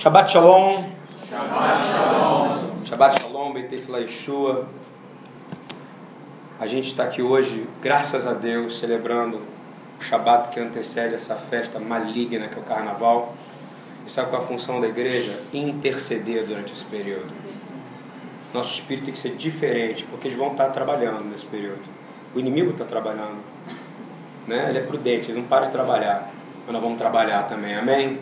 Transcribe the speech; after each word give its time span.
Shabbat 0.00 0.30
Shalom. 0.30 0.80
Shabbat 1.28 1.78
Shalom. 1.92 2.84
Shabbat 2.86 3.20
Shalom, 3.20 3.52
Betef 3.52 3.86
Laishua. 3.90 4.66
A 6.58 6.66
gente 6.66 6.86
está 6.86 7.04
aqui 7.04 7.20
hoje, 7.20 7.66
graças 7.82 8.26
a 8.26 8.32
Deus, 8.32 8.78
celebrando 8.78 9.42
o 10.00 10.02
Shabbat 10.02 10.48
que 10.48 10.58
antecede 10.58 11.16
essa 11.16 11.36
festa 11.36 11.78
maligna 11.78 12.48
que 12.48 12.56
é 12.56 12.58
o 12.58 12.62
Carnaval. 12.62 13.34
E 14.06 14.10
sabe 14.10 14.30
qual 14.30 14.40
é 14.40 14.44
a 14.46 14.48
função 14.48 14.80
da 14.80 14.88
igreja? 14.88 15.38
Interceder 15.52 16.46
durante 16.46 16.72
esse 16.72 16.86
período. 16.86 17.30
Nosso 18.54 18.72
espírito 18.72 19.04
tem 19.04 19.12
que 19.12 19.20
ser 19.20 19.36
diferente, 19.36 20.06
porque 20.10 20.28
eles 20.28 20.38
vão 20.38 20.48
estar 20.48 20.70
trabalhando 20.70 21.30
nesse 21.30 21.44
período. 21.44 21.82
O 22.34 22.40
inimigo 22.40 22.70
está 22.70 22.86
trabalhando. 22.86 23.44
Né? 24.46 24.64
Ele 24.70 24.78
é 24.78 24.82
prudente, 24.82 25.30
ele 25.30 25.42
não 25.42 25.46
para 25.46 25.66
de 25.66 25.72
trabalhar. 25.72 26.32
Mas 26.64 26.72
nós 26.72 26.82
vamos 26.82 26.96
trabalhar 26.96 27.42
também, 27.42 27.74
amém? 27.74 28.18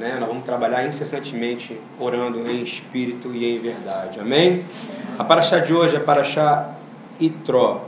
Né? 0.00 0.16
Nós 0.18 0.26
vamos 0.26 0.44
trabalhar 0.44 0.88
incessantemente 0.88 1.78
orando 1.98 2.50
em 2.50 2.62
espírito 2.62 3.34
e 3.34 3.44
em 3.44 3.58
verdade. 3.58 4.18
Amém? 4.18 4.64
A 5.18 5.24
paraxá 5.24 5.58
de 5.58 5.74
hoje 5.74 5.94
é 5.94 6.00
paraxá 6.00 6.74
Itró, 7.20 7.84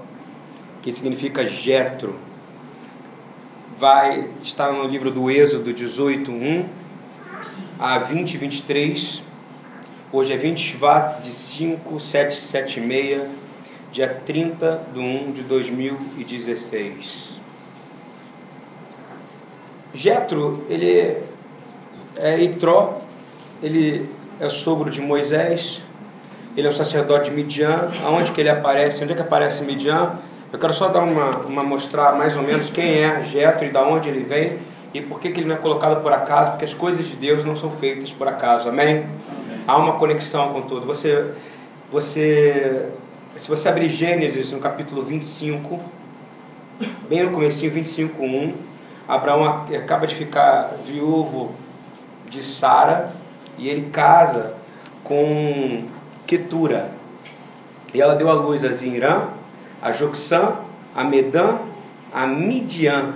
que 0.82 0.92
significa 0.92 1.46
Jetro. 1.46 2.14
Vai 3.78 4.28
estar 4.42 4.70
no 4.72 4.86
livro 4.86 5.10
do 5.10 5.30
Êxodo 5.30 5.72
18:1 5.72 6.66
a 7.78 7.96
20, 7.98 8.36
23. 8.36 9.22
Hoje 10.12 10.34
é 10.34 10.36
20 10.36 10.60
Shvat 10.60 11.22
de 11.22 11.32
5776, 11.32 13.22
dia 13.90 14.20
30 14.26 14.82
de 14.92 15.00
1 15.00 15.32
de 15.32 15.42
2016. 15.44 17.40
Jetro, 19.94 20.66
ele 20.68 21.31
é 22.22 22.40
Itró, 22.40 23.00
ele 23.60 24.08
é 24.40 24.48
sogro 24.48 24.88
de 24.88 25.00
Moisés, 25.00 25.82
ele 26.56 26.66
é 26.66 26.70
o 26.70 26.72
sacerdote 26.72 27.30
de 27.30 27.36
Midian, 27.36 27.90
aonde 28.04 28.30
que 28.30 28.40
ele 28.40 28.48
aparece, 28.48 29.02
onde 29.02 29.12
é 29.12 29.16
que 29.16 29.22
aparece 29.22 29.64
Midian? 29.64 30.12
Eu 30.52 30.58
quero 30.58 30.72
só 30.72 30.88
dar 30.88 31.00
uma, 31.00 31.30
uma 31.46 31.64
mostrar 31.64 32.12
mais 32.12 32.36
ou 32.36 32.42
menos 32.42 32.70
quem 32.70 33.02
é 33.02 33.24
Jetro 33.24 33.64
e 33.64 33.70
da 33.70 33.82
onde 33.82 34.08
ele 34.08 34.22
vem 34.22 34.58
e 34.94 35.00
por 35.00 35.18
que, 35.18 35.30
que 35.30 35.40
ele 35.40 35.48
não 35.48 35.56
é 35.56 35.58
colocado 35.58 36.00
por 36.00 36.12
acaso, 36.12 36.50
porque 36.50 36.64
as 36.64 36.74
coisas 36.74 37.06
de 37.06 37.16
Deus 37.16 37.42
não 37.44 37.56
são 37.56 37.70
feitas 37.70 38.12
por 38.12 38.28
acaso, 38.28 38.68
amém? 38.68 38.98
amém. 38.98 39.06
Há 39.66 39.76
uma 39.78 39.94
conexão 39.94 40.52
com 40.52 40.62
tudo. 40.62 40.86
Você, 40.86 41.32
você, 41.90 42.90
se 43.34 43.48
você 43.48 43.68
abrir 43.68 43.88
Gênesis 43.88 44.52
no 44.52 44.60
capítulo 44.60 45.02
25, 45.02 45.80
bem 47.08 47.24
no 47.24 47.30
comecinho, 47.30 47.72
25, 47.72 48.22
1, 48.22 48.54
Abraão 49.08 49.64
acaba 49.74 50.06
de 50.06 50.14
ficar 50.14 50.74
viúvo 50.86 51.54
de 52.32 52.42
Sara 52.42 53.12
e 53.58 53.68
ele 53.68 53.90
casa 53.90 54.54
com 55.04 55.84
Ketura. 56.26 56.90
E 57.92 58.00
ela 58.00 58.14
deu 58.14 58.30
à 58.30 58.32
luz 58.32 58.64
a 58.64 58.72
Zinrã, 58.72 59.28
a 59.80 59.92
Joxã, 59.92 60.54
a 60.96 61.04
Medã, 61.04 61.58
a 62.12 62.26
Midian. 62.26 63.14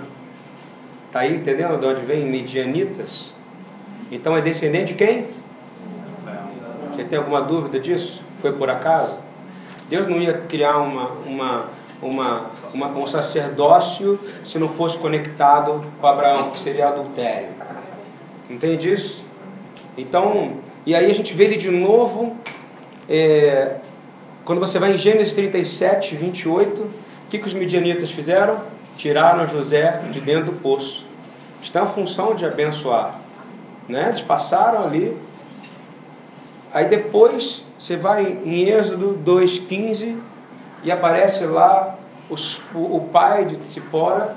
Tá 1.11 1.21
aí 1.21 1.35
entendendo 1.35 1.79
de 1.79 1.85
onde 1.85 2.01
vem 2.01 2.25
Midianitas? 2.25 3.33
Então 4.11 4.37
é 4.37 4.41
descendente 4.41 4.93
de 4.93 5.03
quem? 5.03 5.27
Você 6.93 7.03
tem 7.03 7.17
alguma 7.17 7.41
dúvida 7.41 7.79
disso? 7.79 8.21
Foi 8.39 8.51
por 8.51 8.69
acaso? 8.69 9.17
Deus 9.89 10.07
não 10.07 10.17
ia 10.17 10.33
criar 10.33 10.77
uma, 10.77 11.09
uma, 11.25 11.65
uma, 12.01 12.45
uma, 12.73 12.87
um 12.87 13.07
sacerdócio 13.07 14.19
se 14.43 14.59
não 14.59 14.69
fosse 14.69 14.97
conectado 14.97 15.83
com 15.99 16.07
Abraão, 16.07 16.51
que 16.51 16.59
seria 16.59 16.89
adultério. 16.89 17.56
Entende 18.49 18.91
isso? 18.91 19.23
Então, 19.97 20.57
e 20.85 20.95
aí 20.95 21.09
a 21.09 21.13
gente 21.13 21.33
vê 21.33 21.45
ele 21.45 21.57
de 21.57 21.69
novo, 21.69 22.35
é, 23.09 23.77
quando 24.45 24.59
você 24.59 24.79
vai 24.79 24.93
em 24.93 24.97
Gênesis 24.97 25.33
37, 25.33 26.15
28, 26.15 26.81
o 26.81 26.89
que, 27.29 27.39
que 27.39 27.47
os 27.47 27.53
midianitas 27.53 28.11
fizeram? 28.11 28.61
Tiraram 28.95 29.45
José 29.47 30.01
de 30.11 30.21
dentro 30.21 30.45
do 30.45 30.53
poço. 30.53 31.05
Eles 31.59 31.69
têm 31.69 31.81
a 31.81 31.85
função 31.85 32.33
de 32.33 32.45
abençoar. 32.45 33.19
Né? 33.89 34.07
Eles 34.09 34.21
passaram 34.21 34.83
ali. 34.83 35.17
Aí 36.73 36.85
depois 36.85 37.65
você 37.77 37.95
vai 37.95 38.39
em 38.45 38.69
Êxodo 38.69 39.19
2,15 39.25 40.15
e 40.83 40.91
aparece 40.91 41.45
lá 41.45 41.97
os, 42.29 42.61
o, 42.73 42.97
o, 42.97 43.09
pai 43.11 43.45
de 43.45 43.57
Tsipora. 43.57 44.35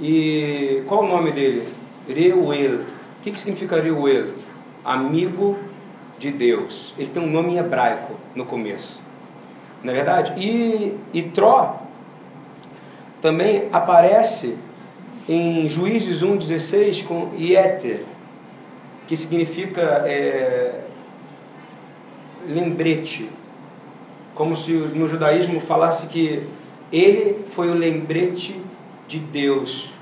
E 0.00 0.82
qual 0.86 1.04
o 1.04 1.08
nome 1.08 1.32
dele? 1.32 1.68
Reuel. 2.08 2.80
O 3.22 3.24
que, 3.24 3.30
que 3.30 3.38
significa 3.38 3.80
Reuel? 3.80 4.34
Amigo 4.84 5.56
de 6.18 6.32
Deus. 6.32 6.92
Ele 6.98 7.08
tem 7.08 7.22
um 7.22 7.30
nome 7.30 7.56
hebraico 7.56 8.14
no 8.34 8.44
começo. 8.44 9.00
Não 9.80 9.92
é 9.92 9.94
verdade? 9.94 10.32
E, 10.36 10.98
e 11.14 11.22
Tró 11.22 11.82
também 13.20 13.68
aparece 13.70 14.56
em 15.28 15.68
Juízes 15.68 16.20
1,16 16.20 17.06
com 17.06 17.30
Ieter, 17.38 18.00
que 19.06 19.16
significa 19.16 20.02
é, 20.04 20.80
lembrete. 22.44 23.30
Como 24.34 24.56
se 24.56 24.72
no 24.72 25.06
judaísmo 25.06 25.60
falasse 25.60 26.08
que 26.08 26.42
ele 26.92 27.44
foi 27.46 27.70
o 27.70 27.74
lembrete 27.74 28.60
de 29.06 29.20
Deus 29.20 29.92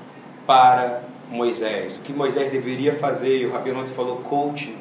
para 0.47 1.10
Moisés, 1.31 1.97
o 1.97 2.01
que 2.01 2.13
Moisés 2.13 2.51
deveria 2.51 2.93
fazer, 2.93 3.39
e 3.39 3.47
o 3.47 3.53
Rabino 3.53 3.81
ontem 3.81 3.93
falou 3.93 4.17
coaching, 4.17 4.75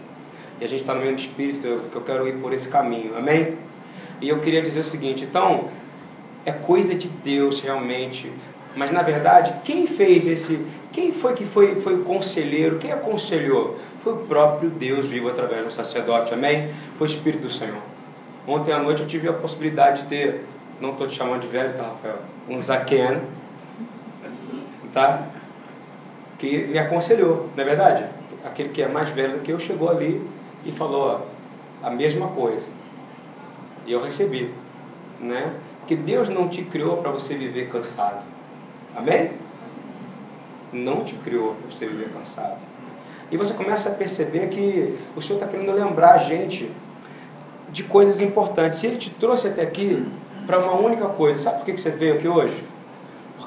e 0.59 0.65
a 0.65 0.67
gente 0.67 0.81
está 0.81 0.93
no 0.93 1.01
mesmo 1.01 1.15
espírito, 1.15 1.81
que 1.91 1.95
eu 1.95 2.01
quero 2.01 2.27
ir 2.27 2.37
por 2.37 2.51
esse 2.51 2.67
caminho, 2.67 3.15
amém? 3.15 3.53
E 4.19 4.27
eu 4.27 4.39
queria 4.39 4.61
dizer 4.61 4.81
o 4.81 4.83
seguinte, 4.83 5.23
então, 5.23 5.69
é 6.45 6.51
coisa 6.51 6.95
de 6.95 7.07
Deus 7.07 7.61
realmente, 7.61 8.31
mas 8.75 8.91
na 8.91 9.01
verdade, 9.01 9.53
quem 9.63 9.87
fez 9.87 10.27
esse, 10.27 10.59
quem 10.91 11.13
foi 11.13 11.33
que 11.33 11.45
foi, 11.45 11.75
foi 11.75 11.95
o 11.95 12.03
conselheiro, 12.03 12.77
quem 12.77 12.91
aconselhou? 12.91 13.77
Foi 14.03 14.13
o 14.13 14.17
próprio 14.17 14.69
Deus 14.69 15.07
vivo 15.07 15.29
através 15.29 15.65
do 15.65 15.71
sacerdote, 15.71 16.33
amém? 16.33 16.69
Foi 16.97 17.07
o 17.07 17.09
Espírito 17.09 17.43
do 17.43 17.49
Senhor. 17.49 17.81
Ontem 18.47 18.73
à 18.73 18.79
noite 18.79 19.01
eu 19.01 19.07
tive 19.07 19.27
a 19.27 19.33
possibilidade 19.33 20.03
de 20.03 20.09
ter, 20.09 20.45
não 20.81 20.91
estou 20.91 21.07
te 21.07 21.15
chamando 21.15 21.41
de 21.41 21.47
velho, 21.47 21.73
tá, 21.73 21.83
Rafael? 21.83 22.19
Um 22.47 22.59
Zaken, 22.59 23.21
tá? 24.91 25.27
Que 26.39 26.65
me 26.67 26.79
aconselhou, 26.79 27.49
não 27.55 27.63
é 27.63 27.67
verdade? 27.67 28.05
Aquele 28.43 28.69
que 28.69 28.81
é 28.81 28.87
mais 28.87 29.09
velho 29.09 29.33
do 29.33 29.39
que 29.39 29.51
eu 29.51 29.59
chegou 29.59 29.89
ali 29.89 30.25
e 30.65 30.71
falou 30.71 31.27
a 31.83 31.89
mesma 31.89 32.29
coisa. 32.29 32.69
E 33.85 33.91
eu 33.91 34.01
recebi, 34.01 34.49
né? 35.19 35.53
Que 35.85 35.95
Deus 35.95 36.29
não 36.29 36.47
te 36.47 36.63
criou 36.63 36.97
para 36.97 37.11
você 37.11 37.35
viver 37.35 37.67
cansado. 37.67 38.25
Amém? 38.95 39.31
Não 40.71 41.03
te 41.03 41.15
criou 41.15 41.55
para 41.55 41.69
você 41.69 41.85
viver 41.85 42.09
cansado. 42.13 42.65
E 43.31 43.37
você 43.37 43.53
começa 43.53 43.89
a 43.89 43.91
perceber 43.91 44.47
que 44.47 44.97
o 45.15 45.21
Senhor 45.21 45.39
está 45.39 45.47
querendo 45.47 45.71
lembrar 45.71 46.11
a 46.11 46.17
gente 46.17 46.71
de 47.69 47.83
coisas 47.83 48.21
importantes. 48.21 48.77
Se 48.77 48.87
Ele 48.87 48.97
te 48.97 49.09
trouxe 49.09 49.47
até 49.47 49.61
aqui 49.61 50.05
para 50.47 50.57
uma 50.57 50.73
única 50.73 51.07
coisa, 51.09 51.41
sabe 51.43 51.57
por 51.57 51.65
que 51.65 51.77
você 51.77 51.89
veio 51.89 52.15
aqui 52.15 52.27
hoje? 52.27 52.63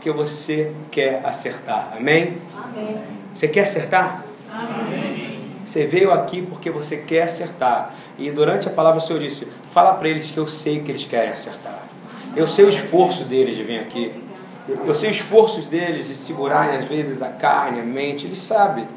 Porque 0.03 0.11
você 0.11 0.73
quer 0.91 1.25
acertar. 1.25 1.93
Amém? 1.97 2.37
Amém. 2.57 3.01
Você 3.33 3.47
quer 3.47 3.61
acertar? 3.61 4.25
Amém. 4.53 5.39
Você 5.65 5.87
veio 5.87 6.11
aqui 6.11 6.43
porque 6.43 6.71
você 6.73 6.97
quer 6.97 7.23
acertar. 7.23 7.95
E 8.19 8.29
durante 8.33 8.67
a 8.67 8.71
palavra 8.73 8.99
o 8.99 9.01
Senhor 9.01 9.21
disse: 9.21 9.47
fala 9.71 9.95
para 9.95 10.09
eles 10.09 10.29
que 10.33 10.39
eu 10.39 10.49
sei 10.49 10.81
que 10.81 10.91
eles 10.91 11.05
querem 11.05 11.33
acertar. 11.33 11.79
Eu 12.35 12.49
sei 12.49 12.65
o 12.65 12.69
esforço 12.69 13.23
deles 13.23 13.55
de 13.55 13.62
vir 13.62 13.79
aqui. 13.79 14.12
Eu 14.85 14.93
sei 14.93 15.09
os 15.09 15.17
esforços 15.17 15.67
deles 15.67 16.09
de 16.09 16.17
segurarem 16.17 16.77
às 16.77 16.85
vezes 16.85 17.23
a 17.23 17.29
carne, 17.29 17.81
a 17.81 17.85
mente. 17.85 18.27
Ele 18.27 18.35
sabe. 18.35 18.89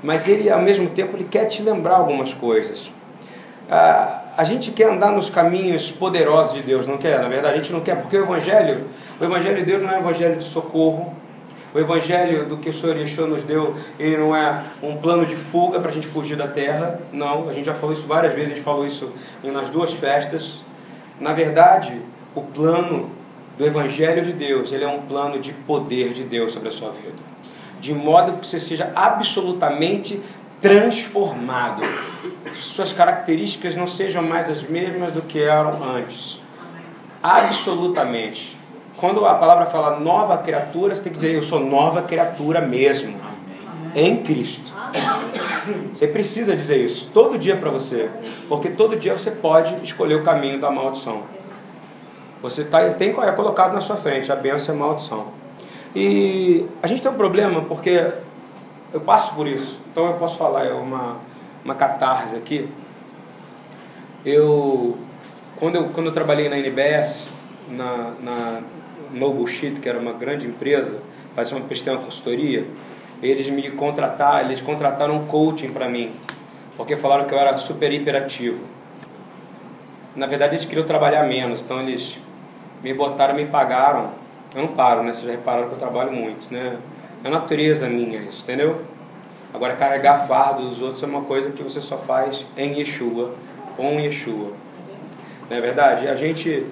Mas 0.00 0.28
ele, 0.28 0.48
ao 0.48 0.62
mesmo 0.62 0.90
tempo, 0.90 1.16
ele 1.16 1.24
quer 1.24 1.46
te 1.46 1.60
lembrar 1.60 1.96
algumas 1.96 2.32
coisas. 2.32 2.88
Ah, 3.68 4.22
a 4.36 4.44
gente 4.44 4.70
quer 4.70 4.90
andar 4.90 5.12
nos 5.12 5.30
caminhos 5.30 5.90
poderosos 5.90 6.54
de 6.54 6.62
Deus, 6.62 6.86
não 6.86 6.98
quer? 6.98 7.20
Na 7.22 7.28
verdade, 7.28 7.54
a 7.54 7.56
gente 7.56 7.72
não 7.72 7.80
quer, 7.80 7.96
porque 8.00 8.16
o 8.16 8.22
Evangelho, 8.22 8.84
o 9.18 9.24
Evangelho 9.24 9.56
de 9.56 9.64
Deus 9.64 9.82
não 9.82 9.90
é 9.90 9.96
um 9.96 10.00
Evangelho 10.00 10.36
de 10.36 10.44
socorro. 10.44 11.14
O 11.72 11.78
Evangelho 11.78 12.46
do 12.46 12.58
que 12.58 12.68
o 12.68 12.72
Senhor 12.72 12.96
Yeshua 12.96 13.26
nos 13.26 13.42
deu, 13.42 13.74
ele 13.98 14.16
não 14.18 14.36
é 14.36 14.62
um 14.82 14.96
plano 14.96 15.24
de 15.24 15.36
fuga 15.36 15.80
para 15.80 15.90
a 15.90 15.92
gente 15.92 16.06
fugir 16.06 16.36
da 16.36 16.46
terra. 16.48 17.00
Não, 17.12 17.48
a 17.48 17.52
gente 17.52 17.64
já 17.64 17.74
falou 17.74 17.94
isso 17.94 18.06
várias 18.06 18.34
vezes, 18.34 18.52
a 18.52 18.54
gente 18.54 18.64
falou 18.64 18.86
isso 18.86 19.10
nas 19.42 19.70
duas 19.70 19.92
festas. 19.92 20.64
Na 21.18 21.32
verdade, 21.32 22.00
o 22.34 22.42
plano 22.42 23.10
do 23.56 23.66
Evangelho 23.66 24.22
de 24.22 24.32
Deus, 24.32 24.70
ele 24.70 24.84
é 24.84 24.88
um 24.88 25.00
plano 25.02 25.38
de 25.38 25.52
poder 25.52 26.12
de 26.12 26.24
Deus 26.24 26.52
sobre 26.52 26.68
a 26.68 26.72
sua 26.72 26.90
vida. 26.90 27.16
De 27.80 27.92
modo 27.94 28.38
que 28.38 28.46
você 28.46 28.60
seja 28.60 28.92
absolutamente 28.94 30.20
transformado. 30.66 31.82
Suas 32.58 32.92
características 32.92 33.76
não 33.76 33.86
sejam 33.86 34.22
mais 34.22 34.50
as 34.50 34.64
mesmas 34.64 35.12
do 35.12 35.22
que 35.22 35.40
eram 35.40 35.80
antes. 35.84 36.40
Absolutamente. 37.22 38.56
Quando 38.96 39.24
a 39.26 39.34
palavra 39.34 39.66
fala 39.66 40.00
nova 40.00 40.38
criatura, 40.38 40.92
você 40.94 41.02
tem 41.02 41.12
que 41.12 41.18
dizer 41.18 41.34
eu 41.34 41.42
sou 41.42 41.60
nova 41.60 42.02
criatura 42.02 42.60
mesmo. 42.60 43.16
Em 43.94 44.16
Cristo. 44.16 44.74
Você 45.94 46.06
precisa 46.06 46.54
dizer 46.54 46.84
isso 46.84 47.10
todo 47.14 47.38
dia 47.38 47.56
para 47.56 47.70
você, 47.70 48.10
porque 48.48 48.68
todo 48.68 48.96
dia 48.96 49.16
você 49.16 49.30
pode 49.30 49.84
escolher 49.84 50.16
o 50.16 50.22
caminho 50.22 50.60
da 50.60 50.70
maldição. 50.70 51.22
Você 52.42 52.64
tá, 52.64 52.90
tem 52.90 53.10
é 53.10 53.32
colocado 53.32 53.72
na 53.72 53.80
sua 53.80 53.96
frente 53.96 54.30
a 54.30 54.36
bênção 54.36 54.74
e 54.74 54.78
a 54.78 54.80
maldição. 54.80 55.26
E 55.94 56.66
a 56.82 56.86
gente 56.86 57.00
tem 57.00 57.10
um 57.10 57.14
problema 57.14 57.62
porque 57.62 58.06
eu 58.92 59.00
passo 59.00 59.34
por 59.34 59.46
isso, 59.46 59.78
então 59.90 60.06
eu 60.06 60.14
posso 60.14 60.36
falar, 60.36 60.64
é 60.64 60.72
uma, 60.72 61.16
uma 61.64 61.74
catarse 61.74 62.36
aqui. 62.36 62.68
Eu 64.24 64.98
quando, 65.56 65.76
eu, 65.76 65.88
quando 65.88 66.08
eu 66.08 66.12
trabalhei 66.12 66.50
na 66.50 66.58
NBS, 66.58 67.26
na, 67.70 68.12
na 68.20 68.60
No 69.10 69.32
Bullshit, 69.32 69.80
que 69.80 69.88
era 69.88 69.98
uma 69.98 70.12
grande 70.12 70.46
empresa, 70.46 71.00
fazia 71.34 71.56
uma, 71.56 71.66
uma 71.66 72.04
consultoria, 72.04 72.66
eles 73.22 73.48
me 73.48 73.70
contrataram, 73.70 74.46
eles 74.46 74.60
contrataram 74.60 75.16
um 75.16 75.26
coaching 75.26 75.72
para 75.72 75.88
mim, 75.88 76.12
porque 76.76 76.94
falaram 76.94 77.24
que 77.24 77.32
eu 77.32 77.38
era 77.38 77.56
super 77.56 77.90
hiperativo. 77.90 78.62
Na 80.14 80.26
verdade, 80.26 80.56
eles 80.56 80.66
queriam 80.66 80.86
trabalhar 80.86 81.22
menos, 81.24 81.62
então 81.62 81.80
eles 81.80 82.18
me 82.82 82.92
botaram, 82.92 83.34
me 83.34 83.46
pagaram. 83.46 84.10
Eu 84.54 84.62
não 84.62 84.68
paro, 84.68 85.02
né? 85.02 85.12
Vocês 85.12 85.24
já 85.24 85.30
repararam 85.30 85.68
que 85.68 85.74
eu 85.74 85.78
trabalho 85.78 86.12
muito, 86.12 86.52
né? 86.52 86.76
É 87.26 87.28
natureza 87.28 87.88
minha 87.88 88.20
isso, 88.20 88.44
entendeu? 88.44 88.82
Agora, 89.52 89.74
carregar 89.74 90.28
fardo 90.28 90.62
dos 90.68 90.80
outros 90.80 91.02
é 91.02 91.06
uma 91.06 91.22
coisa 91.22 91.50
que 91.50 91.60
você 91.60 91.80
só 91.80 91.98
faz 91.98 92.46
em 92.56 92.78
Yeshua, 92.78 93.32
com 93.76 93.98
Yeshua. 93.98 94.52
Não 95.50 95.56
é 95.56 95.60
verdade? 95.60 96.06
A 96.06 96.14
gente 96.14 96.64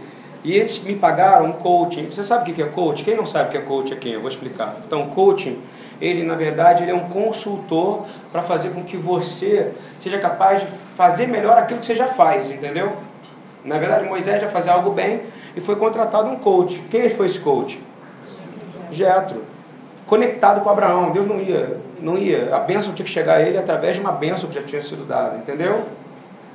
e 0.44 0.52
eles 0.52 0.78
me 0.78 0.94
pagaram 0.94 1.46
um 1.46 1.52
coaching. 1.54 2.06
Você 2.06 2.22
sabe 2.22 2.48
o 2.48 2.54
que 2.54 2.62
é 2.62 2.66
coaching? 2.66 3.02
Quem 3.02 3.16
não 3.16 3.26
sabe 3.26 3.48
o 3.48 3.50
que 3.50 3.56
é 3.56 3.62
coaching 3.62 3.94
aqui? 3.94 4.12
Eu 4.12 4.20
vou 4.20 4.30
explicar. 4.30 4.76
Então, 4.86 5.08
coaching, 5.08 5.58
ele 6.00 6.22
na 6.22 6.36
verdade 6.36 6.84
ele 6.84 6.92
é 6.92 6.94
um 6.94 7.08
consultor 7.08 8.06
para 8.30 8.42
fazer 8.42 8.68
com 8.68 8.84
que 8.84 8.96
você 8.96 9.72
seja 9.98 10.18
capaz 10.18 10.60
de 10.60 10.68
fazer 10.94 11.26
melhor 11.26 11.58
aquilo 11.58 11.80
que 11.80 11.86
você 11.86 11.96
já 11.96 12.06
faz, 12.06 12.52
entendeu? 12.52 12.92
Na 13.64 13.76
verdade, 13.76 14.06
Moisés 14.06 14.40
já 14.40 14.48
fazia 14.48 14.70
algo 14.70 14.90
bem 14.90 15.22
e 15.56 15.60
foi 15.60 15.74
contratado 15.74 16.28
um 16.28 16.36
coach. 16.36 16.80
Quem 16.92 17.10
foi 17.10 17.26
esse 17.26 17.40
coach? 17.40 17.80
Jetro. 18.92 19.53
Conectado 20.06 20.60
com 20.60 20.70
Abraão. 20.70 21.12
Deus 21.12 21.26
não 21.26 21.40
ia, 21.40 21.78
não 22.00 22.18
ia. 22.18 22.54
A 22.54 22.58
bênção 22.58 22.92
tinha 22.92 23.04
que 23.04 23.10
chegar 23.10 23.36
a 23.36 23.42
ele 23.42 23.56
através 23.56 23.96
de 23.96 24.00
uma 24.00 24.12
bênção 24.12 24.48
que 24.48 24.54
já 24.54 24.62
tinha 24.62 24.80
sido 24.80 25.06
dada, 25.06 25.36
entendeu? 25.36 25.84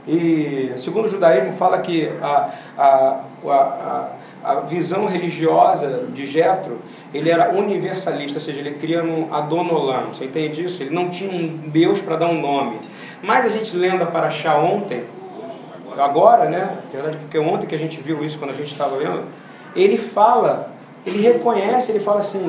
E 0.08 0.72
segundo 0.78 1.06
o 1.06 1.08
judaísmo 1.08 1.52
fala 1.52 1.80
que 1.80 2.12
a, 2.22 2.50
a, 2.78 3.20
a, 3.46 4.08
a 4.44 4.56
visão 4.62 5.06
religiosa 5.06 6.06
de 6.14 6.26
Jetro 6.26 6.80
ele 7.14 7.30
era 7.30 7.52
universalista, 7.52 8.38
ou 8.38 8.42
seja, 8.42 8.60
ele 8.60 8.72
cria 8.72 9.04
um 9.04 9.34
Adonolam, 9.34 10.08
você 10.08 10.26
entende 10.26 10.64
isso? 10.64 10.82
Ele 10.82 10.94
não 10.94 11.10
tinha 11.10 11.32
um 11.32 11.48
Deus 11.70 12.02
para 12.02 12.16
dar 12.16 12.28
um 12.28 12.40
nome. 12.40 12.78
Mas 13.22 13.46
a 13.46 13.50
gente 13.50 13.76
lendo 13.76 14.04
a 14.04 14.06
Paraxá 14.08 14.58
ontem, 14.58 15.04
agora, 15.98 16.46
né? 16.46 16.78
Verdade, 16.92 17.18
porque 17.18 17.38
ontem 17.38 17.68
que 17.68 17.76
a 17.76 17.78
gente 17.78 18.00
viu 18.02 18.24
isso 18.24 18.38
quando 18.38 18.52
a 18.52 18.54
gente 18.54 18.72
estava 18.72 18.98
vendo, 18.98 19.24
ele 19.76 19.98
fala, 19.98 20.72
ele 21.10 21.22
reconhece, 21.22 21.92
ele 21.92 22.00
fala 22.00 22.20
assim: 22.20 22.40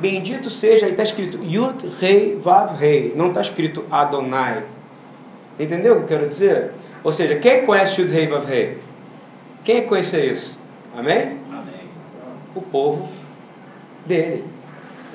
Bendito 0.00 0.48
seja, 0.50 0.86
aí 0.86 0.92
está 0.92 1.02
escrito 1.02 1.38
Yud 1.42 1.86
Rei 2.00 2.36
Vav 2.36 2.76
Rei, 2.76 3.12
não 3.16 3.28
está 3.28 3.40
escrito 3.40 3.84
Adonai. 3.90 4.64
Entendeu 5.58 5.94
o 5.94 5.96
que 5.98 6.02
eu 6.02 6.08
quero 6.08 6.28
dizer? 6.28 6.72
Ou 7.02 7.12
seja, 7.12 7.36
quem 7.36 7.64
conhece 7.64 8.00
o 8.00 8.08
Rei 8.08 8.26
Vav 8.26 8.46
Rei? 8.46 8.78
Quem 9.62 9.86
conhece 9.86 10.18
isso? 10.18 10.58
Amém? 10.96 11.38
Amém? 11.50 11.88
O 12.54 12.60
povo 12.60 13.08
dele. 14.06 14.44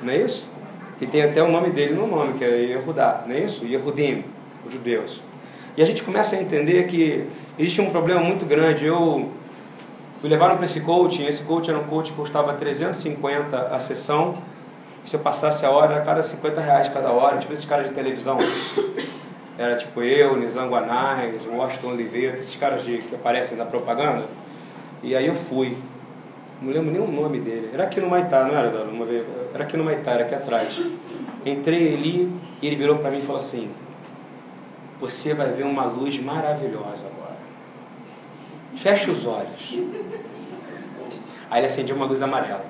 Não 0.02 0.12
é 0.12 0.18
isso? 0.18 0.50
Que 0.98 1.06
tem 1.06 1.22
até 1.22 1.42
o 1.42 1.50
nome 1.50 1.70
dele 1.70 1.94
no 1.94 2.06
nome, 2.06 2.34
que 2.34 2.44
é 2.44 2.48
Yehudá, 2.48 3.24
não 3.26 3.34
é 3.34 3.40
isso? 3.40 3.64
Yehudim, 3.64 4.24
os 4.66 4.72
judeus. 4.72 5.22
E 5.76 5.82
a 5.82 5.86
gente 5.86 6.02
começa 6.02 6.36
a 6.36 6.42
entender 6.42 6.86
que 6.86 7.24
existe 7.58 7.80
um 7.80 7.90
problema 7.90 8.20
muito 8.20 8.44
grande. 8.44 8.84
Eu 8.84 9.30
me 10.22 10.28
levaram 10.28 10.56
para 10.56 10.66
esse 10.66 10.80
coaching, 10.80 11.24
esse 11.24 11.42
coaching 11.42 11.70
era 11.70 11.80
um 11.80 11.84
coaching 11.84 12.10
que 12.10 12.16
custava 12.16 12.52
350 12.52 13.68
a 13.68 13.78
sessão. 13.78 14.34
se 15.04 15.16
eu 15.16 15.20
passasse 15.20 15.64
a 15.64 15.70
hora, 15.70 15.94
era 15.94 16.04
cada 16.04 16.22
50 16.22 16.60
reais 16.60 16.88
cada 16.88 17.10
hora, 17.10 17.38
tipo 17.38 17.52
esses 17.52 17.64
caras 17.64 17.88
de 17.88 17.94
televisão. 17.94 18.36
Era 19.60 19.76
tipo 19.76 20.02
eu, 20.02 20.38
Nizam 20.38 20.70
Guanais, 20.70 21.44
Washington 21.44 21.88
Oliveira, 21.88 22.34
esses 22.34 22.56
caras 22.56 22.82
de, 22.82 22.96
que 22.96 23.14
aparecem 23.14 23.58
na 23.58 23.66
propaganda. 23.66 24.24
E 25.02 25.14
aí 25.14 25.26
eu 25.26 25.34
fui. 25.34 25.76
Não 26.62 26.72
lembro 26.72 26.90
nem 26.90 26.98
o 26.98 27.06
nome 27.06 27.40
dele. 27.40 27.68
Era 27.70 27.84
aqui 27.84 28.00
no 28.00 28.08
Maitá, 28.08 28.42
não 28.44 28.56
era, 28.56 28.70
Uma 28.84 29.04
vez, 29.04 29.22
era 29.52 29.64
aqui 29.64 29.76
no 29.76 29.84
Maitá, 29.84 30.12
era 30.12 30.24
aqui 30.24 30.34
atrás. 30.34 30.80
Entrei 31.44 31.94
ali 31.94 32.32
e 32.62 32.66
ele 32.66 32.76
virou 32.76 32.96
para 32.96 33.10
mim 33.10 33.18
e 33.18 33.22
falou 33.22 33.38
assim: 33.38 33.70
Você 34.98 35.34
vai 35.34 35.50
ver 35.52 35.64
uma 35.64 35.84
luz 35.84 36.18
maravilhosa 36.18 37.06
agora. 37.06 37.29
Feche 38.76 39.10
os 39.10 39.26
olhos. 39.26 39.78
Aí 41.50 41.60
ele 41.60 41.66
acendeu 41.66 41.96
uma 41.96 42.06
luz 42.06 42.22
amarela. 42.22 42.64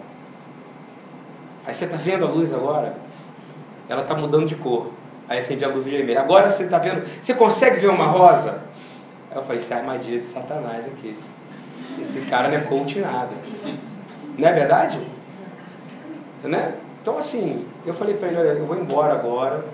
Aí 1.67 1.75
você 1.75 1.85
está 1.85 1.97
vendo 1.97 2.27
a 2.27 2.29
luz 2.29 2.53
agora? 2.53 2.97
Ela 3.89 4.03
está 4.03 4.15
mudando 4.15 4.47
de 4.47 4.57
cor. 4.57 4.91
Aí 5.29 5.39
acendi 5.39 5.65
a 5.65 5.69
luz 5.69 5.85
vermelha. 5.85 6.21
Agora 6.21 6.49
você 6.49 6.65
está 6.65 6.79
vendo, 6.79 7.07
você 7.23 7.35
consegue 7.35 7.81
ver 7.81 7.89
uma 7.89 8.07
rosa? 8.07 8.63
Aí 9.31 9.37
eu 9.37 9.43
falei, 9.43 9.59
isso 9.59 9.73
é 9.73 9.77
armadilha 9.77 10.19
de 10.19 10.25
Satanás 10.25 10.87
aqui. 10.87 11.17
Esse 12.01 12.23
cara 12.23 12.49
não 12.49 12.57
é 12.57 12.61
coach 12.63 12.99
nada. 12.99 13.35
Não 14.37 14.49
é 14.49 14.53
verdade? 14.53 14.99
Né? 16.43 16.75
Então 17.03 17.19
assim, 17.19 17.67
eu 17.87 17.95
falei 17.95 18.17
para 18.17 18.29
ele, 18.29 18.39
olha, 18.39 18.49
eu 18.49 18.67
vou 18.67 18.77
embora 18.77 19.13
agora. 19.13 19.65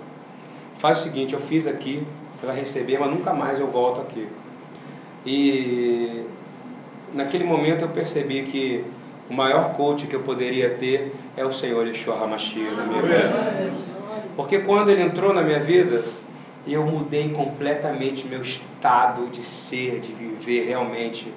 Faz 0.77 0.99
o 0.99 1.03
seguinte, 1.03 1.33
eu 1.33 1.39
fiz 1.39 1.65
aqui, 1.65 2.05
você 2.33 2.45
vai 2.45 2.55
receber, 2.55 2.99
mas 2.99 3.09
nunca 3.09 3.33
mais 3.33 3.59
eu 3.59 3.67
volto 3.67 4.01
aqui. 4.01 4.27
E 5.27 6.23
naquele 7.13 7.43
momento 7.43 7.83
eu 7.83 7.89
percebi 7.89 8.43
que 8.43 8.85
o 9.29 9.33
maior 9.33 9.73
coach 9.73 10.07
que 10.07 10.15
eu 10.15 10.21
poderia 10.21 10.69
ter 10.69 11.13
é 11.35 11.43
o 11.43 11.51
Senhor 11.51 11.85
Yeshua 11.85 12.15
HaMashiach 12.23 12.75
na 12.75 12.85
minha 12.85 13.01
vida. 13.01 13.73
Porque 14.37 14.59
quando 14.59 14.89
ele 14.89 15.03
entrou 15.03 15.33
na 15.33 15.41
minha 15.41 15.59
vida, 15.59 16.05
eu 16.65 16.85
mudei 16.85 17.27
completamente 17.29 18.25
meu 18.25 18.41
estado 18.41 19.27
de 19.27 19.43
ser, 19.43 19.99
de 19.99 20.13
viver 20.13 20.65
realmente 20.65 21.33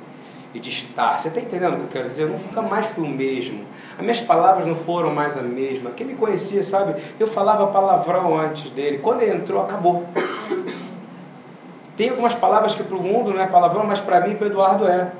e 0.55 0.61
de 0.61 0.71
estar. 0.71 1.19
Você 1.19 1.27
está 1.27 1.41
entendendo 1.41 1.75
o 1.75 1.77
que 1.79 1.83
eu 1.83 1.89
quero 1.89 2.09
dizer? 2.09 2.23
Eu 2.23 2.29
nunca 2.29 2.63
mais 2.63 2.87
fui 2.87 3.05
o 3.05 3.11
mesmo. 3.11 3.65
As 3.97 4.03
minhas 4.03 4.21
palavras 4.21 4.69
não 4.69 4.77
foram 4.77 5.13
mais 5.13 5.37
a 5.37 5.43
mesma. 5.43 5.91
Quem 5.91 6.07
me 6.07 6.15
conhecia, 6.15 6.63
sabe? 6.63 7.01
Eu 7.19 7.27
falava 7.27 7.67
palavrão 7.69 8.39
antes 8.39 8.71
dele. 8.71 8.99
Quando 8.99 9.23
ele 9.23 9.35
entrou, 9.35 9.61
acabou. 9.61 10.07
Tem 12.01 12.09
algumas 12.09 12.35
palavras 12.35 12.75
que 12.75 12.83
para 12.83 12.97
o 12.97 13.03
mundo 13.03 13.31
não 13.31 13.43
é 13.43 13.47
palavrão, 13.47 13.85
mas 13.85 14.01
para 14.01 14.21
mim, 14.21 14.35
para 14.35 14.47
o 14.47 14.51
Eduardo, 14.51 14.89
é. 14.89 15.13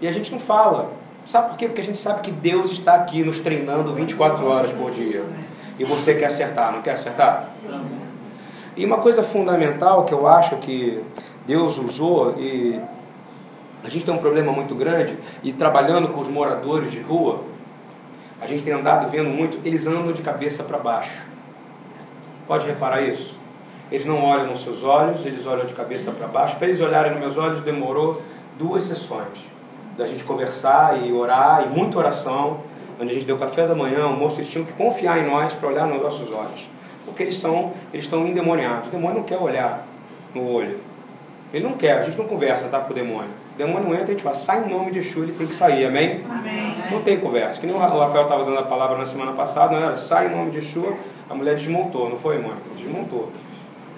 E 0.00 0.06
a 0.06 0.12
gente 0.12 0.30
não 0.30 0.38
fala. 0.38 0.92
Sabe 1.26 1.48
por 1.48 1.58
quê? 1.58 1.66
Porque 1.66 1.80
a 1.80 1.84
gente 1.84 1.98
sabe 1.98 2.20
que 2.20 2.30
Deus 2.30 2.70
está 2.70 2.94
aqui 2.94 3.24
nos 3.24 3.40
treinando 3.40 3.92
24 3.92 4.48
horas 4.48 4.70
por 4.70 4.92
dia 4.92 5.24
e 5.76 5.84
você 5.84 6.14
quer 6.14 6.26
acertar, 6.26 6.70
não 6.70 6.82
quer 6.82 6.92
acertar? 6.92 7.48
Sim. 7.60 7.84
E 8.76 8.86
uma 8.86 8.98
coisa 8.98 9.24
fundamental 9.24 10.04
que 10.04 10.14
eu 10.14 10.28
acho 10.28 10.54
que 10.58 11.02
Deus 11.44 11.78
usou 11.78 12.36
e 12.38 12.80
a 13.82 13.88
gente 13.88 14.04
tem 14.04 14.14
um 14.14 14.18
problema 14.18 14.52
muito 14.52 14.76
grande 14.76 15.18
e 15.42 15.52
trabalhando 15.52 16.10
com 16.10 16.20
os 16.20 16.28
moradores 16.28 16.92
de 16.92 17.00
rua, 17.00 17.40
a 18.40 18.46
gente 18.46 18.62
tem 18.62 18.72
andado 18.72 19.10
vendo 19.10 19.30
muito, 19.30 19.58
eles 19.64 19.88
andam 19.88 20.12
de 20.12 20.22
cabeça 20.22 20.62
para 20.62 20.78
baixo. 20.78 21.26
Pode 22.46 22.64
reparar 22.66 23.02
isso? 23.02 23.36
Eles 23.94 24.06
não 24.06 24.24
olham 24.24 24.48
nos 24.48 24.64
seus 24.64 24.82
olhos, 24.82 25.24
eles 25.24 25.46
olham 25.46 25.64
de 25.66 25.72
cabeça 25.72 26.10
para 26.10 26.26
baixo. 26.26 26.56
Para 26.56 26.66
eles 26.66 26.80
olharem 26.80 27.12
nos 27.12 27.20
meus 27.20 27.38
olhos 27.38 27.60
demorou 27.60 28.20
duas 28.58 28.82
sessões 28.82 29.28
da 29.96 30.04
gente 30.04 30.24
conversar 30.24 31.00
e 31.00 31.12
orar 31.12 31.64
e 31.64 31.68
muita 31.68 31.98
oração 31.98 32.58
onde 33.00 33.10
a 33.10 33.14
gente 33.14 33.24
deu 33.24 33.38
café 33.38 33.66
da 33.66 33.74
manhã, 33.74 34.04
almoço, 34.04 34.40
eles 34.40 34.50
tinham 34.50 34.64
que 34.64 34.72
confiar 34.72 35.18
em 35.18 35.26
nós 35.26 35.52
para 35.54 35.68
olhar 35.68 35.86
nos 35.86 36.02
nossos 36.02 36.30
olhos. 36.32 36.68
Porque 37.04 37.22
eles 37.22 37.36
são, 37.36 37.72
eles 37.92 38.06
estão 38.06 38.26
endemoniados. 38.26 38.88
O 38.88 38.90
demônio 38.90 39.18
não 39.18 39.24
quer 39.24 39.38
olhar 39.38 39.86
no 40.34 40.48
olho. 40.50 40.78
Ele 41.52 41.64
não 41.64 41.74
quer, 41.74 41.98
a 41.98 42.02
gente 42.02 42.18
não 42.18 42.26
conversa 42.26 42.66
tá, 42.68 42.80
com 42.80 42.92
o 42.92 42.94
demônio. 42.94 43.30
O 43.54 43.58
demônio 43.58 43.94
entra 43.94 44.00
e 44.00 44.02
a 44.02 44.06
gente 44.06 44.22
fala, 44.22 44.34
sai 44.34 44.64
em 44.64 44.68
nome 44.68 44.90
de 44.90 44.98
Yeshua, 44.98 45.22
ele 45.22 45.32
tem 45.32 45.46
que 45.46 45.54
sair, 45.54 45.86
amém? 45.86 46.22
amém. 46.28 46.74
Não 46.90 47.02
tem 47.02 47.18
conversa. 47.20 47.60
Que 47.60 47.66
nem 47.66 47.76
o 47.76 47.78
Rafael 47.78 48.24
estava 48.24 48.44
dando 48.44 48.58
a 48.58 48.64
palavra 48.64 48.98
na 48.98 49.06
semana 49.06 49.32
passada, 49.32 49.72
não 49.76 49.86
era 49.86 49.96
sai 49.96 50.26
em 50.26 50.30
nome 50.30 50.50
de 50.50 50.58
Yeshua, 50.58 50.94
a 51.30 51.34
mulher 51.34 51.54
desmontou, 51.54 52.08
não 52.08 52.16
foi, 52.16 52.38
Mônica? 52.38 52.62
Desmontou. 52.76 53.30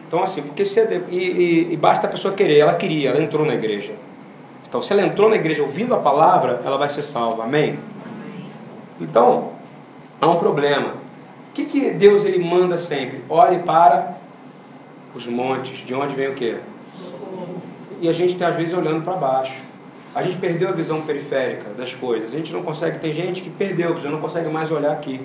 Então, 0.06 0.22
assim, 0.22 0.42
porque 0.42 0.64
se, 0.64 0.80
e, 1.10 1.16
e, 1.16 1.72
e 1.72 1.76
basta 1.76 2.06
a 2.06 2.10
pessoa 2.10 2.32
querer, 2.32 2.58
ela 2.58 2.74
queria, 2.74 3.10
ela 3.10 3.20
entrou 3.20 3.44
na 3.44 3.54
igreja. 3.54 3.92
Então, 4.68 4.82
se 4.82 4.92
ela 4.92 5.02
entrou 5.02 5.28
na 5.28 5.36
igreja 5.36 5.62
ouvindo 5.62 5.94
a 5.94 5.98
palavra, 5.98 6.60
ela 6.64 6.78
vai 6.78 6.88
ser 6.88 7.02
salva, 7.02 7.44
amém? 7.44 7.78
Então, 9.00 9.52
há 10.20 10.28
um 10.28 10.36
problema. 10.36 10.94
O 11.50 11.52
que, 11.54 11.64
que 11.64 11.90
Deus 11.90 12.24
ele 12.24 12.38
manda 12.38 12.76
sempre? 12.76 13.22
Olhe 13.28 13.58
para 13.60 14.16
os 15.14 15.26
montes, 15.26 15.78
de 15.84 15.94
onde 15.94 16.14
vem 16.14 16.28
o 16.28 16.34
quê? 16.34 16.56
E 18.00 18.08
a 18.08 18.12
gente 18.12 18.34
está 18.34 18.48
às 18.48 18.56
vezes 18.56 18.74
olhando 18.74 19.02
para 19.02 19.14
baixo. 19.14 19.62
A 20.14 20.22
gente 20.22 20.36
perdeu 20.38 20.68
a 20.68 20.72
visão 20.72 21.02
periférica 21.02 21.70
das 21.76 21.94
coisas. 21.94 22.32
A 22.32 22.36
gente 22.36 22.52
não 22.52 22.62
consegue, 22.62 22.98
tem 22.98 23.12
gente 23.12 23.42
que 23.42 23.50
perdeu, 23.50 23.94
que 23.94 24.02
já 24.02 24.10
não 24.10 24.20
consegue 24.20 24.48
mais 24.48 24.70
olhar 24.70 24.92
aqui. 24.92 25.20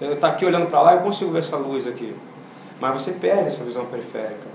Eu 0.00 0.14
estou 0.14 0.20
tá 0.20 0.28
aqui 0.28 0.44
olhando 0.44 0.66
para 0.66 0.82
lá, 0.82 0.94
eu 0.94 1.00
consigo 1.00 1.30
ver 1.30 1.40
essa 1.40 1.56
luz 1.56 1.86
aqui. 1.86 2.14
Mas 2.82 2.94
você 2.94 3.12
perde 3.12 3.46
essa 3.46 3.62
visão 3.62 3.86
periférica. 3.86 4.50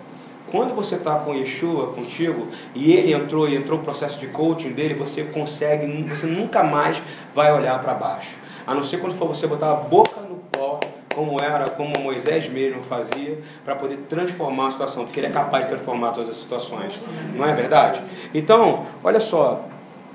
Quando 0.52 0.76
você 0.76 0.96
está 0.96 1.16
com 1.16 1.34
Yeshua 1.34 1.94
contigo 1.94 2.48
e 2.76 2.92
ele 2.92 3.14
entrou 3.14 3.48
e 3.48 3.56
entrou 3.56 3.80
o 3.80 3.82
processo 3.82 4.20
de 4.20 4.28
coaching 4.28 4.74
dele, 4.74 4.94
você 4.96 5.24
consegue, 5.24 5.88
você 6.04 6.28
nunca 6.28 6.62
mais 6.62 7.02
vai 7.34 7.54
olhar 7.54 7.80
para 7.80 7.94
baixo. 7.94 8.36
A 8.66 8.76
não 8.76 8.84
ser 8.84 8.98
quando 8.98 9.16
for 9.16 9.30
você 9.30 9.48
botar 9.48 9.72
a 9.72 9.76
boca 9.76 10.20
no 10.20 10.36
pó, 10.52 10.78
como 11.16 11.40
era, 11.40 11.70
como 11.70 11.98
Moisés 12.02 12.50
mesmo 12.50 12.84
fazia, 12.84 13.40
para 13.64 13.78
poder 13.78 13.96
transformar 14.10 14.68
a 14.68 14.72
situação, 14.72 15.06
porque 15.06 15.22
ele 15.22 15.28
é 15.28 15.32
capaz 15.32 15.64
de 15.64 15.70
transformar 15.70 16.12
todas 16.12 16.32
as 16.32 16.36
situações. 16.36 17.00
Não 17.34 17.46
é 17.46 17.54
verdade? 17.54 18.04
Então, 18.34 18.88
olha 19.06 19.22
só, 19.22 19.64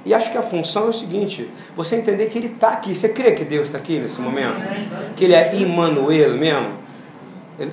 e 0.04 0.12
acho 0.12 0.30
que 0.30 0.36
a 0.36 0.42
função 0.42 0.84
é 0.84 0.88
o 0.88 0.92
seguinte: 0.92 1.48
você 1.74 1.96
entender 1.96 2.26
que 2.26 2.36
Ele 2.36 2.48
está 2.48 2.72
aqui. 2.72 2.94
Você 2.94 3.08
crê 3.08 3.32
que 3.32 3.44
Deus 3.44 3.68
está 3.68 3.78
aqui 3.78 3.98
nesse 3.98 4.20
momento? 4.20 4.62
Que 5.16 5.24
Ele 5.24 5.34
é 5.34 5.54
Immanuel 5.56 6.36
mesmo? 6.36 6.82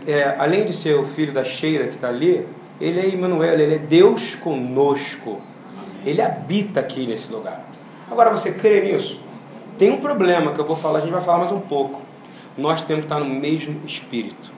É, 0.08 0.36
além 0.38 0.66
de 0.66 0.74
ser 0.74 0.96
o 0.96 1.06
filho 1.06 1.32
da 1.32 1.44
Sheila 1.44 1.88
que 1.88 1.96
está 1.96 2.10
ali, 2.10 2.46
ele 2.80 3.00
é 3.00 3.08
Emmanuel, 3.08 3.60
ele 3.60 3.76
é 3.76 3.78
Deus 3.78 4.36
conosco. 4.36 5.42
Ele 6.06 6.22
habita 6.22 6.80
aqui 6.80 7.06
nesse 7.06 7.32
lugar. 7.32 7.66
Agora 8.10 8.30
você 8.30 8.52
crê 8.52 8.82
nisso? 8.82 9.20
Tem 9.78 9.92
um 9.92 9.98
problema 9.98 10.54
que 10.54 10.60
eu 10.60 10.66
vou 10.66 10.76
falar, 10.76 11.00
a 11.00 11.02
gente 11.02 11.12
vai 11.12 11.22
falar 11.22 11.40
mais 11.40 11.52
um 11.52 11.60
pouco. 11.60 12.02
Nós 12.58 12.82
temos 12.82 13.06
que 13.06 13.06
estar 13.06 13.20
no 13.20 13.30
mesmo 13.30 13.82
espírito. 13.86 14.52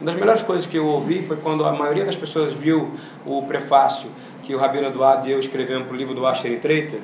Uma 0.00 0.10
das 0.10 0.18
melhores 0.18 0.42
coisas 0.42 0.66
que 0.66 0.78
eu 0.78 0.86
ouvi 0.86 1.22
foi 1.22 1.36
quando 1.36 1.64
a 1.64 1.72
maioria 1.72 2.04
das 2.04 2.16
pessoas 2.16 2.52
viu 2.52 2.90
o 3.26 3.42
prefácio 3.42 4.10
que 4.42 4.54
o 4.54 4.58
Rabino 4.58 4.88
Eduardo 4.88 5.28
e 5.28 5.32
eu 5.32 5.38
escrevemos 5.38 5.86
para 5.86 5.94
o 5.94 5.96
livro 5.96 6.14
do 6.14 6.26
Asher 6.26 6.58
Treiter. 6.58 7.00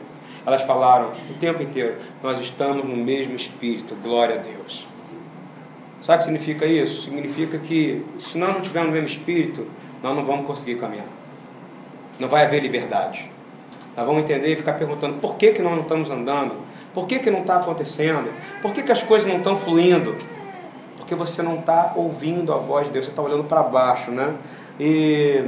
Elas 0.47 0.63
falaram 0.63 1.13
o 1.31 1.35
tempo 1.35 1.63
inteiro: 1.63 1.97
Nós 2.23 2.41
estamos 2.41 2.85
no 2.85 2.97
mesmo 2.97 3.35
espírito, 3.35 3.95
glória 4.03 4.37
a 4.37 4.39
Deus. 4.39 4.96
Sabe 6.07 6.19
o 6.19 6.19
que 6.19 6.25
significa 6.27 6.65
isso? 6.65 7.03
Significa 7.03 7.59
que 7.59 8.07
se 8.17 8.39
nós 8.39 8.55
não 8.55 8.61
tivermos 8.61 8.91
o 8.91 8.93
mesmo 8.93 9.09
espírito, 9.09 9.67
nós 10.01 10.15
não 10.15 10.25
vamos 10.25 10.47
conseguir 10.47 10.77
caminhar. 10.77 11.09
Não 12.21 12.29
vai 12.29 12.45
haver 12.45 12.63
liberdade. 12.63 13.29
Nós 13.97 14.07
vamos 14.07 14.23
entender 14.23 14.53
e 14.53 14.55
ficar 14.55 14.75
perguntando 14.75 15.17
por 15.17 15.35
que, 15.35 15.51
que 15.51 15.61
nós 15.61 15.73
não 15.73 15.83
estamos 15.83 16.09
andando, 16.09 16.55
por 16.95 17.09
que, 17.09 17.19
que 17.19 17.29
não 17.29 17.41
está 17.41 17.57
acontecendo, 17.57 18.33
por 18.63 18.73
que, 18.73 18.85
que 18.85 18.93
as 18.93 19.03
coisas 19.03 19.29
não 19.29 19.39
estão 19.39 19.57
fluindo. 19.57 20.15
Porque 20.97 21.13
você 21.17 21.43
não 21.43 21.59
está 21.59 21.95
ouvindo 21.97 22.53
a 22.53 22.57
voz 22.57 22.87
de 22.87 22.93
Deus, 22.93 23.07
você 23.07 23.11
está 23.11 23.23
olhando 23.23 23.43
para 23.43 23.65
baixo, 23.65 24.13
né? 24.13 24.33
E 24.79 25.43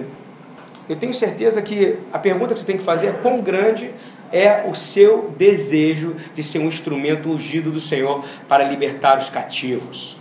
eu 0.89 0.97
tenho 0.97 1.15
certeza 1.15 1.63
que 1.63 1.97
a 2.13 2.19
pergunta 2.19 2.53
que 2.53 2.59
você 2.59 2.67
tem 2.67 2.79
que 2.79 2.83
fazer 2.83 3.07
é 3.07 3.13
quão 3.13 3.41
grande 3.41 3.93
é 4.33 4.69
o 4.69 4.75
seu 4.75 5.33
desejo 5.39 6.17
de 6.35 6.43
ser 6.43 6.59
um 6.59 6.67
instrumento 6.67 7.29
ungido 7.29 7.71
do 7.71 7.81
Senhor 7.81 8.25
para 8.49 8.65
libertar 8.65 9.19
os 9.19 9.29
cativos 9.29 10.18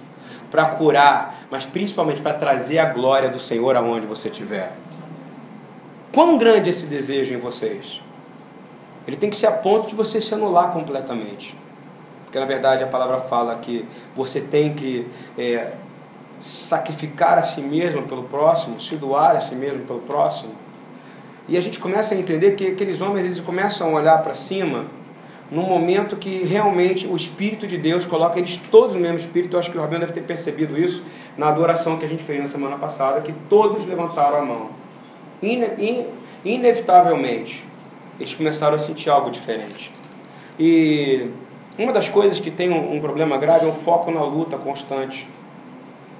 para 0.49 0.65
curar, 0.65 1.47
mas 1.51 1.65
principalmente 1.65 2.21
para 2.21 2.33
trazer 2.33 2.79
a 2.79 2.85
glória 2.85 3.29
do 3.29 3.39
Senhor 3.39 3.75
aonde 3.75 4.05
você 4.05 4.29
estiver. 4.29 4.73
Quão 6.13 6.37
grande 6.37 6.69
é 6.69 6.71
esse 6.71 6.85
desejo 6.85 7.33
em 7.33 7.37
vocês? 7.37 8.01
Ele 9.07 9.17
tem 9.17 9.29
que 9.29 9.37
ser 9.37 9.47
a 9.47 9.51
ponto 9.51 9.87
de 9.87 9.95
você 9.95 10.19
se 10.19 10.33
anular 10.33 10.71
completamente. 10.71 11.55
Porque 12.25 12.39
na 12.39 12.45
verdade 12.45 12.83
a 12.83 12.87
palavra 12.87 13.19
fala 13.19 13.55
que 13.55 13.85
você 14.15 14.41
tem 14.41 14.73
que 14.73 15.07
é, 15.37 15.73
sacrificar 16.39 17.37
a 17.37 17.43
si 17.43 17.61
mesmo 17.61 18.03
pelo 18.03 18.23
próximo, 18.23 18.79
se 18.79 18.95
doar 18.95 19.35
a 19.35 19.41
si 19.41 19.55
mesmo 19.55 19.85
pelo 19.85 19.99
próximo. 19.99 20.53
E 21.47 21.55
a 21.55 21.61
gente 21.61 21.79
começa 21.79 22.13
a 22.13 22.17
entender 22.17 22.51
que 22.55 22.67
aqueles 22.67 22.99
homens 22.99 23.25
eles 23.25 23.39
começam 23.39 23.87
a 23.87 23.91
olhar 23.91 24.21
para 24.21 24.33
cima 24.33 24.85
num 25.49 25.63
momento 25.63 26.15
que 26.15 26.43
realmente 26.43 27.07
o 27.07 27.15
Espírito 27.15 27.65
de 27.65 27.77
Deus 27.77 28.05
coloca 28.05 28.37
eles 28.37 28.57
todos 28.69 28.95
no 28.95 29.01
mesmo 29.01 29.17
Espírito. 29.17 29.55
Eu 29.55 29.59
acho 29.59 29.71
que 29.71 29.77
o 29.77 29.81
Rabino 29.81 30.01
deve 30.01 30.13
ter 30.13 30.21
percebido 30.21 30.77
isso 30.77 31.03
na 31.37 31.47
adoração 31.47 31.97
que 31.97 32.05
a 32.05 32.07
gente 32.07 32.23
fez 32.23 32.39
na 32.39 32.47
semana 32.47 32.75
passada, 32.77 33.21
que 33.21 33.33
todos 33.49 33.85
levantaram 33.85 34.37
a 34.39 34.41
mão. 34.41 34.69
Ine 35.41 35.67
in 35.77 36.05
inevitavelmente, 36.45 37.65
eles 38.19 38.33
começaram 38.33 38.75
a 38.75 38.79
sentir 38.79 39.09
algo 39.09 39.29
diferente. 39.29 39.91
E 40.59 41.29
uma 41.77 41.91
das 41.91 42.09
coisas 42.09 42.39
que 42.39 42.49
tem 42.49 42.69
um, 42.69 42.95
um 42.95 42.99
problema 42.99 43.37
grave 43.37 43.65
é 43.65 43.69
o 43.69 43.73
foco 43.73 44.11
na 44.11 44.23
luta 44.23 44.57
constante. 44.57 45.27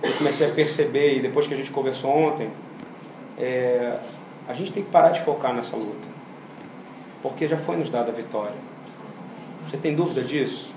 Eu 0.03 0.13
comecei 0.13 0.48
a 0.48 0.51
perceber, 0.51 1.17
e 1.17 1.19
depois 1.19 1.48
que 1.48 1.53
a 1.53 1.57
gente 1.57 1.72
conversou 1.72 2.12
ontem, 2.12 2.50
é, 3.38 3.98
a 4.48 4.53
gente 4.53 4.72
tem 4.72 4.84
que 4.84 4.89
parar 4.89 5.10
de 5.10 5.22
focar 5.22 5.53
nessa 5.53 5.75
luta. 5.75 6.07
Porque 7.22 7.48
já 7.48 7.57
foi 7.57 7.77
nos 7.77 7.89
dada 7.89 8.12
a 8.12 8.15
vitória. 8.15 8.76
Você 9.67 9.75
tem 9.75 9.93
dúvida 9.93 10.21
disso? 10.21 10.71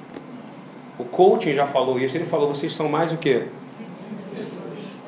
O 0.98 1.04
coaching 1.04 1.52
já 1.52 1.64
falou 1.64 1.98
isso. 1.98 2.16
Ele 2.16 2.24
falou: 2.24 2.48
vocês 2.48 2.72
são 2.72 2.88
mais 2.88 3.12
o 3.12 3.16
quê? 3.16 3.44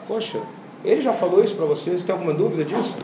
Poxa, 0.06 0.40
ele 0.84 1.02
já 1.02 1.12
falou 1.12 1.42
isso 1.42 1.56
para 1.56 1.66
vocês. 1.66 2.00
Você 2.00 2.06
tem 2.06 2.12
alguma 2.14 2.32
dúvida 2.32 2.64
disso? 2.64 2.96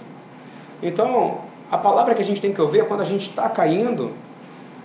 Então, 0.82 1.38
a 1.70 1.76
palavra 1.76 2.14
que 2.14 2.22
a 2.22 2.24
gente 2.24 2.40
tem 2.40 2.52
que 2.52 2.60
ouvir 2.60 2.80
é 2.80 2.84
quando 2.84 3.00
a 3.00 3.04
gente 3.04 3.28
está 3.28 3.48
caindo, 3.48 4.12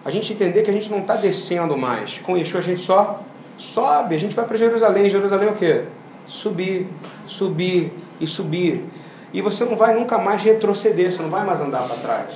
a 0.04 0.10
gente 0.10 0.34
entender 0.34 0.64
que 0.64 0.70
a 0.70 0.74
gente 0.74 0.90
não 0.90 1.00
está 1.00 1.16
descendo 1.16 1.78
mais. 1.78 2.18
Com 2.20 2.36
isso, 2.36 2.58
a 2.58 2.62
gente 2.62 2.82
só 2.82 3.22
sobe. 3.58 4.16
A 4.16 4.20
gente 4.20 4.36
vai 4.36 4.46
para 4.46 4.58
Jerusalém. 4.58 5.10
Jerusalém 5.10 5.48
é 5.48 5.52
o 5.52 5.56
quê? 5.56 5.84
Subir, 6.28 6.88
subir 7.28 7.94
e 8.20 8.26
subir. 8.26 8.84
E 9.32 9.42
você 9.42 9.64
não 9.64 9.76
vai 9.76 9.94
nunca 9.94 10.18
mais 10.18 10.42
retroceder, 10.44 11.12
você 11.12 11.22
não 11.22 11.30
vai 11.30 11.46
mais 11.46 11.62
andar 11.62 11.84
para 11.84 11.98
trás. 11.98 12.34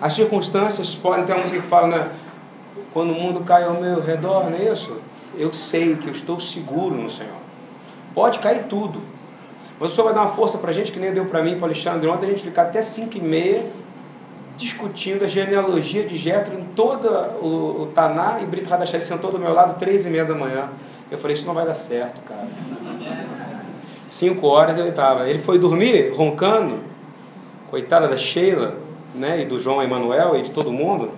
As 0.00 0.14
circunstâncias 0.14 0.94
podem 0.94 1.24
ter 1.24 1.34
música 1.34 1.60
que 1.60 1.66
fala, 1.66 1.88
né? 1.88 2.10
Quando 2.92 3.10
o 3.10 3.14
mundo 3.14 3.40
cai 3.40 3.64
ao 3.64 3.74
meu 3.74 4.00
redor, 4.00 4.50
não 4.50 4.58
é 4.58 4.72
isso? 4.72 5.00
Eu 5.36 5.52
sei 5.52 5.96
que 5.96 6.08
eu 6.08 6.12
estou 6.12 6.40
seguro 6.40 6.94
no 6.94 7.10
Senhor. 7.10 7.40
Pode 8.14 8.38
cair 8.38 8.64
tudo. 8.64 9.00
Mas 9.78 9.92
o 9.92 9.94
Senhor 9.94 10.06
vai 10.06 10.14
dar 10.14 10.22
uma 10.22 10.32
força 10.32 10.58
para 10.58 10.70
a 10.70 10.74
gente, 10.74 10.92
que 10.92 10.98
nem 10.98 11.12
deu 11.12 11.24
para 11.24 11.42
mim 11.42 11.52
e 11.52 11.56
para 11.56 11.66
Alexandre 11.66 12.08
ontem, 12.08 12.26
a 12.26 12.28
gente 12.30 12.42
ficar 12.42 12.62
até 12.62 12.82
5 12.82 13.16
e 13.16 13.20
meia 13.20 13.66
discutindo 14.60 15.24
a 15.24 15.26
genealogia 15.26 16.04
de 16.04 16.18
Jetro 16.18 16.54
em 16.54 16.64
todo 16.76 17.08
o, 17.40 17.82
o 17.82 17.86
Taná 17.94 18.40
e 18.42 18.46
Brito 18.46 18.68
Radachai 18.68 19.00
sentou 19.00 19.32
do 19.32 19.38
meu 19.38 19.54
lado 19.54 19.78
três 19.78 20.04
e 20.04 20.10
meia 20.10 20.24
da 20.24 20.34
manhã. 20.34 20.68
Eu 21.10 21.18
falei, 21.18 21.34
isso 21.34 21.46
não 21.46 21.54
vai 21.54 21.64
dar 21.64 21.74
certo, 21.74 22.20
cara. 22.20 22.46
Cinco 24.06 24.46
horas 24.46 24.76
eu 24.76 24.86
estava. 24.86 25.28
Ele 25.28 25.38
foi 25.38 25.58
dormir 25.58 26.12
roncando, 26.14 26.80
coitada 27.70 28.06
da 28.06 28.18
Sheila, 28.18 28.76
né, 29.14 29.42
e 29.42 29.46
do 29.46 29.58
João 29.58 29.82
Emanuel 29.82 30.36
e 30.36 30.42
de 30.42 30.50
todo 30.50 30.70
mundo. 30.70 31.10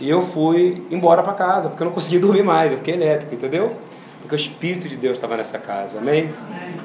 E 0.00 0.08
eu 0.08 0.22
fui 0.22 0.82
embora 0.90 1.22
para 1.22 1.34
casa, 1.34 1.68
porque 1.68 1.82
eu 1.82 1.86
não 1.86 1.92
consegui 1.92 2.18
dormir 2.20 2.42
mais, 2.42 2.72
eu 2.72 2.78
fiquei 2.78 2.94
elétrico, 2.94 3.34
entendeu? 3.34 3.74
Porque 4.20 4.34
o 4.34 4.36
Espírito 4.36 4.88
de 4.88 4.96
Deus 4.96 5.16
estava 5.16 5.36
nessa 5.36 5.58
casa, 5.58 5.98
amém? 5.98 6.30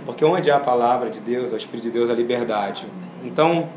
Porque 0.06 0.24
onde 0.26 0.52
há 0.52 0.58
a 0.58 0.60
palavra 0.60 1.10
de 1.10 1.20
Deus, 1.20 1.54
o 1.54 1.58
Espírito 1.58 1.84
de 1.84 1.92
Deus, 1.92 2.10
a 2.10 2.14
liberdade. 2.14 2.86
Então, 3.24 3.70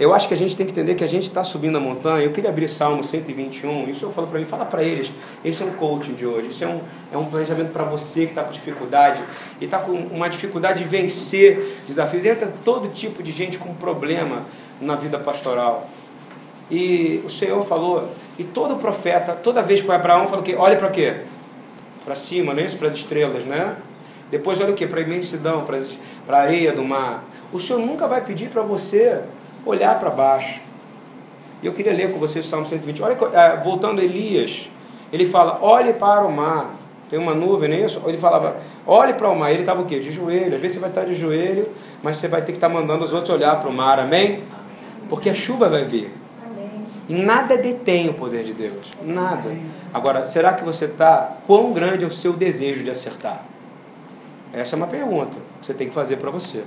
eu 0.00 0.14
acho 0.14 0.26
que 0.26 0.34
a 0.34 0.36
gente 0.36 0.56
tem 0.56 0.64
que 0.64 0.72
entender 0.72 0.94
que 0.94 1.04
a 1.04 1.08
gente 1.08 1.24
está 1.24 1.44
subindo 1.44 1.76
a 1.76 1.80
montanha. 1.80 2.24
Eu 2.24 2.32
queria 2.32 2.50
abrir 2.50 2.68
Salmo 2.68 3.04
121, 3.04 3.88
isso 3.90 4.04
eu 4.06 4.12
falo 4.12 4.26
para 4.26 4.38
mim, 4.38 4.46
fala 4.46 4.64
para 4.64 4.82
eles, 4.82 5.12
esse 5.44 5.62
é 5.62 5.66
um 5.66 5.72
coaching 5.72 6.14
de 6.14 6.26
hoje, 6.26 6.48
isso 6.48 6.64
é 6.64 6.66
um, 6.66 6.80
é 7.12 7.16
um 7.16 7.26
planejamento 7.26 7.72
para 7.72 7.84
você 7.84 8.24
que 8.24 8.32
está 8.32 8.42
com 8.42 8.52
dificuldade 8.52 9.22
e 9.60 9.64
está 9.64 9.78
com 9.78 9.92
uma 9.92 10.28
dificuldade 10.28 10.82
de 10.82 10.88
vencer 10.88 11.76
desafios. 11.86 12.24
Entra 12.24 12.52
todo 12.64 12.88
tipo 12.88 13.22
de 13.22 13.30
gente 13.30 13.58
com 13.58 13.74
problema 13.74 14.44
na 14.80 14.96
vida 14.96 15.18
pastoral. 15.18 15.88
E 16.72 17.20
o 17.22 17.28
Senhor 17.28 17.62
falou, 17.66 18.08
e 18.38 18.44
todo 18.44 18.76
profeta, 18.76 19.34
toda 19.34 19.60
vez 19.60 19.82
que 19.82 19.90
Abraão 19.90 20.26
falou 20.26 20.42
que 20.42 20.54
olhe 20.54 20.76
para 20.76 20.88
quê? 20.88 21.16
Para 22.02 22.14
cima, 22.14 22.54
não 22.54 22.62
é 22.62 22.64
isso? 22.64 22.78
Para 22.78 22.88
as 22.88 22.94
estrelas, 22.94 23.44
né? 23.44 23.76
Depois 24.30 24.58
olha 24.58 24.72
o 24.72 24.74
quê? 24.74 24.86
Para 24.86 25.00
a 25.00 25.02
imensidão, 25.02 25.66
para 25.66 26.38
a 26.38 26.40
areia 26.40 26.72
do 26.72 26.82
mar. 26.82 27.24
O 27.52 27.60
Senhor 27.60 27.78
nunca 27.78 28.08
vai 28.08 28.22
pedir 28.22 28.48
para 28.48 28.62
você 28.62 29.20
olhar 29.66 30.00
para 30.00 30.08
baixo. 30.08 30.62
E 31.62 31.66
eu 31.66 31.74
queria 31.74 31.92
ler 31.92 32.10
com 32.10 32.18
você 32.18 32.38
o 32.38 32.42
Salmo 32.42 32.64
120. 32.64 33.02
Olha, 33.02 33.18
é, 33.34 33.56
voltando 33.62 34.00
a 34.00 34.04
Elias, 34.04 34.70
ele 35.12 35.26
fala: 35.26 35.58
olhe 35.60 35.92
para 35.92 36.24
o 36.24 36.32
mar. 36.32 36.70
Tem 37.10 37.18
uma 37.18 37.34
nuvem, 37.34 37.68
não 37.68 37.76
é 37.76 37.80
isso? 37.80 38.00
Ele 38.06 38.16
falava: 38.16 38.56
olhe 38.86 39.12
para 39.12 39.28
o 39.28 39.38
mar. 39.38 39.50
Ele 39.50 39.60
estava 39.60 39.82
o 39.82 39.84
quê? 39.84 40.00
De 40.00 40.10
joelho. 40.10 40.54
Às 40.54 40.60
vezes 40.62 40.76
você 40.76 40.80
vai 40.80 40.88
estar 40.88 41.04
de 41.04 41.12
joelho, 41.12 41.68
mas 42.02 42.16
você 42.16 42.28
vai 42.28 42.40
ter 42.40 42.52
que 42.52 42.56
estar 42.56 42.70
mandando 42.70 43.04
os 43.04 43.12
outros 43.12 43.28
olhar 43.28 43.60
para 43.60 43.68
o 43.68 43.72
mar. 43.72 44.00
Amém? 44.00 44.42
Porque 45.10 45.28
a 45.28 45.34
chuva 45.34 45.68
vai 45.68 45.84
vir. 45.84 46.21
Nada 47.12 47.58
detém 47.58 48.08
o 48.08 48.14
poder 48.14 48.42
de 48.42 48.54
Deus. 48.54 48.86
Nada. 49.04 49.54
Agora, 49.92 50.24
será 50.24 50.54
que 50.54 50.64
você 50.64 50.86
está. 50.86 51.36
Quão 51.46 51.72
grande 51.72 52.04
é 52.04 52.06
o 52.06 52.10
seu 52.10 52.32
desejo 52.32 52.82
de 52.82 52.90
acertar? 52.90 53.44
Essa 54.50 54.74
é 54.74 54.78
uma 54.78 54.86
pergunta 54.86 55.36
que 55.60 55.66
você 55.66 55.74
tem 55.74 55.88
que 55.88 55.94
fazer 55.94 56.16
para 56.16 56.30
você. 56.30 56.64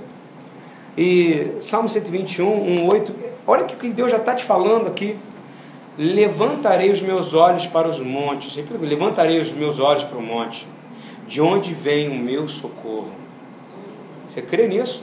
E 0.96 1.52
Salmo 1.60 1.88
121, 1.88 2.46
1, 2.84 2.88
8. 2.88 3.14
Olha 3.44 3.64
o 3.64 3.66
que 3.66 3.88
Deus 3.90 4.10
já 4.10 4.18
está 4.18 4.34
te 4.34 4.44
falando 4.44 4.86
aqui. 4.86 5.18
Levantarei 5.98 6.92
os 6.92 7.02
meus 7.02 7.34
olhos 7.34 7.66
para 7.66 7.88
os 7.88 7.98
montes. 7.98 8.56
Levantarei 8.80 9.40
os 9.40 9.50
meus 9.50 9.80
olhos 9.80 10.04
para 10.04 10.16
o 10.18 10.22
monte. 10.22 10.66
De 11.26 11.40
onde 11.40 11.74
vem 11.74 12.08
o 12.08 12.14
meu 12.14 12.48
socorro? 12.48 13.10
Você 14.28 14.40
crê 14.40 14.68
nisso? 14.68 15.02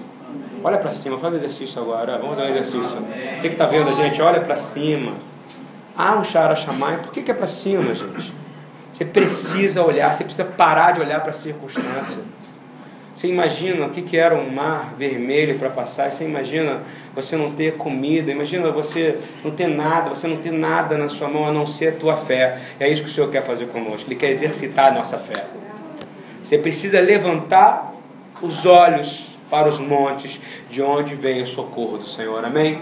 Olha 0.64 0.78
para 0.78 0.94
cima, 0.94 1.18
faz 1.18 1.34
exercício 1.36 1.82
agora. 1.82 2.18
Vamos 2.18 2.38
fazer 2.38 2.48
um 2.48 2.52
exercício. 2.52 2.98
Você 3.38 3.50
que 3.50 3.56
está 3.56 3.66
vendo 3.66 3.90
a 3.90 3.94
gente, 3.94 4.22
olha 4.22 4.40
para 4.40 4.56
cima. 4.56 5.14
Ah, 5.98 6.16
um 6.16 6.24
Shara 6.24 6.56
Shamai. 6.56 6.98
Por 6.98 7.12
que, 7.12 7.22
que 7.22 7.32
é 7.32 7.34
para 7.34 7.48
cima, 7.48 7.94
gente? 7.94 8.34
Você 8.92 9.06
precisa 9.06 9.84
olhar, 9.84 10.14
você 10.14 10.24
precisa 10.24 10.46
parar 10.46 10.92
de 10.92 11.02
olhar 11.02 11.20
para 11.22 11.32
a 11.32 11.34
circunstância. 11.34 12.22
Você 13.14 13.28
imagina 13.28 13.86
o 13.86 13.90
que, 13.92 14.02
que 14.02 14.18
era 14.18 14.36
um 14.36 14.50
mar 14.50 14.94
vermelho 14.98 15.60
para 15.60 15.70
passar? 15.70 16.12
Você 16.12 16.24
imagina 16.24 16.82
você 17.16 17.36
não 17.36 17.52
ter 17.52 17.76
comida? 17.78 18.32
Imagina 18.32 18.72
você 18.72 19.20
não 19.44 19.52
ter 19.52 19.68
nada, 19.68 20.10
você 20.10 20.28
não 20.28 20.38
ter 20.38 20.52
nada 20.52 20.98
na 20.98 21.10
sua 21.10 21.28
mão 21.28 21.48
a 21.48 21.52
não 21.52 21.68
ser 21.68 21.90
a 21.90 21.92
tua 21.92 22.18
fé. 22.18 22.60
É 22.80 22.88
isso 22.90 23.04
que 23.04 23.10
o 23.10 23.12
Senhor 23.12 23.30
quer 23.30 23.44
fazer 23.44 23.68
conosco. 23.68 24.08
Ele 24.08 24.16
quer 24.16 24.32
exercitar 24.32 24.88
a 24.88 24.96
nossa 24.96 25.20
fé. 25.20 25.46
Você 26.44 26.58
precisa 26.58 27.00
levantar 27.00 27.94
os 28.42 28.66
olhos 28.66 29.38
para 29.50 29.70
os 29.70 29.80
montes, 29.80 30.42
de 30.70 30.82
onde 30.82 31.14
vem 31.14 31.44
o 31.44 31.48
socorro 31.48 32.00
do 32.00 32.08
Senhor. 32.08 32.44
Amém? 32.44 32.82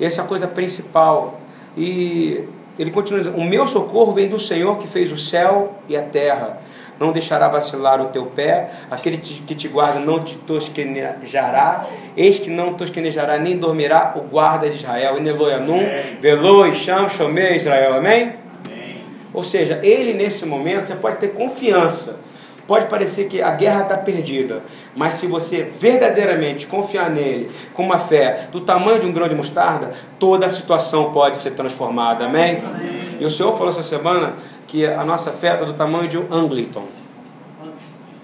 Essa 0.00 0.22
é 0.22 0.24
a 0.24 0.26
coisa 0.26 0.48
principal. 0.48 1.40
E 1.76 2.44
ele 2.78 2.90
continua 2.90 3.20
dizendo: 3.20 3.38
O 3.38 3.44
meu 3.44 3.66
socorro 3.66 4.12
vem 4.12 4.28
do 4.28 4.38
Senhor 4.38 4.78
que 4.78 4.86
fez 4.86 5.10
o 5.12 5.18
céu 5.18 5.74
e 5.88 5.96
a 5.96 6.02
terra 6.02 6.60
não 6.98 7.12
deixará 7.12 7.48
vacilar 7.48 8.00
o 8.00 8.06
teu 8.06 8.26
pé, 8.26 8.70
aquele 8.90 9.18
que 9.18 9.54
te 9.54 9.68
guarda 9.68 10.00
não 10.00 10.20
te 10.20 10.34
tosquenejará, 10.36 11.86
eis 12.16 12.38
que 12.38 12.48
não 12.48 12.74
tosquenejará 12.74 13.38
nem 13.38 13.56
dormirá 13.56 14.14
o 14.16 14.20
guarda 14.22 14.68
de 14.68 14.76
Israel. 14.76 15.18
Ineloianum, 15.18 15.82
veloi, 16.20 16.74
cham, 16.74 17.08
chomei 17.08 17.56
Israel. 17.56 17.94
Amém? 17.94 18.36
Amém? 18.64 18.96
Ou 19.34 19.44
seja, 19.44 19.78
ele 19.82 20.14
nesse 20.14 20.46
momento, 20.46 20.86
você 20.86 20.94
pode 20.94 21.16
ter 21.16 21.28
confiança. 21.28 22.18
Pode 22.66 22.86
parecer 22.86 23.28
que 23.28 23.40
a 23.40 23.52
guerra 23.52 23.82
está 23.82 23.96
perdida, 23.96 24.60
mas 24.96 25.14
se 25.14 25.26
você 25.26 25.62
verdadeiramente 25.62 26.66
confiar 26.66 27.10
nele, 27.10 27.50
com 27.74 27.82
uma 27.82 27.98
fé 27.98 28.48
do 28.50 28.62
tamanho 28.62 28.98
de 28.98 29.06
um 29.06 29.12
grão 29.12 29.28
de 29.28 29.34
mostarda, 29.34 29.92
toda 30.18 30.46
a 30.46 30.50
situação 30.50 31.12
pode 31.12 31.36
ser 31.36 31.50
transformada. 31.50 32.24
Amém? 32.24 32.62
Amém. 32.64 33.18
E 33.20 33.24
o 33.24 33.30
Senhor 33.30 33.52
falou 33.52 33.68
essa 33.68 33.82
semana 33.82 34.34
que 34.66 34.86
a 34.86 35.04
nossa 35.04 35.30
fé 35.32 35.52
está 35.52 35.66
do 35.66 35.74
tamanho 35.74 36.08
de 36.08 36.16
um 36.16 36.26
Angliton. 36.32 36.84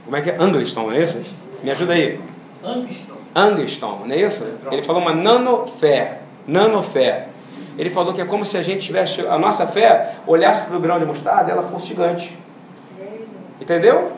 Como 0.04 0.16
é 0.16 0.22
que 0.22 0.30
é? 0.30 0.36
Angliston, 0.38 0.82
não 0.82 0.92
é 0.92 1.04
isso? 1.04 1.20
Me 1.62 1.70
ajuda 1.70 1.92
aí. 1.92 2.18
Angliston. 2.64 3.14
Angliston, 3.34 4.00
não 4.06 4.14
é 4.14 4.20
isso? 4.20 4.44
Ele 4.70 4.82
falou 4.82 5.02
uma 5.02 5.14
nanofé. 5.14 6.20
Nanofé. 6.46 7.28
Ele 7.78 7.90
falou 7.90 8.12
que 8.12 8.20
é 8.20 8.24
como 8.24 8.44
se 8.44 8.56
a 8.56 8.62
gente 8.62 8.80
tivesse, 8.80 9.20
a 9.26 9.38
nossa 9.38 9.66
fé 9.66 10.16
olhasse 10.26 10.62
para 10.62 10.76
o 10.76 10.80
grão 10.80 10.98
de 10.98 11.04
mostarda 11.04 11.50
e 11.50 11.52
ela 11.52 11.62
fosse 11.62 11.88
gigante. 11.88 12.36
Entendeu? 13.60 14.12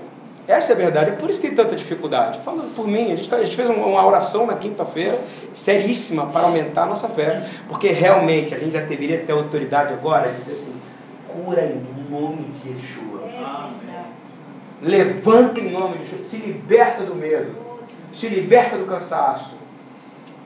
Essa 0.47 0.73
é 0.73 0.75
a 0.75 0.79
verdade. 0.79 1.11
É 1.11 1.15
por 1.15 1.31
isso 1.31 1.41
que 1.41 1.47
tem 1.49 1.57
tanta 1.57 1.75
dificuldade. 1.75 2.41
Falando 2.43 2.75
por 2.75 2.87
mim, 2.87 3.13
a 3.13 3.17
gente, 3.17 3.29
tá, 3.29 3.37
a 3.37 3.45
gente 3.45 3.57
fez 3.57 3.69
uma 3.69 4.07
oração 4.07 4.47
na 4.47 4.55
quinta-feira, 4.55 5.19
seríssima, 5.55 6.27
para 6.27 6.43
aumentar 6.43 6.83
a 6.83 6.87
nossa 6.87 7.09
fé. 7.09 7.49
Porque 7.69 7.89
realmente 7.89 8.55
a 8.55 8.59
gente 8.59 8.73
já 8.73 8.81
deveria 8.81 9.19
ter 9.25 9.33
autoridade 9.33 9.93
agora 9.95 10.29
de 10.29 10.41
dizer 10.41 10.53
assim: 10.53 10.75
cura 11.29 11.65
em 11.65 12.11
nome 12.11 12.45
de 12.63 12.71
Yeshua. 12.71 13.23
Levanta 14.83 15.61
em 15.61 15.71
nome 15.71 15.99
de 15.99 16.05
Yeshua. 16.05 16.25
Se 16.25 16.37
liberta 16.37 17.05
do 17.05 17.15
medo. 17.15 17.57
Se 18.13 18.29
liberta 18.29 18.77
do 18.77 18.85
cansaço. 18.85 19.55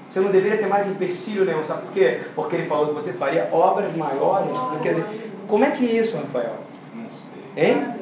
Você 0.08 0.20
não 0.20 0.30
deveria 0.30 0.56
ter 0.56 0.66
mais 0.66 0.86
empecilho 0.86 1.44
nenhum. 1.44 1.64
Sabe 1.64 1.82
por 1.82 1.92
quê? 1.92 2.20
Porque 2.34 2.56
ele 2.56 2.66
falou 2.66 2.86
que 2.86 2.94
você 2.94 3.12
faria 3.12 3.48
obras 3.52 3.94
maiores 3.96 4.52
do 4.52 4.78
que. 4.80 5.28
Como 5.46 5.64
é 5.64 5.70
que 5.70 5.84
é 5.84 6.00
isso, 6.00 6.16
Rafael? 6.16 6.56
Não 6.94 7.04
sei. 7.10 7.70
Hein? 7.70 7.98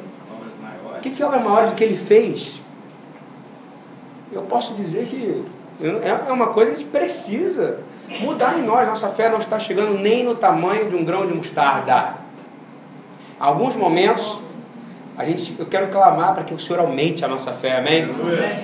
Que, 1.01 1.11
que 1.11 1.23
é 1.23 1.27
obra 1.27 1.39
maior 1.39 1.69
do 1.69 1.75
que 1.75 1.85
ele 1.85 1.97
fez? 1.97 2.61
Eu 4.33 4.43
posso 4.43 4.75
dizer 4.75 5.07
que 5.07 5.45
é 5.81 6.33
uma 6.33 6.49
coisa 6.49 6.73
que 6.73 6.77
a 6.77 6.81
gente 6.81 6.91
precisa 6.91 7.81
mudar 8.21 8.59
em 8.59 8.63
nós. 8.63 8.89
Nossa 8.89 9.09
fé 9.09 9.29
não 9.29 9.39
está 9.39 9.59
chegando 9.59 9.99
nem 9.99 10.25
no 10.25 10.35
tamanho 10.35 10.89
de 10.89 10.97
um 10.97 11.05
grão 11.05 11.27
de 11.27 11.35
mostarda. 11.35 12.15
Alguns 13.39 13.77
momentos, 13.77 14.39
a 15.17 15.25
gente, 15.25 15.55
eu 15.59 15.67
quero 15.67 15.89
clamar 15.89 16.35
para 16.35 16.45
que 16.45 16.55
o 16.55 16.59
Senhor 16.59 16.81
aumente 16.81 17.25
a 17.25 17.29
nossa 17.29 17.53
fé, 17.53 17.79
amém? 17.79 18.11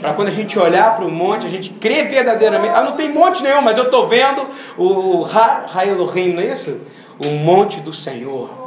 Para 0.00 0.14
quando 0.14 0.28
a 0.28 0.32
gente 0.32 0.58
olhar 0.58 0.96
para 0.96 1.04
o 1.04 1.10
monte, 1.10 1.46
a 1.46 1.50
gente 1.50 1.70
crê 1.70 2.04
verdadeiramente. 2.04 2.74
Ah, 2.74 2.82
não 2.82 2.92
tem 2.92 3.12
monte 3.12 3.42
nenhum, 3.42 3.60
mas 3.60 3.76
eu 3.76 3.84
estou 3.84 4.08
vendo 4.08 4.46
o 4.78 5.24
Har 5.24 5.86
Elohim, 5.86 6.32
não 6.32 6.42
é 6.42 6.52
isso? 6.52 6.78
O 7.24 7.28
monte 7.38 7.80
do 7.80 7.92
Senhor. 7.92 8.61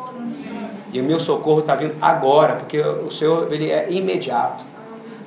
E 0.96 1.02
o 1.02 1.04
meu 1.04 1.20
socorro 1.20 1.60
está 1.60 1.76
vindo 1.76 1.94
agora, 2.02 2.54
porque 2.56 2.80
o 2.80 3.12
Senhor 3.12 3.52
ele 3.52 3.70
é 3.70 3.92
imediato. 3.92 4.64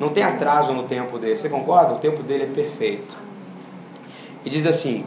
Não 0.01 0.09
tem 0.09 0.23
atraso 0.23 0.73
no 0.73 0.85
tempo 0.85 1.19
dele. 1.19 1.37
Você 1.37 1.47
concorda? 1.47 1.93
O 1.93 1.99
tempo 1.99 2.23
dele 2.23 2.45
é 2.45 2.47
perfeito. 2.47 3.19
E 4.43 4.49
diz 4.49 4.65
assim: 4.65 5.05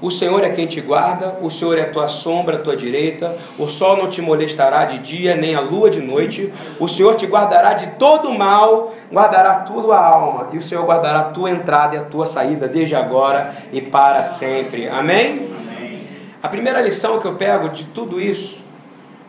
o 0.00 0.08
Senhor 0.08 0.44
é 0.44 0.50
quem 0.50 0.64
te 0.64 0.80
guarda, 0.80 1.38
o 1.42 1.50
Senhor 1.50 1.76
é 1.76 1.82
a 1.82 1.90
tua 1.90 2.06
sombra, 2.06 2.54
a 2.54 2.60
tua 2.60 2.76
direita, 2.76 3.36
o 3.58 3.66
sol 3.66 3.96
não 3.96 4.08
te 4.08 4.22
molestará 4.22 4.84
de 4.84 5.00
dia, 5.00 5.34
nem 5.34 5.56
a 5.56 5.60
lua 5.60 5.90
de 5.90 6.00
noite, 6.00 6.52
o 6.78 6.86
Senhor 6.86 7.16
te 7.16 7.26
guardará 7.26 7.72
de 7.72 7.88
todo 7.98 8.32
mal, 8.32 8.94
guardará 9.12 9.56
tua 9.56 9.98
alma, 9.98 10.50
e 10.52 10.58
o 10.58 10.62
Senhor 10.62 10.86
guardará 10.86 11.18
a 11.18 11.24
tua 11.24 11.50
entrada 11.50 11.96
e 11.96 11.98
a 11.98 12.02
tua 12.02 12.26
saída, 12.26 12.68
desde 12.68 12.94
agora 12.94 13.56
e 13.72 13.80
para 13.80 14.22
sempre. 14.22 14.88
Amém? 14.88 15.48
Amém? 15.50 16.02
A 16.40 16.46
primeira 16.48 16.80
lição 16.80 17.18
que 17.18 17.26
eu 17.26 17.34
pego 17.34 17.70
de 17.70 17.86
tudo 17.86 18.20
isso 18.20 18.59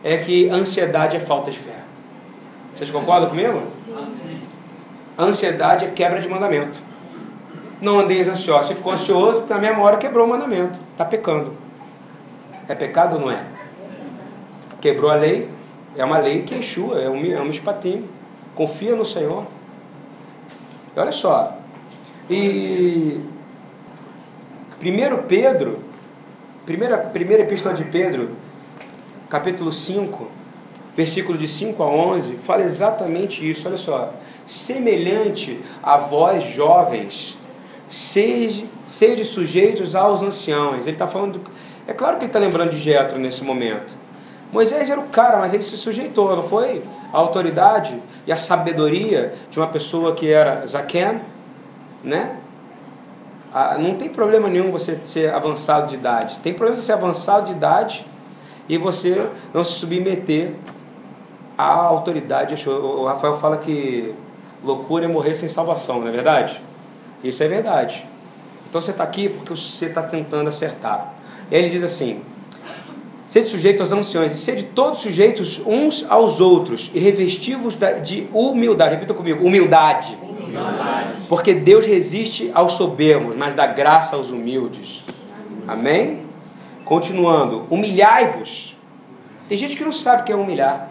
é 0.04 0.16
que 0.18 0.48
ansiedade 0.48 1.16
é 1.16 1.20
falta 1.20 1.50
de 1.50 1.58
fé. 1.58 1.82
Vocês 2.74 2.90
concordam 2.90 3.28
comigo? 3.28 3.62
Sim. 3.68 4.40
Ansiedade 5.18 5.84
é 5.84 5.88
quebra 5.88 6.20
de 6.20 6.28
mandamento. 6.28 6.80
Não 7.80 8.00
andeis 8.00 8.28
ansiosos. 8.28 8.68
Você 8.68 8.74
ficou 8.74 8.92
ansioso 8.92 9.44
na 9.48 9.58
mesma 9.58 9.82
hora 9.82 9.96
quebrou 9.96 10.26
o 10.26 10.28
mandamento. 10.28 10.78
Está 10.92 11.04
pecando. 11.04 11.52
É 12.68 12.74
pecado 12.74 13.16
ou 13.16 13.20
não 13.20 13.30
é? 13.30 13.44
Quebrou 14.80 15.10
a 15.10 15.14
lei. 15.14 15.48
É 15.96 16.04
uma 16.04 16.18
lei 16.18 16.42
que 16.42 16.54
enxua, 16.54 16.98
é 17.00 17.08
um, 17.08 17.24
é 17.32 17.40
um 17.40 17.50
espatinho. 17.50 18.08
Confia 18.54 18.96
no 18.96 19.04
Senhor. 19.04 19.44
E 20.96 20.98
olha 20.98 21.12
só. 21.12 21.58
E 22.30 23.20
1 24.80 25.26
Pedro, 25.28 25.80
primeira, 26.64 26.96
primeira 26.98 27.42
epístola 27.42 27.74
de 27.74 27.84
Pedro, 27.84 28.30
capítulo 29.32 29.72
5, 29.72 30.28
versículo 30.94 31.38
de 31.38 31.48
5 31.48 31.82
a 31.82 31.86
11, 31.86 32.34
fala 32.34 32.64
exatamente 32.64 33.48
isso. 33.48 33.66
Olha 33.66 33.78
só. 33.78 34.12
Semelhante 34.46 35.58
a 35.82 35.96
vós, 35.96 36.44
jovens, 36.52 37.38
sede, 37.88 38.66
sede 38.84 39.24
sujeitos 39.24 39.96
aos 39.96 40.22
anciãos. 40.22 40.82
Ele 40.82 40.90
está 40.90 41.06
falando. 41.06 41.38
Do, 41.38 41.50
é 41.86 41.94
claro 41.94 42.18
que 42.18 42.24
ele 42.24 42.28
está 42.28 42.38
lembrando 42.38 42.72
de 42.72 42.78
Jetro 42.78 43.18
nesse 43.18 43.42
momento. 43.42 43.96
Moisés 44.52 44.90
era 44.90 45.00
o 45.00 45.04
cara, 45.04 45.38
mas 45.38 45.54
ele 45.54 45.62
se 45.62 45.78
sujeitou, 45.78 46.36
não 46.36 46.42
foi? 46.42 46.82
A 47.10 47.16
autoridade 47.16 47.98
e 48.26 48.32
a 48.32 48.36
sabedoria 48.36 49.32
de 49.50 49.58
uma 49.58 49.68
pessoa 49.68 50.14
que 50.14 50.30
era 50.30 50.66
Zaken, 50.66 51.22
né? 52.04 52.36
Ah, 53.54 53.78
não 53.78 53.94
tem 53.94 54.10
problema 54.10 54.50
nenhum 54.50 54.70
você 54.70 54.98
ser 55.06 55.32
avançado 55.32 55.86
de 55.86 55.94
idade. 55.94 56.38
Tem 56.40 56.52
problema 56.52 56.76
você 56.76 56.82
ser 56.82 56.92
avançado 56.92 57.46
de 57.46 57.52
idade 57.52 58.11
e 58.68 58.78
você 58.78 59.26
não 59.52 59.64
se 59.64 59.72
submeter 59.72 60.52
à 61.56 61.72
autoridade. 61.72 62.68
O 62.68 63.04
Rafael 63.04 63.38
fala 63.38 63.56
que 63.56 64.14
loucura 64.64 65.04
é 65.04 65.08
morrer 65.08 65.34
sem 65.34 65.48
salvação, 65.48 66.00
não 66.00 66.08
é 66.08 66.10
verdade? 66.10 66.60
Isso 67.22 67.42
é 67.42 67.48
verdade. 67.48 68.06
Então 68.68 68.80
você 68.80 68.90
está 68.90 69.04
aqui 69.04 69.28
porque 69.28 69.54
você 69.54 69.86
está 69.86 70.02
tentando 70.02 70.48
acertar. 70.48 71.14
E 71.50 71.54
ele 71.54 71.68
diz 71.68 71.82
assim: 71.82 72.20
sede 73.26 73.48
sujeito 73.48 73.82
aos 73.82 73.92
anciões, 73.92 74.32
e 74.32 74.38
sede 74.38 74.64
todos 74.64 75.00
sujeitos 75.00 75.60
uns 75.66 76.06
aos 76.08 76.40
outros, 76.40 76.90
e 76.94 76.98
revestivos 76.98 77.76
de 78.02 78.26
humildade. 78.32 78.94
Repita 78.94 79.14
comigo: 79.14 79.46
humildade. 79.46 80.16
humildade. 80.22 81.08
Porque 81.28 81.52
Deus 81.54 81.84
resiste 81.84 82.50
aos 82.54 82.72
soberbos, 82.72 83.36
mas 83.36 83.54
dá 83.54 83.66
graça 83.66 84.16
aos 84.16 84.30
humildes. 84.30 85.02
Amém? 85.68 86.31
Continuando: 86.92 87.64
humilhai-vos. 87.70 88.76
Tem 89.48 89.56
gente 89.56 89.78
que 89.78 89.82
não 89.82 89.92
sabe 89.92 90.20
o 90.20 90.24
que 90.26 90.32
é 90.32 90.36
humilhar. 90.36 90.90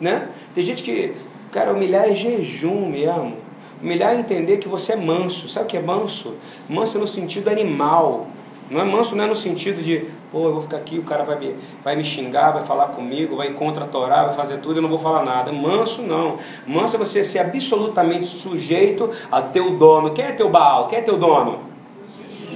Né? 0.00 0.28
Tem 0.54 0.64
gente 0.64 0.82
que, 0.82 1.14
cara, 1.52 1.74
humilhar 1.74 2.08
é 2.08 2.14
jejum 2.14 2.88
mesmo. 2.88 3.36
Humilhar 3.82 4.14
é 4.14 4.18
entender 4.18 4.56
que 4.56 4.66
você 4.66 4.94
é 4.94 4.96
manso. 4.96 5.46
Sabe 5.46 5.66
o 5.66 5.68
que 5.68 5.76
é 5.76 5.82
manso? 5.82 6.36
Manso 6.70 6.98
no 6.98 7.06
sentido 7.06 7.50
animal. 7.50 8.28
Não 8.70 8.80
é 8.80 8.84
manso 8.84 9.14
não 9.14 9.24
é 9.24 9.26
no 9.26 9.36
sentido 9.36 9.82
de, 9.82 10.06
pô, 10.32 10.46
eu 10.46 10.52
vou 10.54 10.62
ficar 10.62 10.78
aqui, 10.78 10.98
o 10.98 11.02
cara 11.02 11.22
vai 11.22 11.38
me, 11.38 11.54
vai 11.84 11.94
me 11.94 12.04
xingar, 12.04 12.52
vai 12.52 12.64
falar 12.64 12.88
comigo, 12.88 13.36
vai 13.36 13.52
contra 13.52 13.84
a 13.84 13.88
Torá, 13.88 14.24
vai 14.24 14.34
fazer 14.34 14.56
tudo 14.58 14.76
eu 14.76 14.82
não 14.82 14.88
vou 14.88 14.98
falar 14.98 15.22
nada. 15.22 15.52
Manso 15.52 16.00
não. 16.00 16.38
Manso 16.66 16.96
é 16.96 16.98
você 16.98 17.22
ser 17.22 17.40
absolutamente 17.40 18.24
sujeito 18.24 19.10
a 19.30 19.42
teu 19.42 19.76
dono. 19.76 20.12
Quem 20.12 20.24
é 20.24 20.32
teu 20.32 20.48
Baal? 20.48 20.86
Quem 20.86 20.98
é 20.98 21.02
teu 21.02 21.18
dono? 21.18 21.67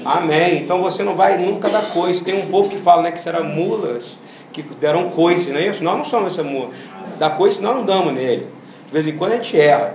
Amém. 0.04 0.58
Então 0.58 0.82
você 0.82 1.02
não 1.02 1.14
vai 1.14 1.38
nunca 1.38 1.68
dar 1.68 1.82
coice. 1.92 2.24
Tem 2.24 2.34
um 2.34 2.46
povo 2.48 2.68
que 2.68 2.76
fala 2.76 3.02
né, 3.02 3.12
que 3.12 3.20
serão 3.20 3.44
mulas 3.44 4.16
que 4.52 4.62
deram 4.62 5.10
coice, 5.10 5.50
não 5.50 5.58
é 5.58 5.66
isso? 5.66 5.82
Nós 5.82 5.96
não 5.96 6.04
somos 6.04 6.34
essa 6.34 6.42
mula. 6.42 6.70
Da 7.18 7.30
coice 7.30 7.60
nós 7.62 7.74
não 7.74 7.84
damos 7.84 8.12
nele. 8.12 8.46
De 8.86 8.92
vez 8.92 9.06
em 9.06 9.16
quando 9.16 9.32
a 9.32 9.36
gente 9.36 9.58
erra. 9.58 9.94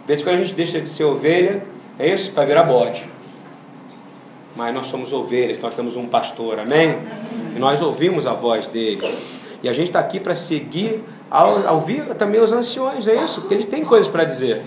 De 0.00 0.06
vez 0.06 0.20
em 0.20 0.24
quando 0.24 0.36
a 0.36 0.38
gente 0.40 0.54
deixa 0.54 0.80
de 0.80 0.88
ser 0.88 1.04
ovelha, 1.04 1.62
é 1.98 2.12
isso? 2.12 2.32
Para 2.32 2.44
virar 2.44 2.64
bode. 2.64 3.04
Mas 4.54 4.74
nós 4.74 4.86
somos 4.86 5.12
ovelhas, 5.12 5.60
nós 5.60 5.74
temos 5.74 5.96
um 5.96 6.06
pastor, 6.06 6.58
amém? 6.58 6.96
E 7.54 7.58
nós 7.58 7.80
ouvimos 7.80 8.26
a 8.26 8.32
voz 8.32 8.66
dele. 8.66 9.06
E 9.62 9.68
a 9.68 9.72
gente 9.72 9.88
está 9.88 10.00
aqui 10.00 10.18
para 10.18 10.34
seguir, 10.34 11.02
ao, 11.30 11.74
ouvir 11.74 12.14
também 12.14 12.40
os 12.40 12.52
anciões, 12.52 13.06
é 13.06 13.14
isso? 13.14 13.42
Porque 13.42 13.54
eles 13.54 13.66
têm 13.66 13.84
coisas 13.84 14.08
para 14.08 14.24
dizer. 14.24 14.62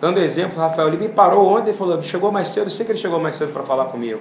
Dando 0.00 0.20
exemplo, 0.20 0.58
Rafael, 0.58 0.88
ele 0.88 0.96
me 0.96 1.08
parou 1.08 1.46
ontem 1.46 1.70
e 1.70 1.74
falou, 1.74 2.00
chegou 2.02 2.30
mais 2.30 2.48
cedo, 2.48 2.66
eu 2.66 2.70
sei 2.70 2.86
que 2.86 2.92
ele 2.92 2.98
chegou 2.98 3.18
mais 3.18 3.36
cedo 3.36 3.52
para 3.52 3.62
falar 3.62 3.86
comigo. 3.86 4.20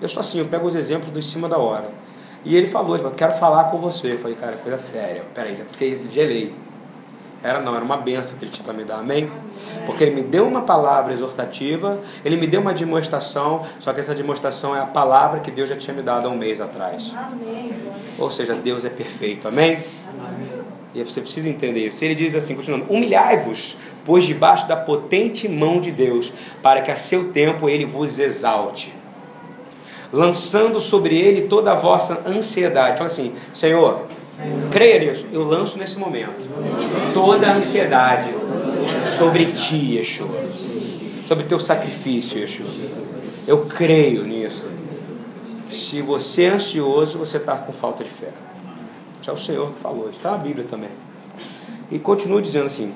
Eu 0.00 0.08
sou 0.08 0.20
assim, 0.20 0.38
eu 0.38 0.46
pego 0.46 0.66
os 0.66 0.74
exemplos 0.74 1.10
do 1.10 1.18
em 1.18 1.22
cima 1.22 1.48
da 1.48 1.58
hora. 1.58 1.90
E 2.44 2.56
ele 2.56 2.66
falou, 2.66 2.94
ele 2.94 3.02
falou, 3.02 3.16
quero 3.16 3.32
falar 3.32 3.64
com 3.64 3.78
você. 3.78 4.12
Eu 4.12 4.18
falei, 4.18 4.36
cara, 4.36 4.56
coisa 4.56 4.78
séria. 4.78 5.22
Peraí, 5.34 5.56
já 5.56 5.64
fiquei, 5.64 5.96
gelei. 6.12 6.54
Era 7.42 7.60
não, 7.60 7.74
era 7.74 7.84
uma 7.84 7.96
benção 7.96 8.36
que 8.36 8.44
ele 8.44 8.50
tinha 8.50 8.64
para 8.64 8.74
me 8.74 8.84
dar, 8.84 8.98
amém? 8.98 9.30
Porque 9.86 10.02
ele 10.02 10.14
me 10.14 10.22
deu 10.22 10.46
uma 10.46 10.62
palavra 10.62 11.12
exortativa, 11.12 11.98
ele 12.24 12.36
me 12.36 12.46
deu 12.46 12.60
uma 12.60 12.74
demonstração, 12.74 13.64
só 13.78 13.92
que 13.92 14.00
essa 14.00 14.14
demonstração 14.14 14.74
é 14.74 14.80
a 14.80 14.86
palavra 14.86 15.40
que 15.40 15.50
Deus 15.50 15.68
já 15.68 15.76
tinha 15.76 15.94
me 15.94 16.02
dado 16.02 16.26
há 16.26 16.30
um 16.30 16.36
mês 16.36 16.60
atrás. 16.60 17.12
Amém. 17.14 17.74
Ou 18.18 18.30
seja, 18.30 18.54
Deus 18.54 18.84
é 18.84 18.90
perfeito, 18.90 19.46
amém? 19.46 19.78
amém. 20.18 20.47
E 20.94 21.02
você 21.02 21.20
precisa 21.20 21.48
entender 21.48 21.86
isso. 21.88 22.02
Ele 22.04 22.14
diz 22.14 22.34
assim, 22.34 22.54
continuando: 22.54 22.86
Humilhai-vos, 22.88 23.76
pois 24.04 24.24
debaixo 24.24 24.66
da 24.66 24.76
potente 24.76 25.48
mão 25.48 25.80
de 25.80 25.90
Deus, 25.90 26.32
para 26.62 26.80
que 26.80 26.90
a 26.90 26.96
seu 26.96 27.30
tempo 27.30 27.68
ele 27.68 27.84
vos 27.84 28.18
exalte 28.18 28.92
lançando 30.12 30.80
sobre 30.80 31.16
ele 31.18 31.42
toda 31.42 31.72
a 31.72 31.74
vossa 31.74 32.22
ansiedade. 32.26 32.96
Fala 32.96 33.06
assim, 33.06 33.32
Senhor, 33.52 34.06
creia 34.70 34.98
nisso, 35.00 35.26
eu 35.32 35.42
lanço 35.42 35.78
nesse 35.78 35.98
momento 35.98 36.48
toda 37.12 37.48
a 37.48 37.54
ansiedade 37.54 38.30
sobre 39.18 39.46
ti, 39.46 39.96
Yeshua, 39.96 40.28
sobre 41.26 41.44
teu 41.44 41.60
sacrifício, 41.60 42.38
Yeshua. 42.38 42.66
Eu 43.46 43.66
creio 43.66 44.24
nisso. 44.24 44.66
Se 45.70 46.02
você 46.02 46.44
é 46.44 46.48
ansioso, 46.50 47.18
você 47.18 47.36
está 47.36 47.56
com 47.56 47.72
falta 47.72 48.04
de 48.04 48.10
fé. 48.10 48.28
É 49.28 49.30
o 49.32 49.36
Senhor 49.36 49.72
que 49.72 49.80
falou, 49.80 50.08
está 50.08 50.30
na 50.30 50.38
Bíblia 50.38 50.66
também. 50.66 50.88
E 51.90 51.98
continua 51.98 52.40
dizendo 52.40 52.64
assim: 52.64 52.94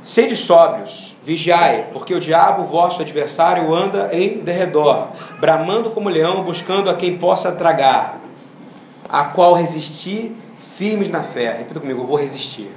Sede 0.00 0.36
sóbrios, 0.36 1.16
vigiai, 1.24 1.88
porque 1.92 2.14
o 2.14 2.20
diabo, 2.20 2.62
vosso 2.62 3.02
adversário, 3.02 3.74
anda 3.74 4.10
em 4.12 4.38
derredor, 4.38 5.08
bramando 5.40 5.90
como 5.90 6.08
leão, 6.08 6.44
buscando 6.44 6.88
a 6.88 6.94
quem 6.94 7.18
possa 7.18 7.50
tragar, 7.50 8.20
a 9.08 9.24
qual 9.24 9.54
resistir 9.54 10.30
firmes 10.76 11.10
na 11.10 11.24
fé. 11.24 11.56
Repita 11.58 11.80
comigo, 11.80 12.02
eu 12.02 12.06
vou 12.06 12.16
resistir. 12.16 12.70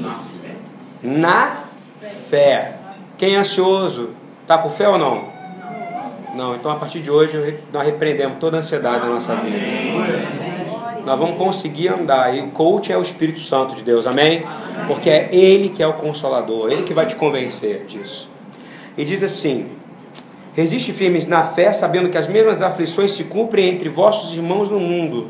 Na 0.00 0.14
fé. 0.40 0.54
Na 1.02 1.64
fé. 2.30 2.76
Quem 3.18 3.34
é 3.34 3.38
ansioso, 3.38 4.10
está 4.40 4.56
com 4.56 4.70
fé 4.70 4.88
ou 4.88 4.96
não? 4.96 5.24
Não, 6.34 6.54
então 6.54 6.70
a 6.72 6.76
partir 6.76 7.00
de 7.00 7.10
hoje 7.10 7.58
nós 7.70 7.84
repreendemos 7.84 8.38
toda 8.38 8.56
a 8.56 8.60
ansiedade 8.60 9.00
da 9.00 9.06
nossa 9.06 9.34
vida. 9.36 10.43
Nós 11.04 11.18
vamos 11.18 11.36
conseguir 11.36 11.88
andar. 11.88 12.34
E 12.36 12.40
o 12.40 12.48
coach 12.48 12.92
é 12.92 12.98
o 12.98 13.02
Espírito 13.02 13.40
Santo 13.40 13.74
de 13.74 13.82
Deus, 13.82 14.06
amém? 14.06 14.44
Porque 14.86 15.10
é 15.10 15.28
Ele 15.34 15.68
que 15.68 15.82
é 15.82 15.86
o 15.86 15.94
consolador, 15.94 16.70
Ele 16.70 16.82
que 16.82 16.94
vai 16.94 17.06
te 17.06 17.16
convencer 17.16 17.84
disso. 17.86 18.28
E 18.96 19.04
diz 19.04 19.22
assim: 19.22 19.66
Resiste 20.54 20.92
firmes 20.92 21.26
na 21.26 21.42
fé, 21.42 21.72
sabendo 21.72 22.08
que 22.08 22.16
as 22.16 22.28
mesmas 22.28 22.62
aflições 22.62 23.12
se 23.12 23.24
cumprem 23.24 23.68
entre 23.68 23.88
vossos 23.88 24.32
irmãos 24.32 24.70
no 24.70 24.78
mundo. 24.78 25.28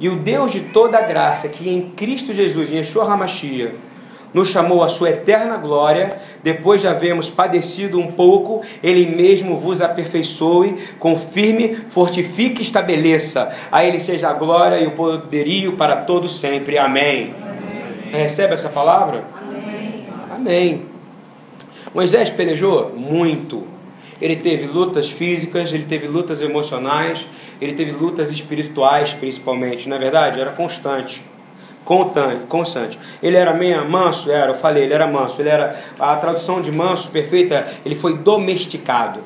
E 0.00 0.08
o 0.08 0.16
Deus 0.16 0.50
de 0.50 0.60
toda 0.60 1.00
graça, 1.00 1.48
que 1.48 1.68
em 1.68 1.90
Cristo 1.90 2.32
Jesus, 2.32 2.72
em 2.72 2.76
Yeshua 2.76 3.04
HaMashiach, 3.04 3.74
nos 4.34 4.48
chamou 4.48 4.82
à 4.82 4.88
sua 4.88 5.10
eterna 5.10 5.56
glória, 5.56 6.18
depois 6.42 6.80
de 6.80 6.88
havermos 6.88 7.30
padecido 7.30 8.00
um 8.00 8.08
pouco, 8.08 8.62
Ele 8.82 9.06
mesmo 9.06 9.56
vos 9.56 9.80
aperfeiçoe, 9.80 10.76
confirme, 10.98 11.76
fortifique 11.88 12.60
e 12.60 12.64
estabeleça. 12.64 13.54
A 13.70 13.84
Ele 13.84 14.00
seja 14.00 14.28
a 14.28 14.32
glória 14.34 14.80
e 14.80 14.86
o 14.86 14.90
poderio 14.90 15.74
para 15.74 15.98
todos 15.98 16.38
sempre. 16.38 16.76
Amém. 16.76 17.32
Amém. 17.40 18.10
Você 18.10 18.16
recebe 18.16 18.54
essa 18.54 18.68
palavra? 18.68 19.24
Amém. 19.40 20.06
Amém. 20.30 20.82
Moisés 21.94 22.28
pelejou 22.28 22.92
muito. 22.94 23.62
Ele 24.20 24.36
teve 24.36 24.66
lutas 24.66 25.10
físicas, 25.10 25.72
ele 25.72 25.84
teve 25.84 26.06
lutas 26.06 26.40
emocionais, 26.40 27.26
ele 27.60 27.72
teve 27.72 27.92
lutas 27.92 28.32
espirituais, 28.32 29.12
principalmente. 29.12 29.88
Na 29.88 29.96
é 29.96 29.98
verdade, 29.98 30.40
era 30.40 30.50
constante 30.50 31.22
constante. 31.84 32.98
Ele 33.22 33.36
era 33.36 33.52
meio 33.52 33.88
manso? 33.88 34.30
Era, 34.30 34.52
eu 34.52 34.54
falei, 34.54 34.84
ele 34.84 34.94
era 34.94 35.06
manso. 35.06 35.40
Ele 35.40 35.50
era, 35.50 35.78
a 35.98 36.16
tradução 36.16 36.60
de 36.60 36.72
manso 36.72 37.10
perfeita, 37.10 37.66
ele 37.84 37.94
foi 37.94 38.16
domesticado. 38.16 39.20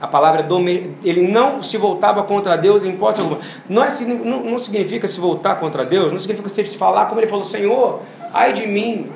A 0.00 0.06
palavra 0.06 0.42
dome, 0.42 0.94
ele 1.02 1.22
não 1.22 1.62
se 1.62 1.78
voltava 1.78 2.22
contra 2.24 2.56
Deus 2.56 2.84
em 2.84 2.90
hipótese 2.90 3.22
alguma. 3.22 3.40
Não, 3.68 3.82
é, 3.82 3.88
não, 4.02 4.40
não 4.40 4.58
significa 4.58 5.08
se 5.08 5.18
voltar 5.18 5.54
contra 5.56 5.84
Deus, 5.84 6.12
não 6.12 6.18
significa 6.18 6.48
se 6.48 6.76
falar 6.76 7.06
como 7.06 7.20
ele 7.20 7.26
falou, 7.26 7.44
Senhor, 7.44 8.02
ai 8.32 8.52
de 8.52 8.66
mim. 8.66 9.10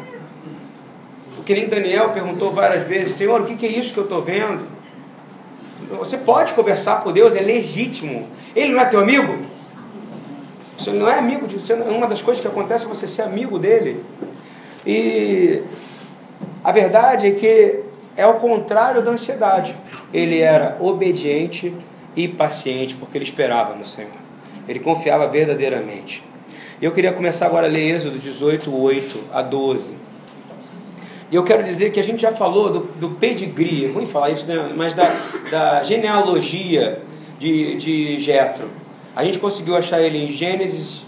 Que 1.45 1.55
nem 1.55 1.67
Daniel 1.67 2.11
perguntou 2.11 2.53
várias 2.53 2.85
vezes, 2.85 3.17
Senhor, 3.17 3.41
o 3.41 3.45
que 3.45 3.67
é 3.67 3.71
isso 3.71 3.93
que 3.95 4.01
eu 4.01 4.05
estou 4.05 4.21
vendo? 4.21 4.67
Você 5.99 6.19
pode 6.19 6.53
conversar 6.53 7.01
com 7.01 7.11
Deus, 7.11 7.35
é 7.35 7.41
legítimo. 7.41 8.29
Ele 8.55 8.73
não 8.75 8.81
é 8.81 8.85
teu 8.85 9.01
amigo? 9.01 9.39
Você 10.79 10.91
não 10.91 11.09
é 11.09 11.19
amigo 11.19 11.47
de 11.47 11.59
você. 11.59 11.75
Uma 11.75 12.07
das 12.07 12.23
coisas 12.23 12.41
que 12.41 12.47
acontece 12.47 12.87
é 12.87 12.89
você 12.89 13.09
ser 13.09 13.23
amigo 13.23 13.59
dele. 13.59 14.03
E 14.87 15.61
a 16.63 16.71
verdade 16.71 17.27
é 17.27 17.31
que 17.33 17.81
é 18.17 18.27
o 18.27 18.35
contrário 18.35 19.03
da 19.03 19.11
ansiedade. 19.11 19.75
Ele 20.15 20.41
era 20.41 20.77
obediente 20.81 21.75
e 22.15 22.29
paciente 22.29 22.95
porque 22.95 23.19
ele 23.19 23.25
esperava 23.25 23.75
no 23.75 23.85
Senhor. 23.85 24.11
Ele 24.69 24.79
confiava 24.79 25.27
verdadeiramente. 25.27 26.23
Eu 26.81 26.93
queria 26.93 27.13
começar 27.13 27.47
agora 27.47 27.67
a 27.67 27.71
ler 27.71 27.97
Êxodo 27.97 28.19
18, 28.19 28.73
8 28.73 29.21
a 29.33 29.43
12. 29.43 29.95
E 31.31 31.35
eu 31.35 31.43
quero 31.43 31.63
dizer 31.63 31.91
que 31.91 31.99
a 31.99 32.03
gente 32.03 32.23
já 32.23 32.33
falou 32.33 32.71
do, 32.71 32.81
do 32.99 33.11
pedigree, 33.11 33.87
é 33.87 33.91
ruim 33.91 34.07
falar 34.07 34.31
isso, 34.31 34.47
né? 34.47 34.73
mas 34.77 34.95
da, 34.95 35.13
da 35.51 35.83
genealogia 35.83 37.03
de, 37.39 37.77
de 37.77 38.19
Jetro. 38.19 38.69
A 39.19 39.25
gente 39.25 39.41
conseguiu 39.41 39.77
achar 39.77 40.01
ele 40.01 40.17
em 40.17 40.29
Gênesis, 40.29 41.05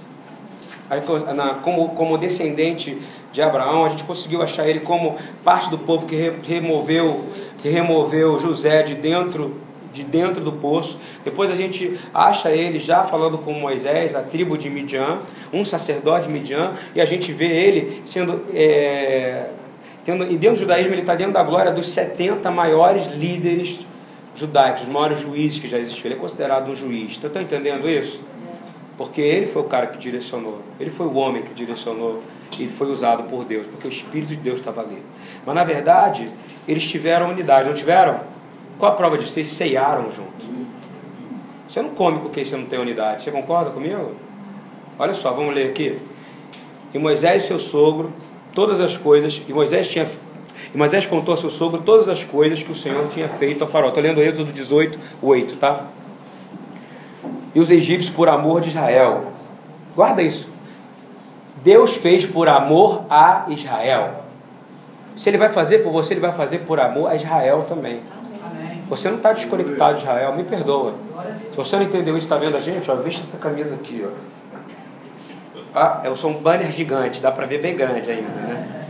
como, 1.63 2.19
descendente 2.19 2.99
de 3.33 3.41
Abraão, 3.41 3.85
a 3.85 3.89
gente 3.89 4.03
conseguiu 4.03 4.43
achar 4.43 4.69
ele 4.69 4.81
como 4.81 5.17
parte 5.45 5.71
do 5.71 5.79
povo 5.79 6.07
que 6.07 6.33
removeu, 6.43 7.27
que 7.59 7.69
removeu 7.69 8.37
José 8.37 8.83
de 8.83 8.97
dentro 8.97 9.55
de 9.93 10.03
dentro 10.03 10.43
do 10.43 10.51
poço. 10.51 10.99
Depois 11.25 11.53
a 11.53 11.55
gente 11.55 12.01
acha 12.13 12.51
ele 12.51 12.81
já 12.81 13.05
falando 13.05 13.39
com 13.39 13.53
Moisés, 13.53 14.17
a 14.17 14.23
tribo 14.23 14.59
de 14.59 14.69
Midian, 14.69 15.21
um 15.53 15.65
sacerdote 15.65 16.27
de 16.27 16.33
Midian, 16.33 16.73
e 16.97 17.01
a 17.01 17.05
gente 17.05 17.31
vê 17.31 17.47
ele 17.47 18.03
sendo. 18.05 18.45
É, 18.53 19.51
tendo, 20.05 20.25
e 20.25 20.37
dentro 20.37 20.57
do 20.57 20.61
judaísmo 20.63 20.95
ele 20.95 21.03
está 21.03 21.15
dentro 21.15 21.35
da 21.35 21.45
glória 21.45 21.71
dos 21.71 21.89
70 21.91 22.51
maiores 22.51 23.07
líderes 23.07 23.79
judaicos, 24.41 24.83
os 24.83 24.89
maiores 24.89 25.21
juízes 25.21 25.59
que 25.59 25.69
já 25.69 25.79
existiram. 25.79 26.11
Ele 26.11 26.15
é 26.15 26.19
considerado 26.19 26.71
um 26.71 26.75
juiz. 26.75 27.17
Você 27.17 27.27
está 27.27 27.41
entendendo 27.41 27.89
isso? 27.89 28.21
Porque 28.97 29.21
ele 29.21 29.47
foi 29.47 29.63
o 29.63 29.67
cara 29.67 29.87
que 29.87 29.99
direcionou. 29.99 30.61
Ele 30.79 30.91
foi 30.91 31.07
o 31.07 31.15
homem 31.15 31.43
que 31.43 31.55
direcionou 31.55 32.23
e 32.59 32.67
foi 32.69 32.91
usado 32.91 33.25
por 33.25 33.45
Deus, 33.45 33.67
porque 33.67 33.87
o 33.87 33.91
Espírito 33.91 34.31
de 34.31 34.37
Deus 34.37 34.59
estava 34.59 34.81
ali. 34.81 35.03
Mas 35.47 35.55
na 35.55 35.65
verdade, 35.65 36.27
eles 36.67 36.85
tiveram 36.87 37.31
unidade, 37.31 37.69
não 37.69 37.75
tiveram? 37.75 38.21
Qual 38.79 38.93
a 38.93 38.95
prova 38.95 39.17
disso? 39.17 39.39
Eles 39.39 39.49
ceiaram 39.49 40.11
junto. 40.11 40.51
Você 41.69 41.81
não 41.81 41.91
come 41.91 42.19
com 42.19 42.29
quem 42.29 42.45
você 42.45 42.57
não 42.57 42.67
tem 42.67 42.79
unidade. 42.79 43.23
Você 43.23 43.31
concorda 43.31 43.71
comigo? 43.71 44.13
Olha 44.99 45.15
só, 45.15 45.33
vamos 45.33 45.55
ler 45.55 45.71
aqui. 45.71 45.99
E 46.93 46.99
Moisés, 46.99 47.45
seu 47.45 47.59
sogro, 47.59 48.13
todas 48.53 48.81
as 48.81 48.97
coisas, 48.97 49.41
e 49.49 49.53
Moisés 49.53 49.87
tinha 49.87 50.07
e 50.75 50.79
Moisés 50.79 51.05
contou 51.07 51.35
a 51.35 51.37
seu 51.37 51.51
sogro 51.51 51.83
todas 51.83 52.09
as 52.09 52.23
coisas 52.23 52.63
que 52.63 52.71
o 52.71 52.75
Senhor 52.75 53.09
tinha 53.09 53.29
feito 53.29 53.63
ao 53.63 53.69
faraó. 53.69 53.89
Estou 53.89 54.03
lendo 54.03 54.23
Êxodo 54.23 54.53
18, 54.53 54.99
8, 55.21 55.57
tá? 55.57 55.85
E 57.55 57.59
os 57.59 57.71
egípcios 57.71 58.15
por 58.15 58.29
amor 58.29 58.61
de 58.61 58.69
Israel. 58.69 59.33
Guarda 59.97 60.23
isso. 60.23 60.49
Deus 61.65 61.97
fez 61.97 62.25
por 62.25 62.49
amor 62.49 63.05
a 63.11 63.47
Israel. 63.49 64.25
Se 65.17 65.29
ele 65.29 65.39
vai 65.39 65.49
fazer 65.49 65.81
por 65.81 65.93
você, 65.93 66.15
ele 66.15 66.21
vai 66.21 66.33
fazer 66.33 66.61
por 66.61 66.79
amor 66.79 67.11
a 67.11 67.17
Israel 67.17 67.65
também. 67.69 68.01
Você 68.89 69.09
não 69.09 69.17
está 69.17 69.33
desconectado 69.33 69.95
de 69.95 70.03
Israel, 70.03 70.35
me 70.35 70.45
perdoa. 70.45 70.95
Se 71.51 71.57
você 71.57 71.77
não 71.77 71.83
entendeu 71.83 72.15
isso, 72.17 72.27
está 72.27 72.37
vendo 72.37 72.57
a 72.57 72.61
gente? 72.61 72.89
Ó, 72.91 72.95
veja 72.95 73.21
essa 73.21 73.37
camisa 73.37 73.75
aqui. 73.75 74.05
Ó. 74.07 74.11
Ah, 75.75 76.01
eu 76.05 76.17
sou 76.17 76.31
um 76.31 76.35
banner 76.35 76.71
gigante, 76.73 77.21
dá 77.21 77.31
para 77.31 77.47
ver 77.47 77.61
bem 77.61 77.77
grande 77.77 78.11
ainda, 78.11 78.29
né? 78.29 78.87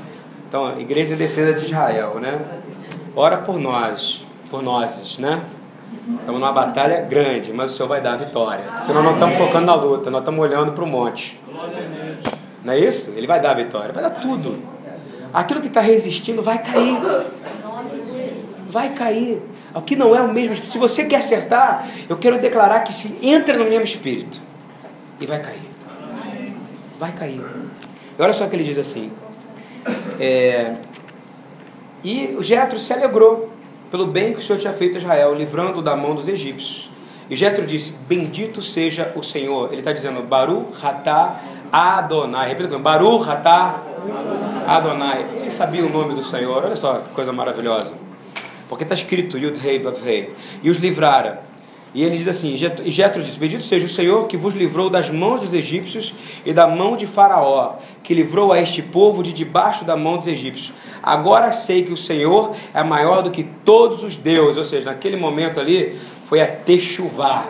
Então, 0.51 0.81
Igreja 0.81 1.15
em 1.15 1.17
Defesa 1.17 1.53
de 1.53 1.67
Israel, 1.67 2.19
né? 2.19 2.41
Ora 3.15 3.37
por 3.37 3.57
nós, 3.57 4.27
por 4.51 4.65
nós, 4.65 5.17
né? 5.17 5.45
Estamos 6.19 6.41
numa 6.41 6.53
batalha 6.53 7.03
grande, 7.03 7.53
mas 7.53 7.71
o 7.71 7.77
Senhor 7.77 7.89
vai 7.89 8.01
dar 8.01 8.15
a 8.15 8.17
vitória. 8.17 8.65
Porque 8.65 8.93
nós 8.93 9.05
não 9.05 9.13
estamos 9.13 9.39
focando 9.39 9.67
na 9.67 9.77
luta, 9.77 10.11
nós 10.11 10.23
estamos 10.23 10.41
olhando 10.41 10.73
para 10.73 10.83
o 10.83 10.89
monte. 10.89 11.41
Não 12.65 12.73
é 12.73 12.81
isso? 12.81 13.13
Ele 13.13 13.29
vai 13.29 13.41
dar 13.41 13.53
a 13.53 13.55
vitória, 13.55 13.93
vai 13.93 14.03
dar 14.03 14.11
tudo. 14.11 14.61
Aquilo 15.33 15.61
que 15.61 15.69
está 15.69 15.81
resistindo 15.81 16.43
vai 16.43 16.61
cair. 16.61 16.99
Vai 18.67 18.89
cair. 18.89 19.41
O 19.73 19.81
que 19.81 19.95
não 19.95 20.17
é 20.17 20.21
o 20.21 20.33
mesmo 20.33 20.57
Se 20.57 20.79
você 20.79 21.05
quer 21.05 21.19
acertar, 21.19 21.87
eu 22.09 22.17
quero 22.17 22.41
declarar 22.41 22.81
que 22.81 22.93
se 22.93 23.25
entra 23.25 23.57
no 23.57 23.63
mesmo 23.67 23.85
espírito. 23.85 24.41
E 25.21 25.27
vai 25.27 25.39
cair. 25.39 25.71
Vai 26.99 27.13
cair. 27.13 27.41
E 28.19 28.21
olha 28.21 28.33
só 28.33 28.47
o 28.47 28.49
que 28.49 28.57
ele 28.57 28.65
diz 28.65 28.79
assim: 28.79 29.13
é, 30.21 30.77
E 32.05 32.37
o 32.39 32.43
Jetro 32.43 32.79
se 32.79 32.93
alegrou 32.93 33.51
pelo 33.91 34.07
bem 34.07 34.33
que 34.33 34.39
o 34.39 34.43
Senhor 34.43 34.59
tinha 34.59 34.73
feito 34.73 34.97
a 34.97 35.01
Israel, 35.01 35.35
livrando 35.35 35.83
da 35.83 35.97
mão 35.97 36.15
dos 36.15 36.29
egípcios. 36.29 36.91
E 37.29 37.37
Jetro 37.37 37.65
disse: 37.65 37.93
Bendito 38.09 38.61
seja 38.61 39.13
o 39.17 39.23
Senhor. 39.23 39.69
Ele 39.73 39.81
está 39.81 39.93
dizendo 39.93 40.23
Baru 40.23 40.67
Ratá 40.81 41.41
Adonai. 41.73 42.49
Repita 42.49 42.69
comigo: 42.69 42.83
Baru 42.83 43.17
Ratá 43.19 43.81
Adonai. 44.67 45.27
Ele 45.41 45.51
sabia 45.51 45.85
o 45.85 45.89
nome 45.89 46.15
do 46.15 46.25
Senhor. 46.25 46.65
Olha 46.65 46.77
só 46.77 46.99
que 46.99 47.11
coisa 47.11 47.33
maravilhosa. 47.33 47.95
Porque 48.69 48.85
está 48.85 48.95
escrito 48.95 49.39
Yud 49.39 49.59
Rei 49.59 49.83
Rei. 50.05 50.35
E 50.63 50.71
os 50.71 50.79
livrara. 50.79 51.50
E 51.93 52.05
ele 52.05 52.17
diz 52.17 52.29
assim: 52.29 52.55
E 52.55 52.91
Jetro 52.91 53.23
diz: 53.23 53.37
Bendito 53.37 53.65
seja 53.65 53.87
o 53.87 53.89
Senhor 53.89 54.27
que 54.29 54.37
vos 54.37 54.55
livrou 54.55 54.89
das 54.89 55.11
mãos 55.11 55.41
dos 55.41 55.53
egípcios 55.53 56.15
e 56.45 56.53
da 56.53 56.67
mão 56.67 56.97
de 56.97 57.07
Faraó, 57.07 57.77
que 58.03 58.15
livrou 58.15 58.53
a 58.53 58.61
este 58.61 58.81
povo 58.81 59.23
de 59.23 59.33
debaixo 59.33 59.85
da 59.85 59.97
mão 59.97 60.19
dos 60.19 60.29
egípcios. 60.29 60.73
Agora 61.03 61.51
sei 61.51 61.83
que 61.83 61.93
o 61.93 61.97
Senhor 61.97 62.55
é 62.73 62.85
maior 62.85 63.23
do 63.23 63.31
que 63.31 63.43
todos 63.65 64.05
os 64.05 64.17
deuses. 64.17 64.57
Ou 64.57 64.65
seja, 64.65 64.87
naquele 64.87 65.17
momento 65.17 65.59
ali 65.59 65.99
foi 66.27 66.41
a 66.41 66.47
techuvá 66.47 67.47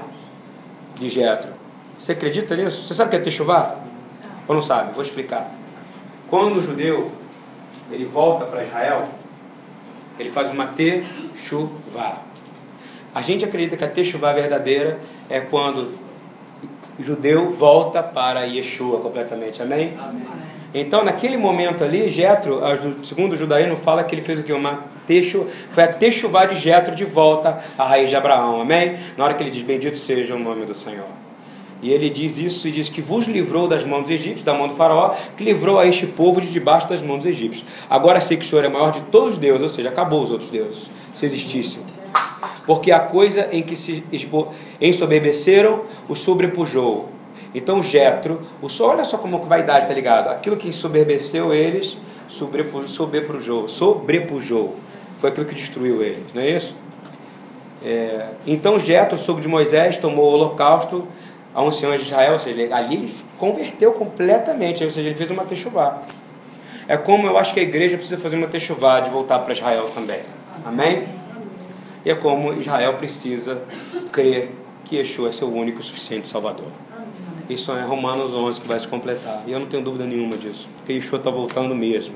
de 0.99 1.11
Jetro. 1.11 1.53
Você 1.99 2.13
acredita 2.13 2.57
nisso? 2.57 2.87
Você 2.87 2.95
sabe 2.95 3.09
o 3.09 3.11
que 3.11 3.17
é 3.17 3.21
techuvá? 3.21 3.77
Ou 4.49 4.55
não 4.55 4.63
sabe? 4.63 4.95
Vou 4.95 5.05
explicar. 5.05 5.51
Quando 6.29 6.57
o 6.57 6.61
judeu 6.61 7.11
ele 7.91 8.07
volta 8.07 8.47
para 8.47 8.63
Israel, 8.63 9.09
ele 10.19 10.31
faz 10.31 10.51
uma 10.51 10.69
techuvá. 10.69 12.30
A 13.15 13.23
gente 13.23 13.45
acredita 13.45 13.77
que 13.77 13.85
a 13.85 13.89
Teshuvah 13.89 14.33
verdadeira 14.33 15.01
é 15.29 15.41
quando 15.41 15.93
o 16.99 17.03
judeu 17.03 17.51
volta 17.51 18.03
para 18.03 18.45
Yeshua 18.45 19.01
completamente. 19.01 19.61
Amém? 19.61 19.95
Amém. 19.99 20.23
Então, 20.73 21.05
naquele 21.05 21.37
momento 21.37 21.83
ali, 21.83 22.09
Jetro, 22.09 22.61
segundo 23.03 23.33
o 23.33 23.37
judaísmo, 23.37 23.77
fala 23.77 24.05
que 24.05 24.15
ele 24.15 24.23
fez 24.23 24.39
o 24.39 24.45
que? 24.45 24.53
Uma 24.53 24.85
texo, 25.07 25.47
foi 25.73 25.83
a 25.83 25.89
Teshuvah 25.89 26.45
de 26.45 26.55
Jetro 26.55 26.95
de 26.95 27.05
volta 27.05 27.59
à 27.77 27.85
raiz 27.85 28.09
de 28.09 28.15
Abraão. 28.15 28.61
Amém? 28.61 28.97
Na 29.17 29.25
hora 29.25 29.35
que 29.35 29.43
ele 29.43 29.51
diz: 29.51 29.65
Bendito 29.65 29.99
seja 29.99 30.37
o 30.37 30.39
nome 30.39 30.65
do 30.65 30.75
Senhor. 30.75 31.09
E 31.83 31.91
ele 31.91 32.11
diz 32.11 32.39
isso 32.39 32.69
e 32.69 32.71
diz 32.71 32.89
que 32.89 33.01
vos 33.01 33.25
livrou 33.27 33.67
das 33.67 33.83
mãos 33.85 34.03
dos 34.03 34.11
egípcios, 34.11 34.43
da 34.43 34.55
mão 34.55 34.69
do 34.69 34.75
faraó, 34.75 35.15
que 35.37 35.43
livrou 35.43 35.81
a 35.81 35.87
este 35.87 36.07
povo 36.07 36.41
de 36.41 36.53
debaixo 36.53 36.87
das 36.89 37.03
mãos 37.03 37.19
dos 37.19 37.27
egípcios. 37.27 37.65
Agora 37.89 38.21
sei 38.21 38.37
que 38.37 38.45
o 38.45 38.47
Senhor 38.47 38.65
é 38.65 38.69
maior 38.69 38.93
de 38.93 39.01
todos 39.01 39.33
os 39.33 39.39
deuses, 39.39 39.63
ou 39.63 39.69
seja, 39.69 39.89
acabou 39.89 40.23
os 40.23 40.31
outros 40.31 40.51
deuses, 40.51 40.91
se 41.15 41.25
existissem 41.25 41.83
porque 42.67 42.91
a 42.91 43.01
coisa 43.01 43.49
em 43.53 43.63
que 43.63 43.77
se 43.77 44.05
ensoberbeceram 44.81 45.85
o 46.09 46.15
sobrepujou. 46.15 47.09
Então 47.55 47.83
Jetro, 47.83 48.41
o 48.63 48.69
sol, 48.69 48.91
olha 48.91 49.05
só 49.05 49.19
como 49.19 49.41
que 49.41 49.49
vaidade, 49.49 49.87
tá 49.87 49.95
ligado? 49.95 50.29
Aquilo 50.29 50.57
que 50.57 50.69
ensoberbeceu 50.69 51.53
eles, 51.53 51.97
sobrepujou, 52.29 53.69
sobrepujou. 53.69 54.77
Foi 55.19 55.31
aquilo 55.31 55.47
que 55.47 55.55
destruiu 55.55 56.03
eles, 56.03 56.33
não 56.33 56.43
é 56.43 56.51
isso? 56.51 56.75
É, 57.85 58.27
então 58.47 58.79
Jetro, 58.79 59.19
sogro 59.19 59.43
de 59.43 59.49
Moisés, 59.49 59.97
tomou 59.97 60.27
o 60.27 60.33
holocausto 60.35 61.07
a 61.55 61.63
anciãos 61.63 61.97
de 61.97 62.07
Israel, 62.07 62.35
ou 62.35 62.41
seja, 62.41 62.75
ali 62.75 62.95
ele 62.95 63.09
se 63.09 63.25
converteu 63.39 63.93
completamente, 63.93 64.85
ou 64.85 64.91
seja, 64.91 65.09
ele 65.09 65.17
fez 65.17 65.31
uma 65.31 65.45
techuvá. 65.45 66.03
É 66.87 66.97
como 66.97 67.27
eu 67.27 67.39
acho 67.39 67.53
que 67.53 67.61
a 67.61 67.63
igreja 67.63 67.97
precisa 67.97 68.21
fazer 68.21 68.37
uma 68.37 68.47
techuvá 68.47 69.01
de 69.01 69.11
voltar 69.11 69.39
para 69.41 69.53
Israel 69.53 69.91
também. 69.95 70.21
Amém? 70.65 71.20
E 72.05 72.11
é 72.11 72.15
como 72.15 72.53
Israel 72.55 72.95
precisa 72.95 73.63
crer 74.11 74.51
que 74.85 74.97
Yeshua 74.97 75.29
é 75.29 75.33
seu 75.33 75.53
único 75.53 75.81
e 75.81 75.83
suficiente 75.83 76.27
Salvador. 76.27 76.67
Isso 77.49 77.73
é 77.73 77.83
Romanos 77.83 78.33
11 78.33 78.61
que 78.61 78.69
vai 78.69 78.79
se 78.79 78.87
completar. 78.87 79.43
E 79.47 79.53
eu 79.53 79.59
não 79.59 79.67
tenho 79.67 79.83
dúvida 79.83 80.05
nenhuma 80.05 80.37
disso, 80.37 80.69
porque 80.77 80.93
Yeshua 80.93 81.19
está 81.19 81.31
voltando 81.31 81.75
mesmo. 81.75 82.15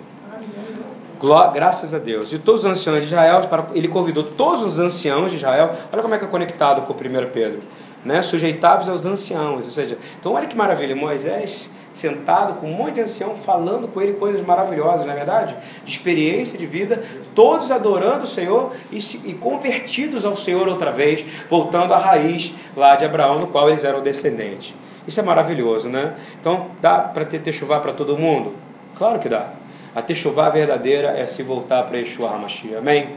Graças 1.55 1.94
a 1.94 1.99
Deus. 1.99 2.33
E 2.33 2.38
todos 2.38 2.64
os 2.64 2.70
anciãos 2.70 3.01
de 3.01 3.07
Israel, 3.07 3.49
ele 3.75 3.88
convidou 3.88 4.23
todos 4.25 4.62
os 4.62 4.79
anciãos 4.79 5.31
de 5.31 5.37
Israel. 5.37 5.75
Olha 5.92 6.03
como 6.03 6.14
é 6.14 6.18
que 6.18 6.25
é 6.25 6.29
conectado 6.29 6.83
com 6.83 6.92
o 6.92 6.97
1 6.97 7.31
Pedro. 7.33 7.61
Né? 8.05 8.20
Sujeitáveis 8.20 8.88
aos 8.88 9.07
anciãos. 9.07 9.64
Ou 9.64 9.70
seja, 9.70 9.97
então 10.20 10.33
olha 10.33 10.47
que 10.47 10.57
maravilha. 10.57 10.94
Moisés 10.94 11.70
sentado 11.94 12.54
com 12.54 12.66
um 12.66 12.74
monte 12.74 12.96
de 12.96 13.02
ancião 13.02 13.37
falando 13.37 13.87
com 13.88 14.02
ele 14.02 14.14
coisas 14.14 14.44
maravilhosas, 14.44 15.07
não 15.07 15.12
é 15.12 15.16
verdade? 15.16 15.57
De 15.85 15.90
experiência 15.90 16.59
de 16.59 16.66
vida, 16.66 17.02
todos 17.35 17.70
adorando 17.70 18.24
o 18.24 18.26
Senhor 18.26 18.72
e, 18.90 19.00
se, 19.00 19.20
e 19.24 19.33
convertidos 19.33 20.24
ao 20.24 20.37
Senhor 20.37 20.66
outra 20.68 20.90
vez, 20.90 21.24
voltando 21.48 21.94
à 21.94 21.98
raiz 21.98 22.52
lá 22.76 22.96
de 22.96 23.04
Abraão, 23.04 23.38
no 23.38 23.46
qual 23.46 23.70
eles 23.70 23.85
eram 23.85 24.02
descendentes. 24.02 24.74
Isso 25.07 25.20
é 25.20 25.22
maravilhoso, 25.22 25.88
né? 25.88 26.14
Então, 26.40 26.68
dá 26.80 26.98
para 26.98 27.24
ter 27.24 27.38
techuvá 27.38 27.78
para 27.78 27.92
todo 27.92 28.18
mundo? 28.18 28.54
Claro 28.96 29.20
que 29.20 29.28
dá. 29.28 29.50
A 29.94 30.02
techuvá 30.02 30.50
verdadeira 30.50 31.11
é 31.16 31.26
se 31.26 31.42
voltar 31.42 31.85
para 31.85 31.98
Yeshua 31.98 32.30
HaMashiach. 32.30 32.76
Amém? 32.76 33.11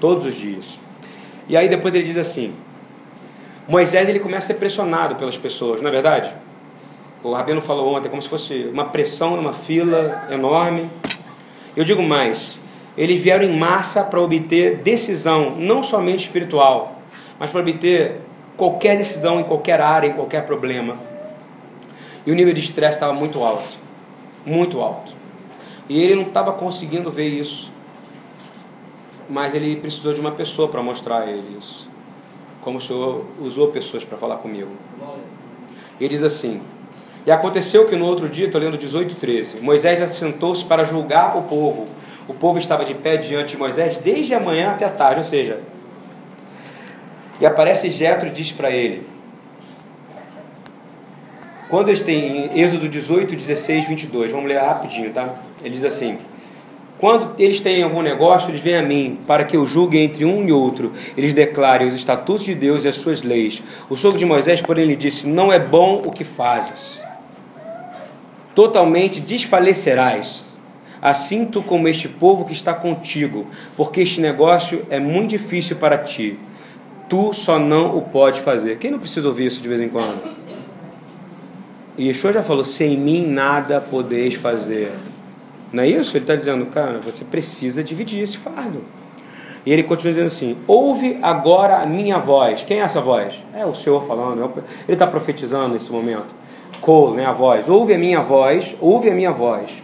Todos 0.00 0.24
os 0.24 0.36
dias. 0.36 0.78
E 1.48 1.56
aí 1.56 1.68
depois 1.68 1.92
ele 1.94 2.04
diz 2.04 2.16
assim, 2.16 2.54
Moisés 3.66 4.08
ele 4.08 4.20
começa 4.20 4.44
a 4.44 4.46
ser 4.48 4.54
pressionado 4.54 5.16
pelas 5.16 5.36
pessoas, 5.36 5.80
não 5.80 5.88
é 5.88 5.92
verdade? 5.92 6.32
O 7.22 7.32
Rabino 7.32 7.62
falou 7.62 7.94
ontem, 7.94 8.08
como 8.08 8.20
se 8.20 8.28
fosse 8.28 8.68
uma 8.72 8.86
pressão 8.86 9.36
numa 9.36 9.52
fila 9.52 10.26
enorme. 10.28 10.90
Eu 11.76 11.84
digo 11.84 12.02
mais, 12.02 12.58
eles 12.98 13.20
vieram 13.20 13.44
em 13.44 13.56
massa 13.56 14.02
para 14.02 14.20
obter 14.20 14.78
decisão, 14.78 15.52
não 15.56 15.82
somente 15.82 16.24
espiritual, 16.24 16.98
mas 17.38 17.50
para 17.50 17.60
obter 17.60 18.20
qualquer 18.56 18.96
decisão 18.96 19.40
em 19.40 19.44
qualquer 19.44 19.80
área, 19.80 20.08
em 20.08 20.12
qualquer 20.12 20.44
problema. 20.44 20.96
E 22.26 22.32
o 22.32 22.34
nível 22.34 22.52
de 22.52 22.60
estresse 22.60 22.96
estava 22.96 23.12
muito 23.12 23.42
alto, 23.42 23.78
muito 24.44 24.80
alto. 24.80 25.14
E 25.88 26.02
ele 26.02 26.16
não 26.16 26.24
estava 26.24 26.52
conseguindo 26.52 27.10
ver 27.10 27.28
isso, 27.28 27.70
mas 29.30 29.54
ele 29.54 29.76
precisou 29.76 30.12
de 30.12 30.20
uma 30.20 30.32
pessoa 30.32 30.68
para 30.68 30.82
mostrar 30.82 31.20
a 31.20 31.26
ele 31.30 31.56
isso. 31.56 31.88
Como 32.60 32.78
o 32.78 32.80
Senhor 32.80 33.24
usou 33.40 33.68
pessoas 33.68 34.04
para 34.04 34.18
falar 34.18 34.36
comigo. 34.36 34.70
Ele 35.98 36.08
diz 36.08 36.22
assim: 36.22 36.60
e 37.24 37.30
aconteceu 37.30 37.86
que 37.86 37.94
no 37.94 38.04
outro 38.04 38.28
dia, 38.28 38.46
estou 38.46 38.60
lendo 38.60 38.76
18, 38.76 39.14
13, 39.14 39.60
Moisés 39.60 40.00
assentou-se 40.02 40.64
para 40.64 40.84
julgar 40.84 41.36
o 41.36 41.42
povo. 41.42 41.86
O 42.26 42.34
povo 42.34 42.58
estava 42.58 42.84
de 42.84 42.94
pé 42.94 43.16
diante 43.16 43.50
de 43.50 43.56
Moisés 43.56 43.96
desde 43.98 44.34
a 44.34 44.40
manhã 44.40 44.70
até 44.70 44.84
a 44.84 44.90
tarde, 44.90 45.18
ou 45.18 45.24
seja, 45.24 45.60
e 47.40 47.46
aparece 47.46 47.90
Jetro 47.90 48.28
e 48.28 48.30
diz 48.30 48.52
para 48.52 48.70
ele, 48.70 49.06
quando 51.68 51.88
eles 51.88 52.02
têm 52.02 52.50
Êxodo 52.60 52.88
18, 52.88 53.34
16, 53.34 53.88
22, 53.88 54.30
vamos 54.30 54.46
ler 54.46 54.58
rapidinho, 54.58 55.10
tá? 55.10 55.36
Ele 55.60 55.70
diz 55.74 55.84
assim: 55.84 56.18
Quando 56.98 57.34
eles 57.38 57.60
têm 57.60 57.82
algum 57.82 58.02
negócio, 58.02 58.50
eles 58.50 58.60
vêm 58.60 58.76
a 58.76 58.82
mim 58.82 59.18
para 59.26 59.42
que 59.42 59.56
eu 59.56 59.66
julgue 59.66 59.98
entre 59.98 60.22
um 60.24 60.46
e 60.46 60.52
outro. 60.52 60.92
Eles 61.16 61.32
declarem 61.32 61.88
os 61.88 61.94
estatutos 61.94 62.44
de 62.44 62.54
Deus 62.54 62.84
e 62.84 62.88
as 62.88 62.96
suas 62.96 63.22
leis. 63.22 63.62
O 63.88 63.96
sogro 63.96 64.18
de 64.18 64.26
Moisés, 64.26 64.60
porém, 64.60 64.84
lhe 64.84 64.94
disse: 64.94 65.26
Não 65.26 65.50
é 65.50 65.58
bom 65.58 66.02
o 66.04 66.12
que 66.12 66.24
fazes 66.24 67.02
totalmente 68.54 69.20
desfalecerás, 69.20 70.56
assim 71.00 71.44
tu 71.44 71.62
como 71.62 71.88
este 71.88 72.08
povo 72.08 72.44
que 72.44 72.52
está 72.52 72.74
contigo, 72.74 73.46
porque 73.76 74.00
este 74.00 74.20
negócio 74.20 74.86
é 74.90 75.00
muito 75.00 75.30
difícil 75.30 75.76
para 75.76 75.98
ti. 75.98 76.38
Tu 77.08 77.34
só 77.34 77.58
não 77.58 77.96
o 77.96 78.02
pode 78.02 78.40
fazer. 78.40 78.78
Quem 78.78 78.90
não 78.90 78.98
precisa 78.98 79.28
ouvir 79.28 79.46
isso 79.46 79.60
de 79.60 79.68
vez 79.68 79.80
em 79.80 79.88
quando? 79.88 80.36
E 81.98 82.06
Yeshua 82.06 82.32
já 82.32 82.42
falou: 82.42 82.64
sem 82.64 82.96
mim 82.96 83.26
nada 83.26 83.80
podeis 83.80 84.34
fazer. 84.34 84.92
Não 85.72 85.82
é 85.82 85.88
isso? 85.88 86.16
Ele 86.16 86.24
está 86.24 86.34
dizendo, 86.34 86.66
cara, 86.66 87.00
você 87.00 87.24
precisa 87.24 87.82
dividir 87.82 88.22
esse 88.22 88.36
fardo. 88.38 88.82
E 89.64 89.72
ele 89.72 89.82
continua 89.82 90.12
dizendo 90.12 90.26
assim: 90.26 90.56
ouve 90.66 91.18
agora 91.22 91.78
a 91.78 91.86
minha 91.86 92.18
voz. 92.18 92.64
Quem 92.64 92.80
é 92.80 92.82
essa 92.82 93.00
voz? 93.00 93.34
É 93.54 93.64
o 93.64 93.74
Senhor 93.74 94.04
falando. 94.06 94.42
É 94.42 94.44
ele 94.86 94.94
está 94.94 95.06
profetizando 95.06 95.74
nesse 95.74 95.90
momento. 95.90 96.41
Cole, 96.80 97.16
né, 97.16 97.26
a 97.26 97.32
voz. 97.32 97.68
Ouve 97.68 97.94
a 97.94 97.98
minha 97.98 98.20
voz, 98.20 98.74
ouve 98.80 99.10
a 99.10 99.14
minha 99.14 99.32
voz. 99.32 99.82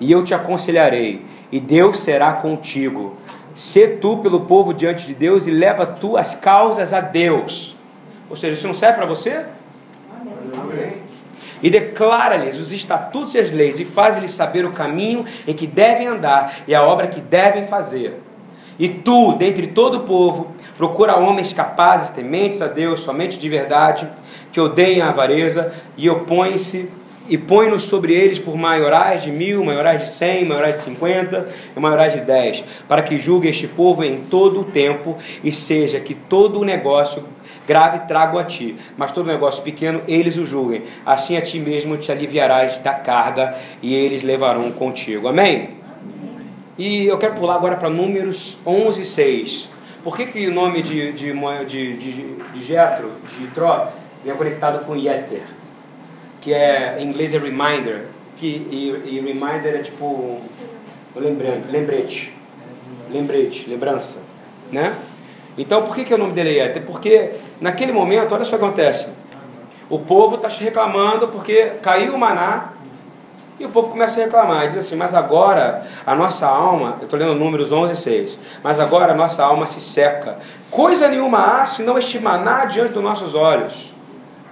E 0.00 0.10
eu 0.10 0.24
te 0.24 0.34
aconselharei, 0.34 1.24
e 1.50 1.60
Deus 1.60 2.00
será 2.00 2.32
contigo. 2.32 3.16
Sê 3.54 3.86
tu 3.86 4.18
pelo 4.18 4.40
povo 4.40 4.74
diante 4.74 5.06
de 5.06 5.14
Deus 5.14 5.46
e 5.46 5.50
leva 5.50 5.86
tu 5.86 6.16
as 6.16 6.34
causas 6.34 6.92
a 6.92 7.00
Deus. 7.00 7.76
Ou 8.28 8.36
seja, 8.36 8.54
isso 8.54 8.66
não 8.66 8.74
serve 8.74 8.96
para 8.96 9.06
você? 9.06 9.46
Amém. 10.56 10.94
E 11.62 11.70
declara-lhes 11.70 12.58
os 12.58 12.72
estatutos 12.72 13.34
e 13.34 13.38
as 13.38 13.50
leis, 13.50 13.78
e 13.78 13.84
faz-lhes 13.84 14.32
saber 14.32 14.64
o 14.64 14.72
caminho 14.72 15.24
em 15.46 15.54
que 15.54 15.66
devem 15.66 16.06
andar 16.06 16.56
e 16.66 16.74
a 16.74 16.82
obra 16.82 17.06
que 17.06 17.20
devem 17.20 17.66
fazer. 17.66 18.20
E 18.78 18.88
tu, 18.88 19.32
dentre 19.34 19.68
todo 19.68 19.98
o 19.98 20.00
povo, 20.00 20.48
procura 20.76 21.16
homens 21.16 21.52
capazes, 21.52 22.10
tementes 22.10 22.60
a 22.60 22.66
Deus, 22.66 23.00
somente 23.00 23.38
de 23.38 23.48
verdade, 23.48 24.08
que 24.54 24.60
odeiem 24.60 25.02
a 25.02 25.08
avareza 25.08 25.74
e 25.96 26.08
opõem-se 26.08 26.88
e 27.28 27.36
põe-nos 27.36 27.82
sobre 27.82 28.12
eles 28.12 28.38
por 28.38 28.56
maiorais 28.56 29.22
de 29.22 29.32
mil, 29.32 29.64
maiorais 29.64 30.00
de 30.00 30.08
cem, 30.08 30.44
maiorais 30.44 30.76
de 30.76 30.82
cinquenta 30.82 31.48
e 31.76 31.80
maiorais 31.80 32.12
de 32.12 32.20
dez, 32.20 32.62
para 32.86 33.02
que 33.02 33.18
julgue 33.18 33.48
este 33.48 33.66
povo 33.66 34.04
em 34.04 34.20
todo 34.30 34.60
o 34.60 34.64
tempo 34.64 35.16
e 35.42 35.50
seja 35.50 35.98
que 35.98 36.14
todo 36.14 36.60
o 36.60 36.64
negócio 36.64 37.24
grave 37.66 38.06
trago 38.06 38.38
a 38.38 38.44
ti, 38.44 38.76
mas 38.96 39.10
todo 39.10 39.26
negócio 39.26 39.60
pequeno 39.64 40.02
eles 40.06 40.36
o 40.36 40.46
julguem. 40.46 40.82
Assim 41.04 41.36
a 41.36 41.40
ti 41.40 41.58
mesmo 41.58 41.96
te 41.96 42.12
aliviarás 42.12 42.76
da 42.78 42.94
carga 42.94 43.56
e 43.82 43.92
eles 43.92 44.22
levarão 44.22 44.70
contigo. 44.70 45.26
Amém? 45.26 45.70
E 46.78 47.06
eu 47.06 47.18
quero 47.18 47.34
pular 47.34 47.56
agora 47.56 47.74
para 47.74 47.90
Números 47.90 48.56
11, 48.64 49.04
6. 49.04 49.74
Por 50.04 50.16
que, 50.16 50.26
que 50.26 50.46
o 50.46 50.52
nome 50.52 50.82
de, 50.82 51.12
de, 51.12 51.32
de, 51.32 51.96
de, 51.96 52.12
de 52.52 52.60
Jetro, 52.62 53.12
de 53.38 53.46
Tró, 53.48 53.88
é 54.30 54.32
conectado 54.34 54.84
com 54.84 54.96
Yeter? 54.96 55.42
Que 56.40 56.52
é, 56.52 56.96
em 56.98 57.08
inglês 57.08 57.34
é 57.34 57.38
reminder. 57.38 58.06
Que, 58.36 58.46
e, 58.46 59.16
e 59.16 59.20
reminder 59.20 59.76
é 59.76 59.78
tipo 59.78 60.40
lembrante, 61.16 61.68
lembrete. 61.68 62.34
Lembrete, 63.10 63.68
lembrança. 63.68 64.18
Né? 64.72 64.94
Então, 65.56 65.82
por 65.82 65.94
que, 65.94 66.04
que 66.04 66.12
o 66.14 66.18
nome 66.18 66.32
dele 66.32 66.58
é 66.58 66.64
Yeter? 66.64 66.82
Porque 66.82 67.32
naquele 67.60 67.92
momento, 67.92 68.34
olha 68.34 68.44
só 68.44 68.56
o 68.56 68.58
que 68.58 68.64
acontece. 68.64 69.06
O 69.88 69.98
povo 69.98 70.36
está 70.36 70.48
reclamando 70.48 71.28
porque 71.28 71.72
caiu 71.82 72.14
o 72.14 72.18
maná 72.18 72.72
e 73.58 73.64
o 73.64 73.68
povo 73.68 73.88
começa 73.88 74.20
a 74.20 74.24
reclamar, 74.24 74.66
diz 74.66 74.76
assim: 74.76 74.96
Mas 74.96 75.14
agora 75.14 75.86
a 76.04 76.14
nossa 76.14 76.46
alma, 76.46 76.96
eu 76.98 77.04
estou 77.04 77.18
lendo 77.18 77.34
números 77.34 77.70
11 77.70 77.92
e 77.92 77.96
6, 77.96 78.38
mas 78.62 78.80
agora 78.80 79.12
a 79.12 79.14
nossa 79.14 79.44
alma 79.44 79.66
se 79.66 79.80
seca. 79.80 80.38
Coisa 80.70 81.08
nenhuma 81.08 81.60
há 81.60 81.66
senão 81.66 81.96
este 81.96 82.18
maná 82.18 82.64
diante 82.64 82.92
dos 82.92 83.02
nossos 83.02 83.34
olhos. 83.34 83.93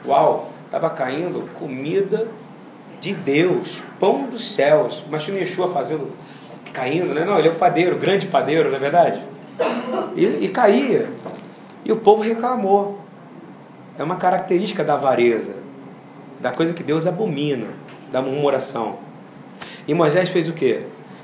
Uau, 0.07 0.51
estava 0.67 0.91
caindo 0.91 1.49
comida 1.55 2.27
de 3.01 3.13
Deus, 3.13 3.83
pão 3.99 4.27
dos 4.27 4.55
céus. 4.55 5.03
Imagina 5.07 5.39
Yeshua 5.39 5.69
fazendo, 5.69 6.11
caindo, 6.73 7.15
né? 7.15 7.25
Não, 7.25 7.39
ele 7.39 7.49
é 7.49 7.51
o 7.51 7.55
padeiro, 7.55 7.99
grande 7.99 8.27
padeiro, 8.27 8.69
não 8.69 8.77
é 8.77 8.81
verdade? 8.81 9.23
E, 10.17 10.25
e 10.45 10.49
caía. 10.49 11.09
E 11.85 11.93
o 11.93 11.97
povo 11.97 12.23
reclamou. 12.23 13.01
É 13.99 14.03
uma 14.03 14.17
característica 14.17 14.83
da 14.83 14.95
avareza, 14.95 15.55
da 16.41 16.51
coisa 16.51 16.73
que 16.73 16.83
Deus 16.83 17.07
abomina 17.07 17.69
da 18.11 18.23
murmuração. 18.23 18.97
E 19.87 19.95
Moisés 19.95 20.29
fez 20.29 20.49
o 20.49 20.53
que? 20.53 20.81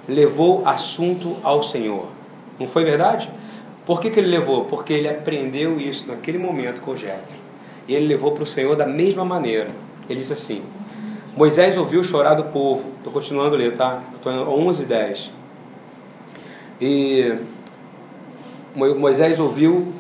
Levou 0.09 0.67
assunto 0.67 1.37
ao 1.43 1.63
Senhor. 1.63 2.07
Não 2.59 2.67
foi 2.67 2.85
verdade? 2.85 3.31
Por 3.87 4.01
que, 4.01 4.11
que 4.11 4.21
ele 4.21 4.29
levou? 4.29 4.65
Porque 4.65 4.93
ele 4.93 5.09
aprendeu 5.09 5.81
isso 5.81 6.07
naquele 6.09 6.39
momento 6.39 6.81
com 6.81 6.95
Jetro. 6.95 7.48
E 7.89 7.95
ele 7.95 8.07
levou 8.07 8.33
para 8.33 8.43
o 8.43 8.47
Senhor 8.47 8.77
da 8.77 8.87
mesma 8.87 9.25
maneira. 9.25 9.69
Ele 10.09 10.21
disse 10.21 10.35
assim: 10.35 10.63
Moisés 11.37 11.77
ouviu 11.77 12.05
chorar 12.05 12.35
do 12.35 12.45
povo. 12.45 12.91
Estou 12.99 13.13
continuando 13.13 13.57
a 13.57 13.59
ler, 13.59 13.75
tá? 13.75 14.03
Estou 14.15 14.31
em 14.31 14.39
11 14.39 14.85
10. 14.85 15.33
E 16.81 17.35
Moisés 18.77 19.41
ouviu 19.41 19.93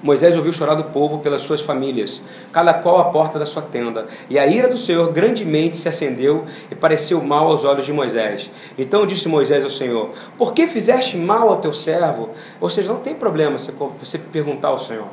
Moisés 0.00 0.36
ouviu 0.36 0.52
chorar 0.52 0.76
do 0.76 0.84
povo 0.84 1.18
pelas 1.18 1.42
suas 1.42 1.60
famílias, 1.60 2.22
cada 2.52 2.72
qual 2.72 2.98
à 3.00 3.06
porta 3.06 3.36
da 3.36 3.44
sua 3.44 3.62
tenda. 3.62 4.06
E 4.30 4.38
a 4.38 4.46
ira 4.46 4.68
do 4.68 4.76
Senhor 4.76 5.12
grandemente 5.12 5.74
se 5.74 5.88
acendeu 5.88 6.44
e 6.70 6.74
pareceu 6.76 7.20
mal 7.20 7.48
aos 7.48 7.64
olhos 7.64 7.84
de 7.84 7.92
Moisés. 7.92 8.48
Então 8.78 9.04
disse 9.04 9.28
Moisés 9.28 9.64
ao 9.64 9.70
Senhor: 9.70 10.10
Por 10.36 10.52
que 10.52 10.68
fizeste 10.68 11.16
mal 11.16 11.48
ao 11.48 11.56
teu 11.56 11.72
servo? 11.72 12.30
Ou 12.60 12.70
seja, 12.70 12.92
não 12.92 13.00
tem 13.00 13.14
problema 13.14 13.58
você 13.58 14.18
perguntar 14.18 14.68
ao 14.68 14.78
Senhor. 14.78 15.08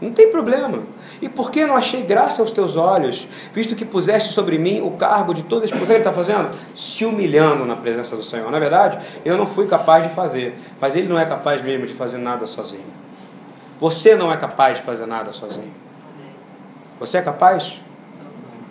Não 0.00 0.12
tem 0.12 0.30
problema. 0.30 0.84
E 1.20 1.28
por 1.28 1.50
que 1.50 1.66
não 1.66 1.74
achei 1.74 2.02
graça 2.02 2.40
aos 2.40 2.52
teus 2.52 2.76
olhos, 2.76 3.26
visto 3.52 3.74
que 3.74 3.84
puseste 3.84 4.32
sobre 4.32 4.56
mim 4.56 4.80
o 4.80 4.92
cargo 4.92 5.34
de 5.34 5.42
toda 5.42 5.64
esposa? 5.64 5.92
Ele 5.92 6.00
está 6.00 6.12
fazendo? 6.12 6.50
Se 6.74 7.04
humilhando 7.04 7.64
na 7.64 7.74
presença 7.74 8.16
do 8.16 8.22
Senhor. 8.22 8.50
Na 8.50 8.60
verdade, 8.60 8.98
eu 9.24 9.36
não 9.36 9.46
fui 9.46 9.66
capaz 9.66 10.04
de 10.04 10.14
fazer, 10.14 10.56
mas 10.80 10.94
ele 10.94 11.08
não 11.08 11.18
é 11.18 11.26
capaz 11.26 11.62
mesmo 11.62 11.86
de 11.86 11.94
fazer 11.94 12.18
nada 12.18 12.46
sozinho. 12.46 12.84
Você 13.80 14.14
não 14.14 14.32
é 14.32 14.36
capaz 14.36 14.78
de 14.78 14.84
fazer 14.84 15.06
nada 15.06 15.32
sozinho. 15.32 15.72
Você 17.00 17.18
é 17.18 17.22
capaz? 17.22 17.80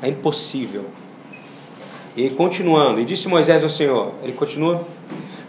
É 0.01 0.07
impossível. 0.07 0.85
E 2.15 2.29
continuando, 2.29 2.99
e 2.99 3.05
disse 3.05 3.27
Moisés 3.27 3.63
ao 3.63 3.69
Senhor, 3.69 4.13
ele 4.23 4.33
continua, 4.33 4.81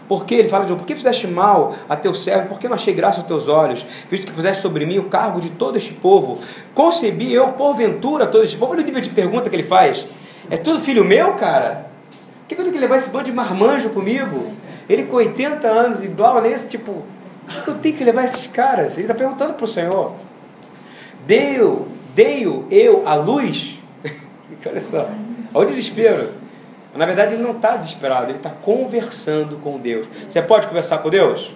por 0.09 0.25
que? 0.25 0.33
Ele 0.33 0.49
fala 0.49 0.63
de 0.63 0.71
novo, 0.71 0.81
por 0.81 0.87
que 0.87 0.95
fizeste 0.95 1.27
mal 1.27 1.75
a 1.87 1.95
teu 1.95 2.15
servo? 2.15 2.49
Por 2.49 2.57
que 2.57 2.67
não 2.67 2.73
achei 2.73 2.95
graça 2.95 3.19
aos 3.19 3.27
teus 3.27 3.47
olhos? 3.47 3.85
Visto 4.09 4.25
que 4.25 4.31
puseste 4.33 4.59
sobre 4.59 4.83
mim 4.83 4.97
o 4.97 5.03
cargo 5.03 5.39
de 5.39 5.51
todo 5.51 5.77
este 5.77 5.93
povo. 5.93 6.39
Concebi 6.73 7.31
eu, 7.31 7.49
porventura, 7.49 8.25
todo 8.25 8.43
este 8.43 8.57
povo. 8.57 8.71
Olha 8.71 8.81
o 8.81 8.85
nível 8.85 9.01
de 9.01 9.09
pergunta 9.11 9.51
que 9.51 9.55
ele 9.55 9.61
faz. 9.61 10.07
É 10.49 10.57
tudo 10.57 10.79
filho 10.79 11.05
meu, 11.05 11.33
cara? 11.33 11.91
Por 12.41 12.47
que 12.47 12.55
eu 12.55 12.57
tenho 12.57 12.73
que 12.73 12.79
levar 12.79 12.95
esse 12.95 13.11
bando 13.11 13.25
de 13.25 13.31
marmanjo 13.31 13.91
comigo? 13.91 14.51
Ele 14.89 15.03
com 15.03 15.17
80 15.17 15.67
anos 15.67 16.03
blá, 16.05 16.41
nesse 16.41 16.67
tipo, 16.67 17.03
por 17.45 17.63
que 17.63 17.69
eu 17.69 17.75
tenho 17.75 17.95
que 17.95 18.03
levar 18.03 18.25
esses 18.25 18.47
caras? 18.47 18.93
Ele 18.93 19.03
está 19.03 19.13
perguntando 19.13 19.53
para 19.53 19.63
o 19.63 19.67
Senhor. 19.67 20.13
Deu, 21.27 21.87
deu 22.15 22.65
eu 22.71 23.07
a 23.07 23.13
luz. 23.13 23.79
Olha 24.65 24.79
só, 24.79 25.07
olha 25.53 25.63
o 25.63 25.65
desespero. 25.65 26.38
Na 26.95 27.05
verdade, 27.05 27.35
ele 27.35 27.43
não 27.43 27.51
está 27.51 27.77
desesperado, 27.77 28.31
ele 28.31 28.37
está 28.37 28.49
conversando 28.49 29.57
com 29.57 29.77
Deus. 29.77 30.07
Você 30.27 30.41
pode 30.41 30.67
conversar 30.67 30.99
com 30.99 31.09
Deus? 31.09 31.53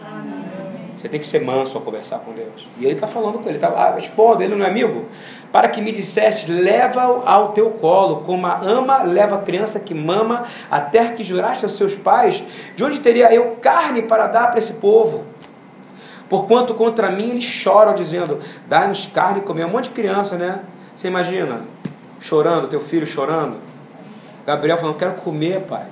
Você 1.04 1.10
tem 1.10 1.20
que 1.20 1.28
ser 1.28 1.42
manso 1.42 1.78
ao 1.78 1.84
conversar 1.84 2.20
com 2.20 2.32
Deus. 2.32 2.66
E 2.80 2.86
ele 2.86 2.94
está 2.94 3.08
falando 3.08 3.40
com 3.40 3.50
ele, 3.50 3.58
está 3.58 3.68
ah, 3.68 3.94
respondo, 3.94 4.42
ele 4.42 4.56
não 4.56 4.66
é 4.66 4.70
amigo. 4.70 5.06
Para 5.52 5.68
que 5.68 5.82
me 5.82 5.92
disseste, 5.92 6.50
leva-o 6.50 7.28
ao 7.28 7.52
teu 7.52 7.72
colo, 7.72 8.22
como 8.26 8.48
a 8.48 8.62
ama 8.62 9.04
leva 9.04 9.36
a 9.36 9.40
criança 9.40 9.82
que 9.82 9.94
mama, 9.94 10.46
a 10.72 10.80
terra 10.80 11.12
que 11.12 11.22
juraste 11.22 11.66
aos 11.66 11.76
seus 11.76 11.94
pais, 11.94 12.42
de 12.74 12.86
onde 12.86 13.02
teria 13.02 13.34
eu 13.34 13.58
carne 13.62 14.04
para 14.04 14.28
dar 14.28 14.48
para 14.48 14.60
esse 14.60 14.74
povo? 14.76 15.26
Porquanto 16.30 16.74
contra 16.74 17.12
mim 17.12 17.32
eles 17.32 17.44
choram, 17.44 17.94
dizendo: 17.94 18.40
Dá-nos 18.70 19.06
carne 19.08 19.40
e 19.40 19.44
comer. 19.44 19.66
Um 19.66 19.72
monte 19.72 19.90
de 19.90 19.96
criança, 19.96 20.38
né? 20.38 20.62
Você 20.96 21.10
imagina, 21.10 21.64
chorando, 22.18 22.70
teu 22.70 22.80
filho 22.80 23.06
chorando. 23.06 23.58
Gabriel 24.46 24.78
falando: 24.78 24.98
Quero 24.98 25.14
comer, 25.14 25.62
pai. 25.62 25.86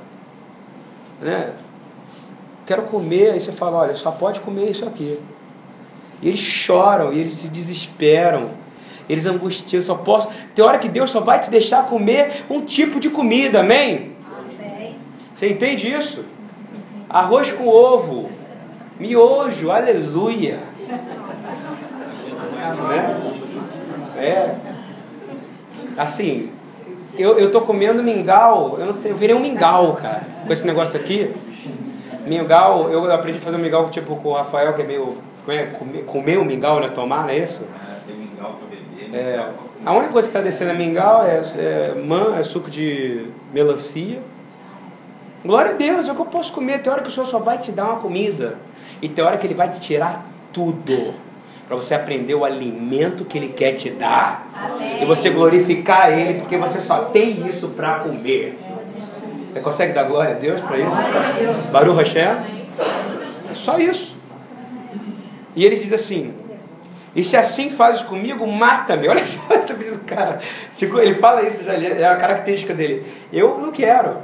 Né? 1.21 1.53
Quero 2.65 2.83
comer. 2.83 3.31
Aí 3.31 3.39
você 3.39 3.51
fala: 3.51 3.77
Olha, 3.77 3.95
só 3.95 4.11
pode 4.11 4.39
comer 4.41 4.69
isso 4.69 4.85
aqui. 4.85 5.19
E 6.21 6.29
eles 6.29 6.39
choram, 6.39 7.11
e 7.11 7.19
eles 7.19 7.33
se 7.33 7.47
desesperam. 7.49 8.49
Eles 9.09 9.25
angustiam, 9.25 9.81
só 9.81 9.95
posso. 9.95 10.29
Tem 10.53 10.63
hora 10.63 10.79
que 10.79 10.87
Deus 10.87 11.09
só 11.09 11.19
vai 11.19 11.39
te 11.39 11.49
deixar 11.49 11.87
comer 11.87 12.45
um 12.49 12.61
tipo 12.61 12.99
de 12.99 13.09
comida, 13.09 13.59
amém? 13.59 14.15
amém. 14.59 14.95
Você 15.35 15.49
entende 15.49 15.91
isso? 15.91 16.23
Arroz 17.09 17.51
com 17.51 17.67
ovo, 17.67 18.29
Miojo, 18.99 19.71
aleluia. 19.71 20.59
Né? 22.61 23.17
É. 24.17 24.55
Assim, 25.97 26.51
eu, 27.21 27.37
eu 27.37 27.51
tô 27.51 27.61
comendo 27.61 28.01
mingau, 28.01 28.77
eu 28.79 28.85
não 28.85 28.93
sei, 28.93 29.11
eu 29.11 29.15
virei 29.15 29.35
um 29.35 29.39
mingau, 29.39 29.93
cara, 29.93 30.21
com 30.45 30.51
esse 30.51 30.65
negócio 30.65 30.99
aqui. 30.99 31.33
Mingau, 32.25 32.89
eu 32.89 33.11
aprendi 33.11 33.39
a 33.39 33.41
fazer 33.41 33.57
um 33.57 33.59
mingau 33.59 33.89
tipo 33.89 34.15
com 34.17 34.29
o 34.29 34.33
Rafael, 34.33 34.73
que 34.73 34.81
é 34.81 34.85
meio. 34.85 35.17
É, 35.47 35.65
comer, 35.65 36.03
comer 36.03 36.37
o 36.37 36.45
mingau, 36.45 36.79
né? 36.79 36.89
Tomar, 36.89 37.23
não 37.23 37.29
é 37.29 37.37
isso? 37.37 37.63
É, 37.63 38.07
tem 38.07 38.15
mingau 38.15 38.53
pra 38.53 38.67
beber. 38.67 39.15
É, 39.15 39.47
a 39.83 39.93
única 39.93 40.13
coisa 40.13 40.27
que 40.27 40.37
está 40.37 40.41
descendo 40.41 40.71
é 40.71 40.73
mingau, 40.75 41.23
é, 41.23 41.43
é, 41.57 41.95
man, 41.95 42.37
é 42.37 42.43
suco 42.43 42.69
de 42.69 43.25
melancia. 43.51 44.19
Glória 45.43 45.71
a 45.71 45.73
Deus, 45.73 46.07
é 46.07 46.11
o 46.11 46.15
que 46.15 46.21
eu 46.21 46.25
posso 46.25 46.53
comer. 46.53 46.83
Tem 46.83 46.93
hora 46.93 47.01
que 47.01 47.07
o 47.07 47.11
Senhor 47.11 47.25
só 47.25 47.39
vai 47.39 47.57
te 47.57 47.71
dar 47.71 47.85
uma 47.85 47.97
comida. 47.97 48.55
E 49.01 49.09
tem 49.09 49.23
hora 49.23 49.37
que 49.37 49.47
Ele 49.47 49.55
vai 49.55 49.69
te 49.69 49.79
tirar 49.79 50.23
tudo. 50.53 51.13
Para 51.71 51.77
você 51.77 51.95
aprender 51.95 52.35
o 52.35 52.43
alimento 52.43 53.23
que 53.23 53.37
Ele 53.37 53.47
quer 53.47 53.71
te 53.71 53.89
dar. 53.89 54.45
Amém. 54.53 55.03
E 55.03 55.05
você 55.05 55.29
glorificar 55.29 56.11
Ele, 56.11 56.41
porque 56.41 56.57
você 56.57 56.81
só 56.81 57.05
tem 57.05 57.47
isso 57.47 57.69
para 57.69 57.99
comer. 57.99 58.59
Você 59.47 59.61
consegue 59.61 59.93
dar 59.93 60.03
glória 60.03 60.35
a 60.35 60.37
Deus 60.37 60.59
para 60.59 60.77
isso? 60.77 61.71
Baru 61.71 61.93
Hashem? 61.95 62.23
É 63.49 63.55
só 63.55 63.79
isso. 63.79 64.17
E 65.55 65.63
ele 65.63 65.77
diz 65.77 65.93
assim: 65.93 66.33
E 67.15 67.23
se 67.23 67.37
assim 67.37 67.69
fazes 67.69 68.01
comigo, 68.01 68.45
mata-me. 68.45 69.07
Olha 69.07 69.23
só, 69.23 69.39
cara. 70.05 70.41
Ele 71.01 71.15
fala 71.15 71.43
isso 71.43 71.63
já, 71.63 71.75
é 71.75 72.03
a 72.03 72.17
característica 72.17 72.73
dele. 72.73 73.05
Eu 73.31 73.57
não 73.57 73.71
quero. 73.71 74.17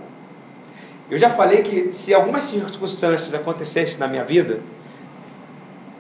Eu 1.10 1.18
já 1.18 1.30
falei 1.30 1.62
que 1.62 1.94
se 1.94 2.14
algumas 2.14 2.44
circunstâncias 2.44 3.34
acontecessem 3.34 3.98
na 4.00 4.08
minha 4.10 4.26
vida, 4.26 4.60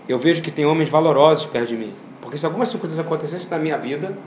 eu 0.07 0.17
vejo 0.17 0.41
que 0.41 0.51
tem 0.51 0.65
homens 0.65 0.89
valorosos 0.89 1.45
perto 1.45 1.69
de 1.69 1.77
mim. 1.77 1.93
Porque 2.21 2.37
se 2.37 2.45
algumas 2.45 2.69
circunstâncias 2.69 3.05
acontecessem 3.05 3.49
na 3.49 3.57
minha 3.57 3.77
vida, 3.77 4.17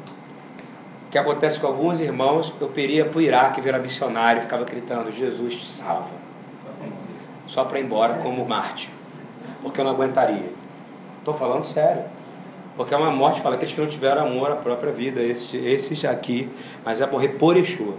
que 1.11 1.18
acontece 1.18 1.59
com 1.59 1.66
alguns 1.66 2.01
irmãos, 2.01 2.53
eu 2.61 2.68
peria 2.68 3.05
para 3.05 3.18
o 3.18 3.20
Iraque 3.20 3.61
virar 3.61 3.78
missionário, 3.78 4.43
ficava 4.43 4.64
gritando: 4.64 5.11
Jesus 5.11 5.57
te 5.57 5.66
salva. 5.66 6.14
Só 7.47 7.64
para 7.64 7.81
ir 7.81 7.85
embora 7.85 8.14
como 8.14 8.45
Marte. 8.45 8.91
Porque 9.62 9.81
eu 9.81 9.85
não 9.85 9.93
aguentaria. 9.93 10.53
Estou 11.18 11.35
falando 11.35 11.64
sério. 11.64 12.05
Porque 12.76 12.95
é 12.95 12.97
uma 12.97 13.11
morte, 13.11 13.41
fala 13.41 13.57
aqueles 13.57 13.74
que 13.74 13.81
não 13.81 13.89
tiveram 13.89 14.26
amor 14.26 14.53
à 14.53 14.57
própria 14.57 14.93
vida, 14.93 15.20
esses, 15.20 15.53
esses 15.53 16.05
aqui, 16.05 16.49
mas 16.85 17.01
é 17.01 17.07
morrer 17.07 17.31
por 17.31 17.57
Yeshua. 17.57 17.95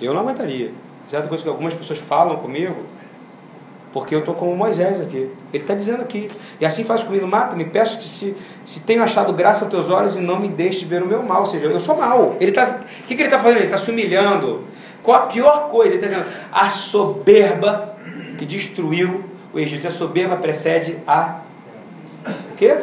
Eu 0.00 0.14
não 0.14 0.22
aguentaria 0.22 0.72
certa 1.12 1.28
coisa 1.28 1.42
que 1.42 1.48
algumas 1.50 1.74
pessoas 1.74 1.98
falam 1.98 2.36
comigo, 2.36 2.86
porque 3.92 4.14
eu 4.14 4.20
estou 4.20 4.34
como 4.34 4.56
Moisés 4.56 5.00
aqui. 5.00 5.16
Ele 5.52 5.62
está 5.62 5.74
dizendo 5.74 6.02
aqui. 6.02 6.30
E 6.58 6.64
assim 6.64 6.82
faz 6.82 7.04
comigo, 7.04 7.26
mata-me, 7.26 7.64
peço-te 7.64 8.08
se, 8.08 8.34
se 8.64 8.80
tenho 8.80 9.02
achado 9.02 9.32
graça 9.32 9.64
aos 9.64 9.70
teus 9.70 9.90
olhos 9.90 10.16
e 10.16 10.20
não 10.20 10.40
me 10.40 10.48
deixe 10.48 10.84
ver 10.84 11.02
o 11.02 11.06
meu 11.06 11.22
mal. 11.22 11.40
Ou 11.40 11.46
seja, 11.46 11.66
eu 11.66 11.80
sou 11.80 11.96
mal. 11.96 12.36
Ele 12.40 12.52
tá, 12.52 12.80
o 12.80 13.02
que, 13.06 13.14
que 13.14 13.22
ele 13.22 13.24
está 13.24 13.38
fazendo? 13.38 13.58
Ele 13.58 13.66
está 13.66 13.78
se 13.78 13.90
humilhando. 13.90 14.64
Qual 15.02 15.16
a 15.16 15.26
pior 15.26 15.68
coisa? 15.68 15.94
Ele 15.94 16.04
está 16.04 16.18
dizendo, 16.18 16.34
a 16.50 16.70
soberba 16.70 17.96
que 18.38 18.46
destruiu 18.46 19.24
o 19.52 19.60
Egito. 19.60 19.86
A 19.86 19.90
soberba 19.90 20.36
precede 20.36 20.98
a 21.06 21.40
o 22.26 22.54
quê? 22.56 22.76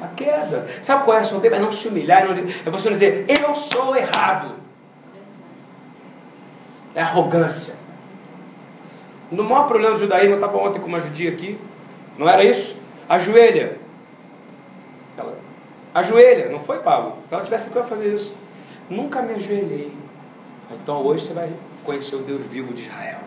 A 0.00 0.06
queda. 0.08 0.66
Sabe 0.82 1.04
qual 1.04 1.16
é 1.16 1.20
a 1.20 1.24
soberba? 1.24 1.56
É 1.56 1.60
não 1.60 1.72
se 1.72 1.88
humilhar, 1.88 2.22
é 2.22 2.70
você 2.70 2.88
não 2.88 2.92
dizer, 2.94 3.26
eu 3.28 3.54
sou 3.54 3.94
errado. 3.96 4.54
É 6.94 7.02
arrogância. 7.02 7.74
No 9.30 9.44
maior 9.44 9.66
problema 9.66 9.94
do 9.94 10.00
judaísmo, 10.00 10.32
eu 10.32 10.34
estava 10.34 10.58
ontem 10.58 10.80
com 10.80 10.86
uma 10.86 10.98
judia 10.98 11.30
aqui, 11.30 11.58
não 12.18 12.28
era 12.28 12.44
isso? 12.44 12.76
Ajoelha. 13.08 13.78
Ela, 15.16 15.38
ajoelha, 15.94 16.48
não 16.50 16.60
foi, 16.60 16.80
Pablo? 16.80 17.16
Se 17.28 17.34
ela 17.34 17.44
tivesse 17.44 17.70
que 17.70 17.82
fazer 17.82 18.12
isso. 18.12 18.34
Nunca 18.88 19.22
me 19.22 19.34
ajoelhei. 19.34 19.92
Então 20.72 21.04
hoje 21.04 21.26
você 21.26 21.32
vai 21.32 21.52
conhecer 21.84 22.16
o 22.16 22.20
Deus 22.20 22.42
vivo 22.46 22.72
de 22.72 22.82
Israel. 22.82 23.20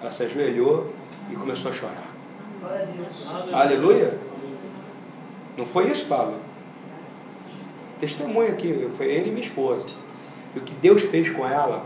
Ela 0.00 0.10
se 0.10 0.22
ajoelhou 0.22 0.92
e 1.30 1.34
começou 1.34 1.70
a 1.70 1.74
chorar. 1.74 2.08
Aleluia. 3.52 4.18
Não 5.56 5.66
foi 5.66 5.90
isso, 5.90 6.06
Pablo? 6.06 6.36
Testemunha 8.00 8.50
aqui, 8.50 8.88
foi 8.96 9.06
ele 9.06 9.28
e 9.28 9.32
minha 9.32 9.44
esposa. 9.44 9.84
E 10.54 10.58
o 10.58 10.62
que 10.62 10.74
Deus 10.74 11.02
fez 11.02 11.30
com 11.30 11.46
ela 11.46 11.84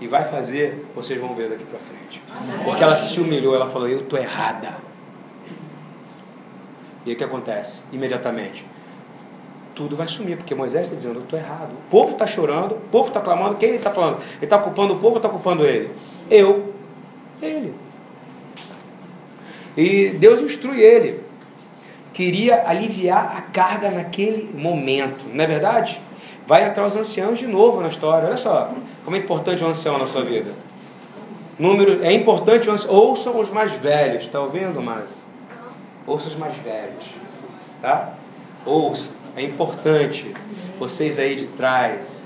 e 0.00 0.06
vai 0.06 0.24
fazer, 0.24 0.86
vocês 0.94 1.20
vão 1.20 1.34
ver 1.34 1.50
daqui 1.50 1.64
para 1.64 1.78
frente. 1.78 2.22
Porque 2.64 2.82
ela 2.82 2.96
se 2.96 3.20
humilhou, 3.20 3.54
ela 3.54 3.68
falou: 3.68 3.86
Eu 3.86 4.00
estou 4.00 4.18
errada. 4.18 4.78
E 7.04 7.10
aí 7.10 7.14
o 7.14 7.18
que 7.18 7.24
acontece? 7.24 7.80
Imediatamente. 7.92 8.64
Tudo 9.74 9.96
vai 9.96 10.08
sumir, 10.08 10.36
porque 10.38 10.54
Moisés 10.54 10.84
está 10.84 10.96
dizendo: 10.96 11.16
Eu 11.16 11.24
estou 11.24 11.38
errado. 11.38 11.72
O 11.72 11.90
povo 11.90 12.12
está 12.12 12.26
chorando, 12.26 12.72
o 12.72 12.80
povo 12.90 13.08
está 13.08 13.20
clamando. 13.20 13.56
Quem 13.56 13.68
ele 13.68 13.78
está 13.78 13.90
falando? 13.90 14.18
Ele 14.36 14.44
está 14.44 14.58
culpando 14.58 14.94
o 14.94 14.96
povo 14.96 15.10
ou 15.10 15.16
está 15.16 15.28
culpando 15.28 15.66
ele? 15.66 15.90
Eu. 16.30 16.72
Ele. 17.42 17.74
E 19.76 20.10
Deus 20.10 20.40
instrui 20.40 20.80
ele. 20.80 21.20
Queria 22.14 22.68
aliviar 22.68 23.36
a 23.36 23.42
carga 23.42 23.90
naquele 23.90 24.50
momento, 24.54 25.24
não 25.32 25.44
é 25.44 25.46
verdade? 25.46 26.00
Vai 26.46 26.68
entrar 26.68 26.84
os 26.86 26.96
anciãos 26.96 27.38
de 27.38 27.46
novo 27.46 27.80
na 27.80 27.88
história. 27.88 28.26
Olha 28.28 28.36
só 28.36 28.70
como 29.04 29.16
é 29.16 29.18
importante 29.18 29.64
um 29.64 29.68
ancião 29.68 29.98
na 29.98 30.06
sua 30.06 30.22
vida. 30.22 30.52
Número, 31.58 32.02
é 32.02 32.12
importante, 32.12 32.68
ouçam 32.88 33.38
os 33.38 33.50
mais 33.50 33.72
velhos. 33.72 34.24
Está 34.24 34.40
ouvindo, 34.40 34.80
Mas? 34.80 35.20
Ouçam 36.06 36.28
os 36.28 36.36
mais 36.36 36.56
velhos. 36.56 37.04
Tá? 37.80 38.14
Ouçam. 38.64 39.12
É 39.36 39.42
importante. 39.42 40.34
Vocês 40.78 41.18
aí 41.18 41.36
de 41.36 41.46
trás, 41.48 42.22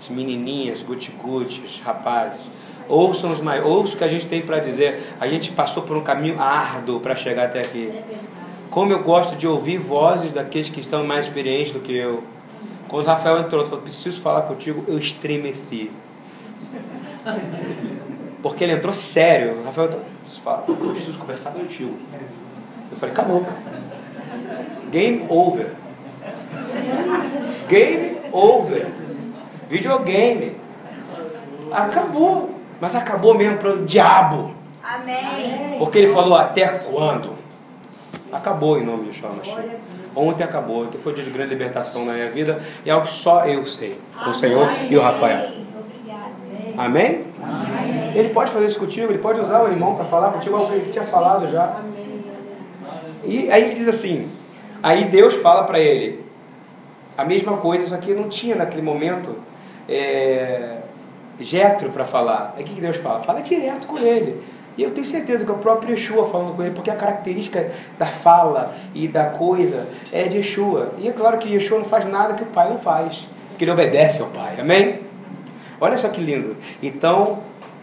as 0.00 0.08
menininhas, 0.08 0.82
guti-gutis, 0.82 1.80
rapazes. 1.84 2.40
Ouçam 2.88 3.32
os 3.32 3.40
mais, 3.40 3.64
ouçam 3.64 3.94
o 3.94 3.98
que 3.98 4.04
a 4.04 4.08
gente 4.08 4.26
tem 4.26 4.42
para 4.42 4.58
dizer. 4.58 5.14
A 5.20 5.26
gente 5.28 5.52
passou 5.52 5.82
por 5.82 5.96
um 5.96 6.02
caminho 6.02 6.40
árduo 6.40 7.00
para 7.00 7.16
chegar 7.16 7.44
até 7.44 7.60
aqui. 7.60 7.92
Como 8.70 8.92
eu 8.92 9.02
gosto 9.02 9.36
de 9.36 9.46
ouvir 9.46 9.78
vozes 9.78 10.32
daqueles 10.32 10.68
que 10.68 10.80
estão 10.80 11.04
mais 11.04 11.26
experientes 11.26 11.72
do 11.72 11.80
que 11.80 11.96
eu. 11.96 12.22
Quando 12.88 13.06
Rafael 13.06 13.38
entrou, 13.40 13.64
falou: 13.64 13.82
preciso 13.82 14.20
falar 14.20 14.42
contigo, 14.42 14.84
eu 14.86 14.98
estremeci. 14.98 15.90
Porque 18.42 18.64
ele 18.64 18.74
entrou 18.74 18.92
sério. 18.92 19.64
Rafael, 19.64 20.00
preciso 20.22 20.42
falar, 20.42 20.64
eu 20.68 20.76
preciso 20.76 21.18
conversar 21.18 21.50
contigo. 21.52 21.96
Eu 22.90 22.96
falei: 22.96 23.12
acabou. 23.12 23.46
Game 24.90 25.26
over. 25.28 25.72
Game 27.68 28.18
over. 28.32 28.86
Videogame. 29.68 30.56
Acabou. 31.72 32.54
Mas 32.80 32.94
acabou 32.94 33.34
mesmo 33.34 33.58
para 33.58 33.72
o 33.72 33.84
diabo. 33.84 34.54
Amém. 34.82 35.78
Porque 35.78 35.98
ele 35.98 36.12
falou: 36.12 36.36
até 36.36 36.68
quando? 36.68 37.34
Acabou 38.32 38.78
em 38.78 38.84
nome 38.84 39.04
de 39.04 39.08
Yeshua 39.08 39.30
Ontem 40.16 40.42
acabou, 40.42 40.84
ontem 40.84 40.96
foi 40.96 41.12
um 41.12 41.14
dia 41.14 41.24
de 41.24 41.30
grande 41.30 41.50
libertação 41.50 42.06
na 42.06 42.14
minha 42.14 42.30
vida 42.30 42.58
e 42.84 42.88
é 42.88 42.92
algo 42.92 43.06
que 43.06 43.12
só 43.12 43.44
eu 43.44 43.66
sei, 43.66 43.98
o 44.26 44.32
Senhor 44.32 44.66
e 44.88 44.96
o 44.96 45.00
Rafael. 45.02 45.50
Amém? 46.78 47.26
Amém? 47.42 48.12
Ele 48.14 48.30
pode 48.30 48.50
fazer 48.50 48.66
isso 48.66 48.78
contigo, 48.78 49.12
ele 49.12 49.18
pode 49.18 49.38
usar 49.38 49.62
o 49.62 49.68
irmão 49.68 49.94
para 49.94 50.06
falar 50.06 50.30
contigo 50.30 50.56
algo 50.56 50.68
que 50.68 50.74
ele 50.74 50.90
tinha 50.90 51.04
falado 51.04 51.46
já. 51.52 51.82
E 53.24 53.50
aí 53.50 53.64
ele 53.64 53.74
diz 53.74 53.86
assim: 53.86 54.30
aí 54.82 55.04
Deus 55.04 55.34
fala 55.34 55.64
para 55.64 55.78
ele 55.78 56.24
a 57.16 57.24
mesma 57.24 57.58
coisa, 57.58 57.86
só 57.86 57.98
que 57.98 58.14
não 58.14 58.28
tinha 58.28 58.56
naquele 58.56 58.82
momento 58.82 59.36
é, 59.86 60.78
Jetro 61.38 61.90
para 61.90 62.06
falar. 62.06 62.54
Aí 62.56 62.64
o 62.64 62.66
que 62.66 62.80
Deus 62.80 62.96
fala? 62.96 63.20
Fala 63.20 63.42
direto 63.42 63.86
com 63.86 63.98
ele. 63.98 64.42
E 64.76 64.82
eu 64.82 64.90
tenho 64.90 65.06
certeza 65.06 65.44
que 65.44 65.50
o 65.50 65.56
próprio 65.56 65.90
Yeshua 65.90 66.28
falando 66.28 66.54
com 66.54 66.62
ele, 66.62 66.74
porque 66.74 66.90
a 66.90 66.94
característica 66.94 67.70
da 67.98 68.06
fala 68.06 68.74
e 68.94 69.08
da 69.08 69.26
coisa 69.26 69.86
é 70.12 70.24
de 70.24 70.38
Yeshua. 70.38 70.92
E 70.98 71.08
é 71.08 71.12
claro 71.12 71.38
que 71.38 71.48
Yeshua 71.48 71.78
não 71.78 71.86
faz 71.86 72.04
nada 72.04 72.34
que 72.34 72.42
o 72.42 72.46
Pai 72.46 72.68
não 72.68 72.78
faz, 72.78 73.26
que 73.56 73.64
ele 73.64 73.70
obedece 73.70 74.20
ao 74.20 74.28
Pai. 74.28 74.56
Amém? 74.60 75.00
Olha 75.80 75.96
só 75.96 76.08
que 76.08 76.20
lindo. 76.20 76.56
Então 76.82 77.40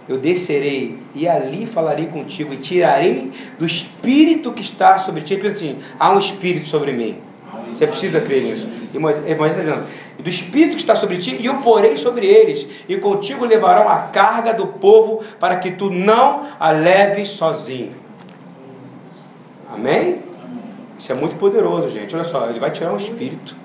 eu 0.07 0.17
descerei 0.17 0.99
e 1.15 1.27
ali 1.27 1.65
falarei 1.65 2.07
contigo 2.07 2.53
e 2.53 2.57
tirarei 2.57 3.31
do 3.57 3.65
espírito 3.65 4.51
que 4.51 4.61
está 4.61 4.97
sobre 4.97 5.21
ti. 5.21 5.33
Ele 5.33 5.47
assim: 5.47 5.77
há 5.99 6.13
um 6.13 6.19
espírito 6.19 6.67
sobre 6.67 6.91
mim. 6.91 7.17
Você 7.69 7.87
precisa 7.87 8.21
crer 8.21 8.43
nisso. 8.43 8.67
E 8.93 8.99
Moisés 8.99 9.25
está 9.25 9.61
dizendo: 9.61 9.83
do 10.20 10.30
Espírito 10.30 10.76
que 10.76 10.82
está 10.82 10.95
sobre 10.95 11.18
ti, 11.18 11.38
e 11.39 11.49
o 11.49 11.61
porei 11.61 11.97
sobre 11.97 12.28
eles, 12.28 12.68
e 12.88 12.97
contigo 12.97 13.45
levarão 13.45 13.89
a 13.89 14.03
carga 14.03 14.53
do 14.53 14.68
povo, 14.68 15.24
para 15.39 15.57
que 15.57 15.72
tu 15.72 15.89
não 15.89 16.47
a 16.59 16.72
leves 16.72 17.30
sozinho. 17.30 17.91
Amém? 19.74 20.22
Isso 20.97 21.11
é 21.11 21.16
muito 21.16 21.36
poderoso, 21.36 21.89
gente. 21.89 22.16
Olha 22.16 22.24
só, 22.24 22.47
ele 22.49 22.59
vai 22.59 22.70
tirar 22.70 22.93
um 22.93 22.97
espírito, 22.97 23.55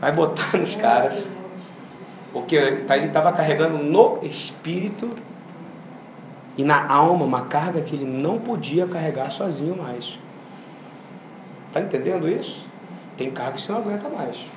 vai 0.00 0.10
botar 0.10 0.56
nos 0.56 0.74
caras, 0.74 1.36
porque 2.32 2.58
tá, 2.86 2.96
ele 2.96 3.06
estava 3.06 3.30
carregando 3.32 3.78
no 3.78 4.18
espírito 4.22 5.10
e 6.56 6.64
na 6.64 6.90
alma 6.90 7.24
uma 7.24 7.42
carga 7.42 7.82
que 7.82 7.94
ele 7.94 8.06
não 8.06 8.38
podia 8.38 8.86
carregar 8.86 9.30
sozinho 9.30 9.76
mais. 9.76 10.18
Está 11.68 11.80
entendendo 11.80 12.26
isso? 12.26 12.64
Tem 13.18 13.30
carga 13.30 13.52
que 13.52 13.60
você 13.60 13.70
não 13.70 13.80
aguenta 13.80 14.08
mais 14.08 14.55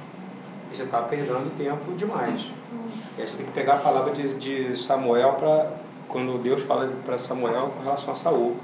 e 0.72 0.76
você 0.76 0.84
está 0.84 1.02
perdendo 1.02 1.56
tempo 1.58 1.92
demais. 1.94 2.42
E 3.18 3.22
aí 3.22 3.28
você 3.28 3.38
tem 3.38 3.46
que 3.46 3.52
pegar 3.52 3.76
a 3.76 3.78
palavra 3.78 4.14
de, 4.14 4.34
de 4.36 4.78
Samuel 4.78 5.34
para 5.34 5.72
quando 6.08 6.42
Deus 6.42 6.62
fala 6.62 6.92
para 7.06 7.18
Samuel 7.18 7.72
com 7.76 7.84
relação 7.84 8.14
a 8.14 8.16
Saul. 8.16 8.58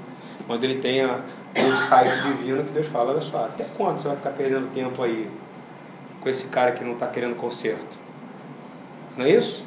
Quando 0.46 0.62
ele 0.64 0.80
tenha 0.80 1.20
o 1.56 1.76
site 1.76 2.22
divino 2.22 2.64
que 2.64 2.72
Deus 2.72 2.86
fala, 2.86 3.12
olha 3.12 3.20
só, 3.20 3.46
até 3.46 3.64
quando 3.76 3.98
você 3.98 4.08
vai 4.08 4.16
ficar 4.16 4.30
perdendo 4.30 4.72
tempo 4.72 5.02
aí 5.02 5.28
com 6.20 6.28
esse 6.28 6.46
cara 6.46 6.72
que 6.72 6.84
não 6.84 6.92
está 6.92 7.06
querendo 7.06 7.36
conserto? 7.36 7.98
Não 9.16 9.24
é 9.24 9.30
isso? 9.30 9.64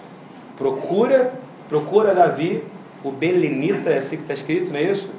Procura, 0.56 1.34
procura 1.68 2.14
Davi, 2.14 2.64
o 3.04 3.12
Belenita, 3.12 3.90
é 3.90 3.98
assim 3.98 4.18
que 4.18 4.22
está 4.24 4.34
escrito, 4.34 4.72
não 4.72 4.80
é 4.80 4.84
isso? 4.84 5.10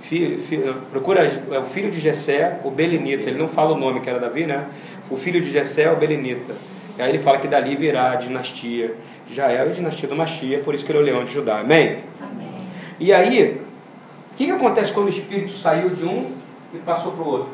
Filho, 0.00 0.38
filho, 0.38 0.74
procura 0.90 1.24
é 1.24 1.58
o 1.58 1.64
filho 1.64 1.90
de 1.90 1.98
Jessé, 1.98 2.60
o 2.64 2.70
Belenita, 2.70 3.28
ele 3.28 3.38
não 3.38 3.48
fala 3.48 3.74
o 3.74 3.78
nome 3.78 4.00
que 4.00 4.08
era 4.08 4.18
Davi, 4.18 4.46
né? 4.46 4.68
O 5.10 5.16
filho 5.16 5.40
de 5.40 5.50
Jessé 5.50 5.82
é 5.82 5.92
o 5.92 5.96
Belenita. 5.96 6.54
E 6.96 7.02
aí 7.02 7.10
ele 7.10 7.18
fala 7.18 7.38
que 7.38 7.46
dali 7.46 7.76
virá 7.76 8.12
a 8.12 8.16
dinastia 8.16 8.94
de 9.26 9.32
Israel 9.32 9.68
e 9.68 9.70
a 9.70 9.72
dinastia 9.72 10.08
do 10.08 10.16
Machia, 10.16 10.60
por 10.60 10.74
isso 10.74 10.84
que 10.84 10.90
ele 10.90 10.98
é 10.98 11.02
o 11.02 11.04
leão 11.04 11.24
de 11.24 11.32
Judá. 11.32 11.60
Amém? 11.60 11.98
Amém. 12.20 12.48
E 12.98 13.12
aí, 13.12 13.60
o 14.32 14.36
que, 14.36 14.46
que 14.46 14.50
acontece 14.50 14.92
quando 14.92 15.06
o 15.06 15.10
Espírito 15.10 15.52
saiu 15.52 15.90
de 15.90 16.04
um 16.04 16.32
e 16.74 16.78
passou 16.78 17.12
para 17.12 17.22
o 17.22 17.28
outro? 17.28 17.48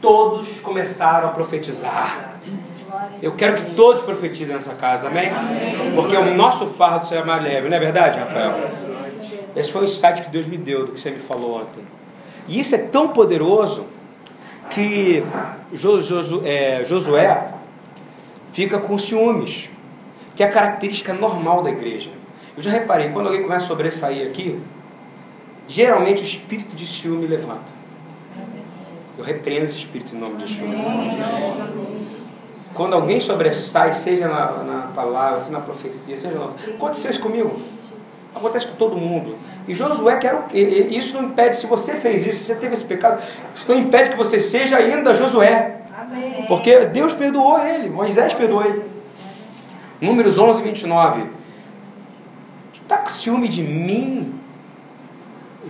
Todos 0.00 0.60
começaram 0.60 1.28
a 1.28 1.30
profetizar. 1.32 2.36
Eu 3.20 3.32
quero 3.32 3.54
que 3.54 3.74
todos 3.74 4.02
profetizem 4.02 4.54
nessa 4.54 4.74
casa, 4.74 5.08
amém? 5.08 5.28
amém. 5.30 5.94
Porque 5.96 6.16
o 6.16 6.34
nosso 6.34 6.66
fardo 6.66 7.06
será 7.06 7.24
mais 7.24 7.42
leve, 7.42 7.68
não 7.68 7.76
é 7.76 7.80
verdade, 7.80 8.18
Rafael? 8.18 8.54
Esse 9.56 9.72
foi 9.72 9.82
o 9.82 9.84
insight 9.84 10.22
que 10.22 10.30
Deus 10.30 10.46
me 10.46 10.56
deu 10.56 10.86
do 10.86 10.92
que 10.92 11.00
você 11.00 11.10
me 11.10 11.18
falou 11.18 11.58
ontem. 11.58 11.82
E 12.46 12.60
isso 12.60 12.74
é 12.74 12.78
tão 12.78 13.08
poderoso 13.08 13.86
que 14.70 15.24
é, 16.44 16.84
Josué 16.84 17.54
fica 18.52 18.78
com 18.78 18.98
ciúmes, 18.98 19.70
que 20.34 20.42
é 20.42 20.46
a 20.46 20.50
característica 20.50 21.12
normal 21.12 21.62
da 21.62 21.70
igreja. 21.70 22.10
Eu 22.56 22.62
já 22.62 22.70
reparei, 22.70 23.10
quando 23.10 23.26
alguém 23.26 23.42
começa 23.42 23.64
a 23.64 23.68
sobressair 23.68 24.26
aqui, 24.28 24.60
geralmente 25.66 26.22
o 26.22 26.24
espírito 26.24 26.76
de 26.76 26.86
ciúme 26.86 27.26
levanta. 27.26 27.72
Eu 29.16 29.24
repreendo 29.24 29.66
esse 29.66 29.78
espírito 29.78 30.14
em 30.14 30.18
nome 30.18 30.36
de 30.36 30.46
Jesus. 30.46 30.64
Quando 32.74 32.94
alguém 32.94 33.20
sobressai, 33.20 33.92
seja 33.92 34.26
na, 34.26 34.64
na 34.64 34.80
palavra, 34.88 35.38
seja 35.38 35.52
na 35.52 35.60
profecia, 35.60 36.16
seja 36.16 36.34
na... 36.36 36.46
Aconteceu 36.74 37.10
isso 37.10 37.20
comigo. 37.20 37.56
Acontece 38.34 38.66
com 38.66 38.74
todo 38.76 38.96
mundo. 38.96 39.36
E 39.66 39.74
Josué 39.74 40.16
quer 40.16 40.46
isso 40.52 41.14
não 41.14 41.28
impede, 41.28 41.56
se 41.56 41.66
você 41.66 41.94
fez 41.94 42.26
isso, 42.26 42.38
se 42.38 42.44
você 42.46 42.54
teve 42.54 42.74
esse 42.74 42.84
pecado, 42.84 43.22
isso 43.54 43.66
não 43.68 43.78
impede 43.78 44.10
que 44.10 44.16
você 44.16 44.40
seja 44.40 44.76
ainda 44.76 45.14
Josué. 45.14 45.82
Amém. 45.98 46.44
Porque 46.46 46.86
Deus 46.86 47.14
perdoou 47.14 47.58
ele, 47.60 47.88
Moisés 47.88 48.34
perdoou 48.34 48.64
ele. 48.64 48.82
Números 50.00 50.36
11, 50.36 50.62
29. 50.62 51.22
Que 52.72 52.80
está 52.80 52.98
com 52.98 53.08
ciúme 53.08 53.48
de 53.48 53.62
mim? 53.62 54.34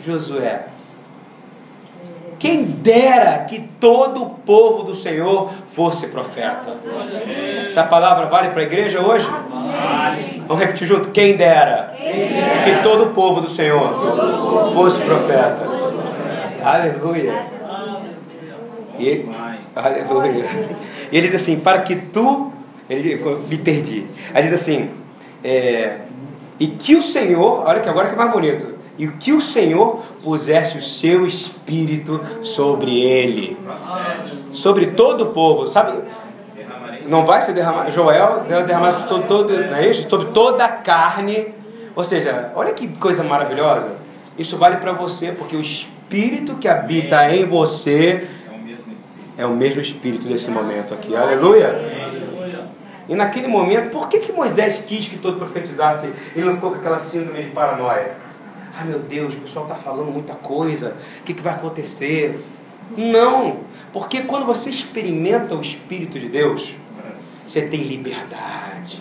Josué. 0.04 0.66
Quem 2.44 2.62
dera 2.62 3.38
que 3.48 3.58
todo 3.80 4.22
o 4.22 4.28
povo 4.28 4.82
do 4.82 4.94
Senhor 4.94 5.50
fosse 5.72 6.08
profeta. 6.08 6.76
Essa 7.70 7.84
palavra 7.84 8.26
vale 8.26 8.50
para 8.50 8.60
a 8.60 8.64
igreja 8.64 9.00
hoje? 9.00 9.26
Vamos 10.46 10.62
repetir 10.62 10.86
junto? 10.86 11.08
Quem 11.08 11.38
dera 11.38 11.94
que 11.96 12.82
todo 12.82 13.04
o 13.04 13.10
povo 13.14 13.40
do 13.40 13.48
Senhor 13.48 13.88
fosse 14.74 15.00
profeta. 15.04 15.58
Aleluia. 16.62 17.46
E, 18.98 19.24
aleluia. 19.74 20.44
E 21.10 21.16
ele 21.16 21.28
diz 21.28 21.36
assim: 21.36 21.58
para 21.58 21.78
que 21.78 21.96
tu. 21.96 22.52
Ele, 22.90 23.24
me 23.48 23.56
perdi. 23.56 24.04
Aí 24.34 24.42
diz 24.42 24.52
assim: 24.52 24.90
é, 25.42 25.96
e 26.60 26.66
que 26.66 26.94
o 26.94 27.00
Senhor, 27.00 27.64
olha 27.66 27.80
que 27.80 27.88
agora 27.88 28.08
que 28.08 28.14
é 28.14 28.18
mais 28.18 28.30
bonito, 28.30 28.74
e 28.98 29.08
que 29.08 29.32
o 29.32 29.40
Senhor 29.40 30.02
pusesse 30.22 30.78
o 30.78 30.82
seu 30.82 31.26
espírito 31.26 32.20
sobre 32.42 33.00
ele, 33.00 33.56
sobre 34.52 34.86
todo 34.88 35.24
o 35.24 35.26
povo, 35.26 35.66
sabe? 35.66 35.98
Não 37.06 37.26
vai 37.26 37.40
se 37.40 37.52
derramar, 37.52 37.90
Joel 37.90 38.44
será 38.46 38.62
derramado 38.62 39.06
sobre, 39.08 39.26
todo, 39.26 39.52
não 39.52 39.76
é 39.76 39.88
isso? 39.88 40.08
sobre 40.08 40.28
toda 40.28 40.64
a 40.64 40.68
carne. 40.68 41.48
Ou 41.94 42.02
seja, 42.02 42.50
olha 42.54 42.72
que 42.72 42.88
coisa 42.88 43.22
maravilhosa. 43.22 43.90
Isso 44.38 44.56
vale 44.56 44.78
para 44.78 44.92
você, 44.92 45.30
porque 45.30 45.54
o 45.54 45.60
espírito 45.60 46.56
que 46.56 46.66
habita 46.66 47.30
em 47.30 47.44
você 47.46 48.26
é 49.36 49.44
o 49.44 49.50
mesmo 49.50 49.80
espírito 49.80 50.26
desse 50.26 50.50
momento 50.50 50.94
aqui. 50.94 51.14
Aleluia. 51.14 51.74
E 53.08 53.14
naquele 53.14 53.48
momento, 53.48 53.90
por 53.90 54.08
que, 54.08 54.18
que 54.18 54.32
Moisés 54.32 54.82
quis 54.86 55.06
que 55.06 55.18
todos 55.18 55.38
profetizassem? 55.38 56.10
Ele 56.34 56.46
não 56.46 56.54
ficou 56.54 56.70
com 56.70 56.78
aquela 56.78 56.98
síndrome 56.98 57.42
de 57.42 57.50
paranoia. 57.50 58.23
Ai 58.76 58.84
meu 58.86 58.98
Deus, 58.98 59.34
o 59.34 59.38
pessoal 59.38 59.66
está 59.66 59.76
falando 59.76 60.10
muita 60.10 60.34
coisa, 60.34 60.96
o 61.20 61.22
que, 61.22 61.32
que 61.32 61.42
vai 61.42 61.54
acontecer? 61.54 62.44
Não, 62.96 63.60
porque 63.92 64.22
quando 64.22 64.44
você 64.44 64.68
experimenta 64.68 65.54
o 65.54 65.60
Espírito 65.60 66.18
de 66.18 66.28
Deus, 66.28 66.74
você 67.46 67.62
tem 67.62 67.82
liberdade. 67.82 69.00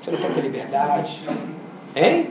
Você 0.00 0.10
não 0.10 0.18
quer 0.18 0.32
ter 0.32 0.40
liberdade? 0.40 1.20
Hein? 1.94 2.30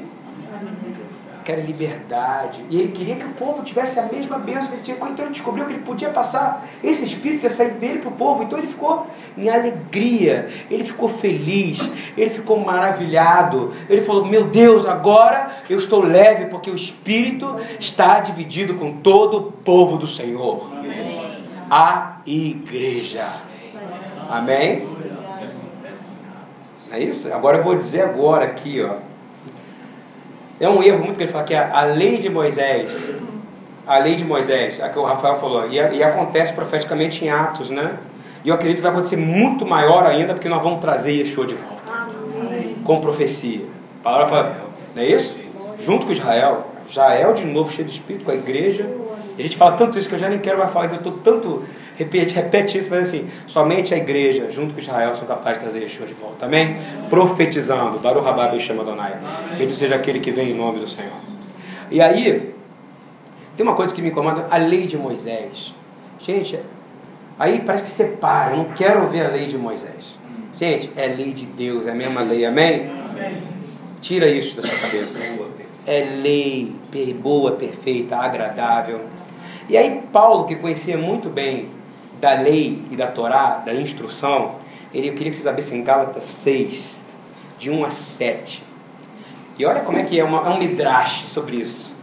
Quer 1.49 1.65
liberdade. 1.65 2.63
E 2.69 2.79
ele 2.79 2.91
queria 2.91 3.15
que 3.15 3.25
o 3.25 3.31
povo 3.31 3.63
tivesse 3.63 3.99
a 3.99 4.03
mesma 4.03 4.37
bênção 4.37 4.67
que 4.67 4.75
ele 4.75 4.81
tinha. 4.83 4.97
Então 4.97 5.25
ele 5.25 5.33
descobriu 5.33 5.65
que 5.65 5.73
ele 5.73 5.81
podia 5.81 6.09
passar 6.09 6.67
esse 6.83 7.03
espírito 7.03 7.43
ia 7.43 7.49
sair 7.49 7.71
dele 7.71 7.99
para 7.99 8.09
o 8.09 8.11
povo. 8.11 8.43
Então 8.43 8.59
ele 8.59 8.67
ficou 8.67 9.07
em 9.35 9.49
alegria, 9.49 10.47
ele 10.69 10.83
ficou 10.83 11.09
feliz, 11.09 11.79
ele 12.15 12.29
ficou 12.29 12.59
maravilhado. 12.59 13.73
Ele 13.89 14.01
falou: 14.01 14.25
Meu 14.25 14.45
Deus, 14.45 14.85
agora 14.85 15.49
eu 15.67 15.79
estou 15.79 16.03
leve, 16.03 16.45
porque 16.45 16.69
o 16.69 16.75
espírito 16.75 17.55
está 17.79 18.19
dividido 18.19 18.75
com 18.75 18.97
todo 18.97 19.37
o 19.37 19.51
povo 19.51 19.97
do 19.97 20.07
Senhor. 20.07 20.69
A 21.71 22.17
igreja. 22.27 23.27
Amém? 24.29 24.87
É 26.91 26.99
isso? 26.99 27.31
Agora 27.33 27.57
eu 27.57 27.63
vou 27.63 27.75
dizer 27.75 28.01
agora 28.01 28.45
aqui, 28.45 28.81
ó. 28.81 29.08
É 30.59 30.67
um 30.67 30.83
erro 30.83 30.99
muito 30.99 31.17
que 31.17 31.23
ele 31.23 31.31
fala 31.31 31.43
que 31.43 31.55
a, 31.55 31.79
a 31.79 31.83
lei 31.83 32.17
de 32.17 32.29
Moisés, 32.29 33.13
a 33.87 33.97
lei 33.99 34.15
de 34.15 34.25
Moisés, 34.25 34.81
a 34.81 34.89
que 34.89 34.99
o 34.99 35.03
Rafael 35.03 35.39
falou, 35.39 35.69
e, 35.69 35.75
e 35.75 36.03
acontece 36.03 36.53
profeticamente 36.53 37.23
em 37.23 37.29
Atos, 37.29 37.69
né? 37.69 37.97
E 38.43 38.49
eu 38.49 38.55
acredito 38.55 38.77
que 38.77 38.83
vai 38.83 38.91
acontecer 38.91 39.17
muito 39.17 39.65
maior 39.65 40.05
ainda, 40.05 40.33
porque 40.33 40.49
nós 40.49 40.61
vamos 40.61 40.79
trazer 40.79 41.11
Yeshua 41.11 41.45
de 41.45 41.55
volta. 41.55 41.79
Com 42.83 43.01
profecia. 43.01 43.65
A 43.99 44.03
palavra 44.03 44.27
fala, 44.27 44.55
não 44.95 45.03
é 45.03 45.07
isso? 45.07 45.37
Junto 45.79 46.05
com 46.05 46.11
Israel. 46.11 46.67
Israel 46.89 47.33
de 47.33 47.45
novo 47.45 47.71
cheio 47.71 47.87
de 47.87 47.93
espírito, 47.93 48.25
com 48.25 48.31
a 48.31 48.35
igreja. 48.35 48.89
E 49.37 49.41
a 49.41 49.43
gente 49.43 49.57
fala 49.57 49.73
tanto 49.73 49.97
isso 49.97 50.07
que 50.07 50.15
eu 50.15 50.19
já 50.19 50.29
nem 50.29 50.39
quero 50.39 50.57
mais 50.57 50.71
falar, 50.71 50.87
que 50.87 50.95
eu 50.95 50.97
estou 50.97 51.13
tanto. 51.13 51.63
Repete, 51.99 52.33
repete 52.33 52.77
isso, 52.77 52.89
mas 52.89 53.09
assim, 53.09 53.27
somente 53.45 53.93
a 53.93 53.97
igreja, 53.97 54.49
junto 54.49 54.73
com 54.73 54.79
Israel, 54.79 55.13
são 55.17 55.27
capazes 55.27 55.55
de 55.55 55.59
trazer 55.59 55.81
Yeshua 55.81 56.07
de 56.07 56.13
volta. 56.13 56.45
Amém? 56.45 56.77
Profetizando. 57.09 57.99
Baruch 57.99 58.23
Rabá 58.23 58.57
chama 58.57 58.83
Adonai. 58.83 59.19
Bendito 59.57 59.73
seja 59.73 59.95
aquele 59.95 60.21
que 60.21 60.31
vem 60.31 60.51
em 60.51 60.53
nome 60.53 60.79
do 60.79 60.87
Senhor. 60.87 61.11
E 61.91 62.01
aí, 62.01 62.53
tem 63.57 63.65
uma 63.65 63.75
coisa 63.75 63.93
que 63.93 64.01
me 64.01 64.11
incomoda, 64.11 64.47
a 64.49 64.55
lei 64.55 64.85
de 64.85 64.95
Moisés. 64.95 65.75
Gente, 66.21 66.57
aí 67.37 67.63
parece 67.65 67.83
que 67.83 67.89
separa, 67.89 68.51
eu 68.51 68.57
não 68.59 68.65
quero 68.71 69.05
ver 69.07 69.25
a 69.25 69.29
lei 69.29 69.47
de 69.47 69.57
Moisés. 69.57 70.17
Gente, 70.55 70.89
é 70.95 71.05
lei 71.05 71.33
de 71.33 71.47
Deus, 71.47 71.85
é 71.85 71.91
a 71.91 71.95
mesma 71.95 72.21
lei, 72.21 72.45
amém? 72.45 72.89
amém. 73.09 73.43
Tira 73.99 74.29
isso 74.29 74.55
da 74.55 74.65
sua 74.65 74.79
cabeça. 74.79 75.19
É 75.85 75.99
lei 76.21 76.73
boa, 77.21 77.51
perfeita, 77.51 78.15
agradável. 78.15 79.01
E 79.67 79.75
aí 79.75 80.01
Paulo, 80.13 80.45
que 80.45 80.55
conhecia 80.55 80.97
muito 80.97 81.27
bem 81.27 81.77
da 82.19 82.33
lei 82.33 82.83
e 82.91 82.95
da 82.95 83.07
Torá, 83.07 83.61
da 83.65 83.73
instrução, 83.73 84.55
ele, 84.93 85.09
eu 85.09 85.13
queria 85.13 85.29
que 85.29 85.35
vocês 85.35 85.47
abrissem 85.47 85.83
Gálatas 85.83 86.23
6, 86.23 86.99
de 87.57 87.69
1 87.69 87.85
a 87.85 87.91
7. 87.91 88.63
E 89.57 89.65
olha 89.65 89.81
como 89.81 89.97
é 89.97 90.03
que 90.03 90.19
é, 90.19 90.23
uma, 90.23 90.47
é 90.47 90.49
um 90.49 90.57
midrash 90.57 91.27
sobre 91.27 91.57
isso. 91.57 91.93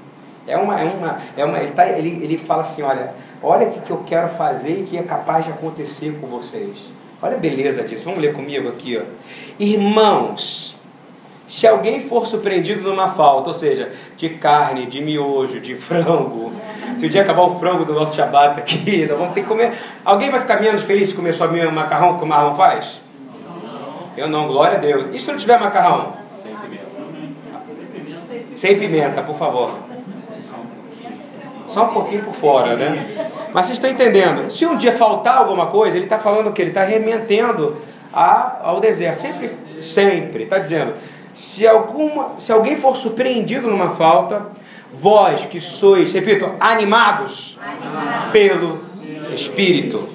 É 0.46 0.56
uma, 0.56 0.80
é 0.80 0.84
uma, 0.84 1.20
é 1.36 1.44
uma, 1.44 1.58
ele, 1.58 1.72
tá, 1.72 1.88
ele, 1.88 2.22
ele 2.22 2.38
fala 2.38 2.62
assim, 2.62 2.82
olha, 2.82 3.14
olha 3.42 3.66
o 3.66 3.70
que, 3.70 3.80
que 3.80 3.90
eu 3.90 4.02
quero 4.06 4.28
fazer 4.28 4.80
e 4.80 4.84
que 4.84 4.96
é 4.96 5.02
capaz 5.02 5.44
de 5.44 5.50
acontecer 5.50 6.16
com 6.20 6.26
vocês. 6.26 6.76
Olha 7.20 7.34
a 7.34 7.38
beleza 7.38 7.82
disso. 7.82 8.04
Vamos 8.04 8.20
ler 8.20 8.32
comigo 8.32 8.68
aqui, 8.68 8.98
ó. 8.98 9.02
Irmãos, 9.58 10.76
se 11.46 11.66
alguém 11.66 12.00
for 12.00 12.26
surpreendido 12.26 12.82
numa 12.82 13.08
falta, 13.08 13.48
ou 13.48 13.54
seja, 13.54 13.92
de 14.16 14.28
carne, 14.28 14.86
de 14.86 15.00
miojo, 15.00 15.60
de 15.60 15.74
frango, 15.74 16.52
se 16.96 17.06
o 17.06 17.08
dia 17.08 17.22
acabar 17.22 17.42
o 17.42 17.58
frango 17.58 17.84
do 17.84 17.92
nosso 17.92 18.14
Shabbat 18.14 18.58
aqui, 18.58 19.06
nós 19.08 19.18
vamos 19.18 19.34
ter 19.34 19.42
que 19.42 19.46
comer. 19.46 19.72
Alguém 20.04 20.30
vai 20.30 20.40
ficar 20.40 20.60
menos 20.60 20.82
feliz 20.82 21.10
se 21.10 21.14
comer 21.14 21.34
só 21.34 21.46
macarrão 21.46 22.16
que 22.16 22.24
o 22.24 22.26
Marlon 22.26 22.54
faz? 22.54 23.00
Eu 24.16 24.28
não, 24.28 24.48
glória 24.48 24.78
a 24.78 24.80
Deus. 24.80 25.08
E 25.12 25.20
se 25.20 25.30
não 25.30 25.36
tiver 25.36 25.60
macarrão? 25.60 26.14
Sem 26.42 26.54
pimenta. 26.56 26.86
Sem 28.56 28.78
pimenta, 28.78 29.22
por 29.22 29.36
favor. 29.36 29.72
Só 31.66 31.84
um 31.84 31.88
pouquinho 31.88 32.24
por 32.24 32.32
fora, 32.32 32.76
né? 32.76 33.28
Mas 33.52 33.66
vocês 33.66 33.78
estão 33.78 33.90
entendendo? 33.90 34.50
Se 34.50 34.64
um 34.64 34.76
dia 34.76 34.92
faltar 34.92 35.38
alguma 35.38 35.66
coisa, 35.66 35.96
ele 35.96 36.06
está 36.06 36.18
falando 36.18 36.48
o 36.48 36.52
que? 36.52 36.62
Ele 36.62 36.70
está 36.70 36.82
remetendo 36.82 37.76
ao 38.12 38.80
deserto. 38.80 39.20
Sempre, 39.20 39.56
sempre. 39.80 40.44
Está 40.44 40.58
dizendo, 40.58 40.94
se, 41.32 41.66
alguma, 41.66 42.30
se 42.38 42.50
alguém 42.50 42.76
for 42.76 42.96
surpreendido 42.96 43.68
numa 43.68 43.90
falta, 43.90 44.46
vós 44.98 45.44
que 45.44 45.60
sois, 45.60 46.12
repito, 46.12 46.50
animados 46.58 47.58
Animado. 47.60 48.32
pelo 48.32 48.80
Espírito, 49.34 50.08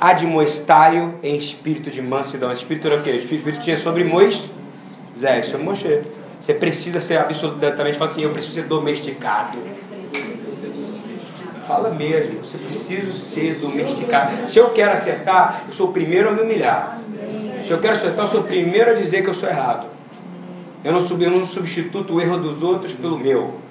admoestai-o 0.00 1.14
em 1.22 1.36
espírito 1.36 1.90
de 1.90 2.02
mansidão. 2.02 2.52
Espírito 2.52 2.86
era 2.86 3.00
o 3.00 3.02
quê? 3.02 3.10
O 3.10 3.14
Espírito 3.14 3.60
tinha 3.60 3.78
sobre 3.78 4.04
Moisés, 4.04 5.46
sobre 5.46 5.64
Moshe. 5.64 6.14
Você 6.40 6.52
precisa 6.52 7.00
ser 7.00 7.18
absolutamente, 7.18 7.96
fala 7.96 8.10
assim, 8.10 8.22
eu 8.22 8.30
preciso 8.30 8.54
ser 8.54 8.64
domesticado. 8.64 9.58
Fala 11.66 11.88
mesmo, 11.90 12.44
você 12.44 12.58
precisa 12.58 13.10
ser 13.12 13.54
domesticado. 13.54 14.46
Se 14.46 14.58
eu 14.58 14.68
quero 14.70 14.92
acertar, 14.92 15.62
eu 15.66 15.72
sou 15.72 15.88
o 15.88 15.92
primeiro 15.92 16.28
a 16.28 16.32
me 16.32 16.42
humilhar. 16.42 17.00
Se 17.64 17.70
eu 17.70 17.78
quero 17.78 17.94
acertar, 17.94 18.26
eu 18.26 18.28
sou 18.30 18.40
o 18.40 18.44
primeiro 18.44 18.90
a 18.90 18.94
dizer 18.94 19.22
que 19.22 19.30
eu 19.30 19.34
sou 19.34 19.48
errado. 19.48 19.86
Eu 20.84 20.92
não, 20.92 21.00
eu 21.00 21.30
não 21.30 21.46
substituto 21.46 22.16
o 22.16 22.20
erro 22.20 22.36
dos 22.36 22.62
outros 22.62 22.92
pelo 22.92 23.18
meu. 23.18 23.63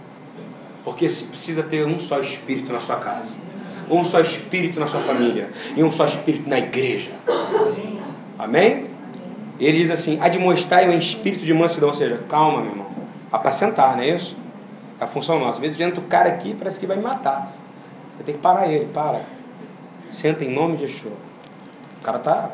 Porque 0.84 1.08
se 1.08 1.26
precisa 1.26 1.64
ter 1.64 1.86
um 1.86 1.98
só 1.98 2.20
espírito 2.20 2.72
na 2.74 2.80
sua 2.80 2.98
casa, 2.98 3.36
um 3.90 4.04
só 4.04 4.20
espírito 4.20 4.80
na 4.80 4.88
sua 4.88 5.00
família 5.00 5.50
e 5.76 5.84
um 5.84 5.92
só 5.92 6.06
espírito 6.06 6.50
na 6.50 6.58
igreja. 6.58 7.12
Amém? 8.38 8.88
Ele 9.60 9.78
diz 9.78 9.90
assim: 9.90 10.20
admoestai 10.20 10.90
um 10.90 10.98
espírito 10.98 11.46
de 11.46 11.54
mansidão, 11.54 11.90
ou 11.90 11.96
seja, 11.96 12.22
calma, 12.28 12.62
meu 12.62 12.72
irmão, 12.72 12.88
apacentar, 13.32 13.96
não 13.96 14.04
é 14.04 14.10
isso? 14.10 14.36
É 15.00 15.04
a 15.04 15.08
função 15.08 15.40
nossa. 15.40 15.54
Às 15.54 15.60
vezes 15.60 15.80
entra 15.80 16.00
o 16.00 16.04
cara 16.04 16.30
aqui 16.30 16.56
parece 16.58 16.80
que 16.80 16.86
vai 16.86 16.98
me 16.98 17.04
matar. 17.04 17.54
Você 18.18 18.24
tem 18.24 18.36
que 18.36 18.42
parar 18.42 18.68
ele, 18.68 18.86
para. 18.94 19.22
Senta 20.12 20.44
em 20.44 20.54
nome 20.54 20.78
de 20.78 20.84
Yeshua. 20.84 21.12
O 22.00 22.04
cara 22.04 22.20
tá. 22.20 22.52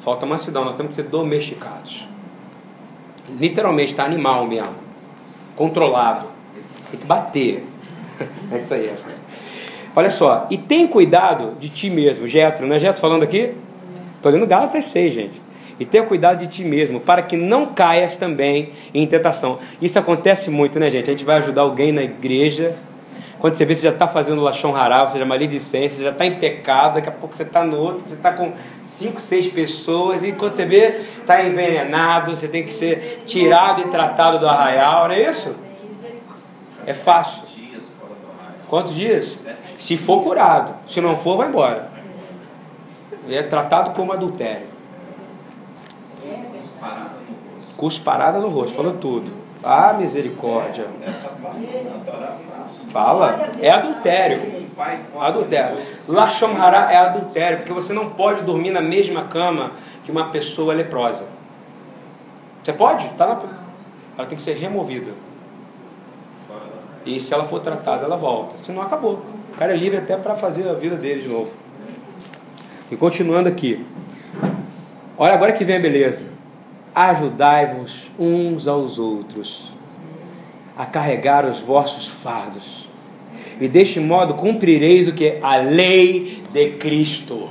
Falta 0.00 0.26
mansidão, 0.26 0.64
nós 0.64 0.74
temos 0.74 0.90
que 0.90 0.96
ser 0.96 1.08
domesticados 1.08 2.06
literalmente 3.36 3.92
está 3.92 4.04
animal 4.04 4.46
mesmo, 4.46 4.74
controlado. 5.56 6.26
Tem 6.90 7.00
que 7.00 7.06
bater. 7.06 7.64
é 8.52 8.56
isso 8.56 8.74
aí. 8.74 8.90
Olha 9.94 10.10
só, 10.10 10.46
e 10.50 10.58
tem 10.58 10.86
cuidado 10.86 11.56
de 11.58 11.68
ti 11.68 11.90
mesmo, 11.90 12.26
Getro, 12.28 12.66
não 12.66 12.76
é 12.76 12.80
Getro 12.80 13.00
falando 13.00 13.22
aqui? 13.22 13.52
Estou 14.16 14.30
lendo 14.30 14.46
Gálatas 14.46 14.84
6, 14.86 15.14
gente. 15.14 15.42
E 15.80 15.84
tenha 15.84 16.04
cuidado 16.04 16.38
de 16.38 16.46
ti 16.48 16.64
mesmo, 16.64 17.00
para 17.00 17.22
que 17.22 17.36
não 17.36 17.66
caias 17.66 18.16
também 18.16 18.70
em 18.92 19.06
tentação. 19.06 19.58
Isso 19.80 19.98
acontece 19.98 20.50
muito, 20.50 20.78
né, 20.78 20.90
gente? 20.90 21.08
A 21.08 21.12
gente 21.12 21.24
vai 21.24 21.38
ajudar 21.38 21.62
alguém 21.62 21.92
na 21.92 22.02
igreja 22.02 22.76
quando 23.38 23.54
você 23.54 23.64
vê, 23.64 23.74
você 23.74 23.82
já 23.82 23.90
está 23.90 24.08
fazendo 24.08 24.42
lachão 24.42 24.74
haral, 24.74 25.04
ou 25.04 25.10
seja, 25.10 25.24
maledicência, 25.24 25.98
você 25.98 26.02
já 26.02 26.10
está 26.10 26.26
em 26.26 26.34
pecado, 26.34 26.94
daqui 26.94 27.08
a 27.08 27.12
pouco 27.12 27.36
você 27.36 27.44
está 27.44 27.64
no 27.64 27.76
outro, 27.76 28.08
você 28.08 28.14
está 28.14 28.32
com 28.32 28.52
cinco, 28.82 29.20
seis 29.20 29.46
pessoas, 29.46 30.24
e 30.24 30.32
quando 30.32 30.54
você 30.54 30.64
vê, 30.64 31.02
está 31.20 31.44
envenenado, 31.44 32.34
você 32.34 32.48
tem 32.48 32.64
que 32.64 32.72
ser 32.72 33.22
tirado 33.26 33.82
e 33.82 33.84
tratado 33.84 34.40
do 34.40 34.48
arraial, 34.48 35.06
não 35.06 35.14
é 35.14 35.30
isso? 35.30 35.54
É 36.88 36.94
fácil. 36.94 37.42
Quantos 38.66 38.94
dias? 38.94 39.44
Se 39.78 39.98
for 39.98 40.22
curado. 40.22 40.74
Se 40.86 41.02
não 41.02 41.18
for, 41.18 41.36
vai 41.36 41.48
embora. 41.48 41.90
É 43.28 43.42
tratado 43.42 43.90
como 43.90 44.10
adultério. 44.10 44.66
Cusparada 47.76 48.38
no 48.38 48.48
rosto. 48.48 48.74
Falou 48.74 48.94
tudo. 48.94 49.30
Ah, 49.62 49.92
misericórdia. 49.92 50.86
Fala. 52.88 53.50
É 53.60 53.70
adultério. 53.70 54.40
Adultério. 55.20 55.78
Lashon 56.08 56.56
Hará 56.56 56.90
é 56.90 56.96
adultério, 56.96 57.58
porque 57.58 57.72
você 57.74 57.92
não 57.92 58.10
pode 58.10 58.40
dormir 58.44 58.70
na 58.70 58.80
mesma 58.80 59.24
cama 59.24 59.72
que 60.04 60.10
uma 60.10 60.30
pessoa 60.30 60.72
leprosa. 60.72 61.26
Você 62.62 62.72
pode? 62.72 63.10
Tá 63.10 63.26
na... 63.26 63.38
Ela 64.16 64.26
tem 64.26 64.38
que 64.38 64.42
ser 64.42 64.54
removida. 64.54 65.27
E 67.08 67.18
se 67.18 67.32
ela 67.32 67.44
for 67.44 67.60
tratada, 67.60 68.04
ela 68.04 68.18
volta. 68.18 68.58
Se 68.58 68.70
não, 68.70 68.82
acabou. 68.82 69.22
O 69.54 69.56
cara 69.56 69.72
é 69.72 69.76
livre 69.76 69.96
até 69.96 70.14
para 70.14 70.36
fazer 70.36 70.68
a 70.68 70.74
vida 70.74 70.94
dele 70.94 71.22
de 71.22 71.28
novo. 71.28 71.50
E 72.90 72.96
continuando 72.96 73.48
aqui. 73.48 73.82
Olha 75.16 75.32
agora 75.32 75.54
que 75.54 75.64
vem 75.64 75.76
a 75.76 75.80
beleza. 75.80 76.26
Ajudai-vos 76.94 78.10
uns 78.18 78.68
aos 78.68 78.98
outros 78.98 79.72
a 80.76 80.84
carregar 80.84 81.46
os 81.46 81.58
vossos 81.60 82.06
fardos. 82.06 82.86
E 83.58 83.66
deste 83.66 83.98
modo 83.98 84.34
cumprireis 84.34 85.08
o 85.08 85.14
que? 85.14 85.38
A 85.42 85.56
lei 85.56 86.42
de 86.52 86.72
Cristo. 86.72 87.48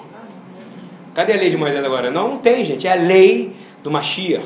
Cadê 1.15 1.33
a 1.33 1.35
lei 1.35 1.49
de 1.49 1.57
Moisés 1.57 1.83
agora? 1.83 2.11
Não, 2.11 2.29
não 2.29 2.37
tem, 2.37 2.63
gente. 2.63 2.87
É 2.87 2.91
a 2.91 2.95
lei 2.95 3.55
do 3.83 3.89
Mashiach. 3.89 4.45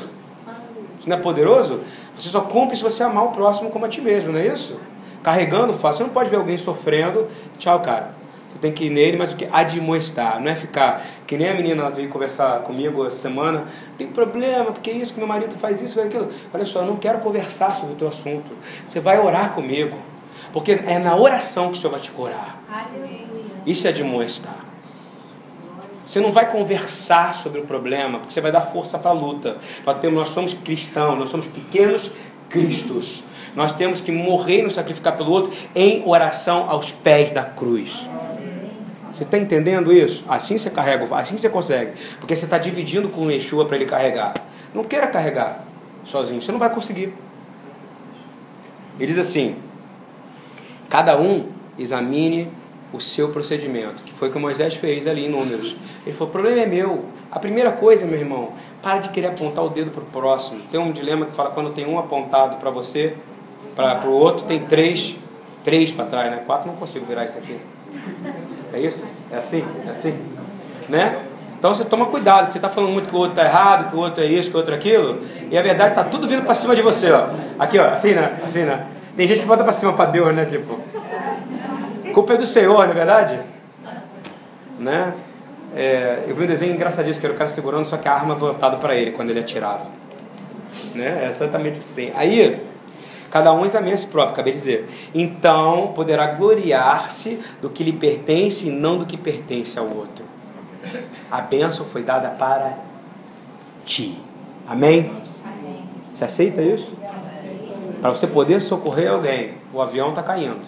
Isso 0.98 1.08
não 1.08 1.18
é 1.18 1.20
poderoso? 1.20 1.80
Você 2.16 2.30
só 2.30 2.40
cumpre 2.40 2.76
se 2.78 2.82
você 2.82 3.02
amar 3.02 3.26
o 3.26 3.32
próximo 3.32 3.70
como 3.70 3.84
a 3.84 3.88
ti 3.88 4.00
mesmo, 4.00 4.32
não 4.32 4.38
é 4.38 4.46
isso? 4.46 4.80
Carregando 5.22 5.72
fácil. 5.74 5.98
Você 5.98 6.02
não 6.04 6.10
pode 6.10 6.30
ver 6.30 6.36
alguém 6.36 6.58
sofrendo. 6.58 7.28
Tchau, 7.58 7.80
cara. 7.80 8.14
Você 8.52 8.58
tem 8.58 8.72
que 8.72 8.84
ir 8.84 8.90
nele, 8.90 9.16
mas 9.16 9.32
o 9.32 9.36
que? 9.36 9.48
Admoestar. 9.50 10.40
Não 10.40 10.50
é 10.50 10.54
ficar. 10.54 11.04
Que 11.26 11.36
nem 11.36 11.48
a 11.48 11.54
menina 11.54 11.88
veio 11.90 12.08
conversar 12.08 12.60
comigo 12.60 13.06
essa 13.06 13.16
semana. 13.16 13.64
Tem 13.96 14.06
problema, 14.06 14.72
porque 14.72 14.90
é 14.90 14.94
isso, 14.94 15.14
que 15.14 15.18
meu 15.18 15.28
marido 15.28 15.54
faz 15.54 15.80
isso, 15.80 15.94
faz 15.94 16.08
aquilo. 16.08 16.28
Olha 16.52 16.66
só, 16.66 16.80
eu 16.80 16.86
não 16.86 16.96
quero 16.96 17.18
conversar 17.20 17.74
sobre 17.74 17.94
o 17.94 17.96
teu 17.96 18.08
assunto. 18.08 18.50
Você 18.86 19.00
vai 19.00 19.18
orar 19.18 19.52
comigo. 19.54 19.96
Porque 20.52 20.72
é 20.72 20.98
na 20.98 21.16
oração 21.16 21.68
que 21.68 21.74
o 21.74 21.76
Senhor 21.76 21.92
vai 21.92 22.00
te 22.00 22.10
curar. 22.10 22.60
Isso 23.64 23.86
é 23.86 23.90
admoestar. 23.90 24.56
Você 26.06 26.20
não 26.20 26.30
vai 26.30 26.46
conversar 26.50 27.32
sobre 27.32 27.60
o 27.60 27.64
problema, 27.64 28.18
porque 28.18 28.34
você 28.34 28.40
vai 28.42 28.52
dar 28.52 28.60
força 28.60 28.98
para 28.98 29.12
a 29.12 29.14
luta. 29.14 29.56
Nós 30.12 30.28
somos 30.28 30.52
cristãos, 30.52 31.18
nós 31.18 31.30
somos 31.30 31.46
pequenos 31.46 32.10
cristos. 32.50 33.24
Nós 33.54 33.72
temos 33.72 34.00
que 34.00 34.10
morrer 34.10 34.60
e 34.60 34.62
nos 34.62 34.74
sacrificar 34.74 35.16
pelo 35.16 35.30
outro 35.30 35.52
em 35.74 36.02
oração 36.06 36.70
aos 36.70 36.90
pés 36.90 37.30
da 37.30 37.44
cruz. 37.44 38.08
Você 39.12 39.24
está 39.24 39.36
entendendo 39.36 39.92
isso? 39.92 40.24
Assim 40.26 40.56
você 40.56 40.70
carrega, 40.70 41.06
assim 41.14 41.36
você 41.36 41.50
consegue. 41.50 41.92
Porque 42.18 42.34
você 42.34 42.46
está 42.46 42.56
dividindo 42.56 43.08
com 43.08 43.26
o 43.26 43.30
Yeshua 43.30 43.66
para 43.66 43.76
ele 43.76 43.84
carregar. 43.84 44.34
Não 44.74 44.82
queira 44.82 45.06
carregar 45.06 45.64
sozinho, 46.02 46.40
você 46.40 46.50
não 46.50 46.58
vai 46.58 46.70
conseguir. 46.70 47.12
Ele 48.98 49.12
diz 49.12 49.18
assim: 49.18 49.56
cada 50.88 51.18
um 51.18 51.46
examine 51.78 52.48
o 52.92 53.00
seu 53.00 53.30
procedimento, 53.30 54.02
que 54.02 54.12
foi 54.12 54.28
o 54.28 54.32
que 54.32 54.38
Moisés 54.38 54.74
fez 54.74 55.06
ali 55.06 55.26
em 55.26 55.28
Números. 55.28 55.76
Ele 56.06 56.14
falou: 56.14 56.28
o 56.28 56.32
problema 56.32 56.60
é 56.60 56.66
meu. 56.66 57.04
A 57.30 57.38
primeira 57.38 57.72
coisa, 57.72 58.06
meu 58.06 58.18
irmão, 58.18 58.52
para 58.82 58.98
de 58.98 59.08
querer 59.10 59.28
apontar 59.28 59.64
o 59.64 59.70
dedo 59.70 59.90
para 59.90 60.02
o 60.02 60.06
próximo. 60.06 60.60
Tem 60.70 60.78
um 60.78 60.92
dilema 60.92 61.26
que 61.26 61.32
fala 61.32 61.50
quando 61.50 61.72
tem 61.72 61.86
um 61.86 61.98
apontado 61.98 62.56
para 62.56 62.70
você, 62.70 63.14
para 63.74 64.06
o 64.06 64.12
outro, 64.12 64.46
tem 64.46 64.60
três, 64.60 65.16
três 65.64 65.90
para 65.90 66.06
trás, 66.06 66.30
né? 66.30 66.42
Quatro 66.46 66.68
não 66.68 66.76
consigo 66.76 67.04
virar 67.06 67.24
isso 67.24 67.38
aqui. 67.38 67.58
É 68.72 68.80
isso? 68.80 69.04
É 69.30 69.36
assim? 69.36 69.64
É 69.86 69.90
assim? 69.90 70.18
Né? 70.88 71.18
Então 71.58 71.74
você 71.74 71.84
toma 71.84 72.06
cuidado, 72.06 72.50
você 72.50 72.58
está 72.58 72.68
falando 72.68 72.92
muito 72.92 73.08
que 73.08 73.14
o 73.14 73.18
outro 73.18 73.34
está 73.34 73.44
errado, 73.44 73.90
que 73.90 73.96
o 73.96 74.00
outro 74.00 74.24
é 74.24 74.26
isso, 74.26 74.50
que 74.50 74.56
o 74.56 74.58
outro 74.58 74.74
é 74.74 74.76
aquilo, 74.76 75.20
e 75.48 75.56
a 75.56 75.62
verdade 75.62 75.90
está 75.90 76.02
tudo 76.02 76.26
vindo 76.26 76.42
para 76.42 76.54
cima 76.54 76.74
de 76.74 76.82
você, 76.82 77.10
ó. 77.12 77.28
Aqui, 77.56 77.78
ó, 77.78 77.86
assim, 77.86 78.14
né? 78.14 78.40
Assim, 78.44 78.62
né? 78.62 78.84
Tem 79.16 79.28
gente 79.28 79.42
que 79.42 79.46
bota 79.46 79.62
para 79.62 79.72
cima 79.72 79.92
para 79.92 80.10
Deus, 80.10 80.34
né? 80.34 80.44
Tipo, 80.44 80.80
culpa 82.12 82.34
é 82.34 82.36
do 82.36 82.46
Senhor, 82.46 82.84
não 82.84 82.90
é 82.90 82.94
verdade? 82.94 83.38
Né? 84.78 85.12
É, 85.76 86.24
eu 86.26 86.34
vi 86.34 86.44
um 86.44 86.46
desenho 86.46 86.74
engraçadíssimo, 86.74 87.20
que 87.20 87.26
era 87.26 87.34
o 87.34 87.38
cara 87.38 87.48
segurando, 87.48 87.84
só 87.84 87.96
que 87.96 88.08
a 88.08 88.12
arma 88.12 88.34
voltada 88.34 88.76
para 88.78 88.96
ele 88.96 89.12
quando 89.12 89.30
ele 89.30 89.38
atirava. 89.38 89.86
Né? 90.94 91.20
É 91.24 91.28
exatamente 91.28 91.78
assim. 91.78 92.10
Aí, 92.16 92.60
Cada 93.32 93.50
um 93.50 93.64
examina 93.64 93.94
a 93.94 93.96
si 93.96 94.06
próprio, 94.06 94.34
acabei 94.34 94.52
de 94.52 94.58
dizer. 94.58 94.90
Então 95.14 95.92
poderá 95.94 96.26
gloriar-se 96.26 97.40
do 97.62 97.70
que 97.70 97.82
lhe 97.82 97.94
pertence 97.94 98.68
e 98.68 98.70
não 98.70 98.98
do 98.98 99.06
que 99.06 99.16
pertence 99.16 99.78
ao 99.78 99.86
outro. 99.86 100.22
A 101.30 101.40
bênção 101.40 101.86
foi 101.86 102.02
dada 102.02 102.28
para 102.28 102.76
ti. 103.86 104.18
Amém? 104.68 105.10
Amém. 105.46 105.82
Você 106.12 106.24
aceita 106.24 106.60
isso? 106.60 106.92
Para 108.02 108.10
você 108.10 108.26
poder 108.26 108.60
socorrer 108.60 109.10
alguém, 109.10 109.54
o 109.72 109.80
avião 109.80 110.10
está 110.10 110.22
caindo. 110.22 110.60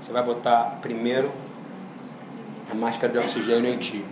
Você 0.00 0.10
vai 0.10 0.22
botar 0.24 0.78
primeiro 0.82 1.30
a 2.68 2.74
máscara 2.74 3.12
de 3.12 3.18
oxigênio 3.20 3.72
em 3.72 3.76
ti. 3.76 4.04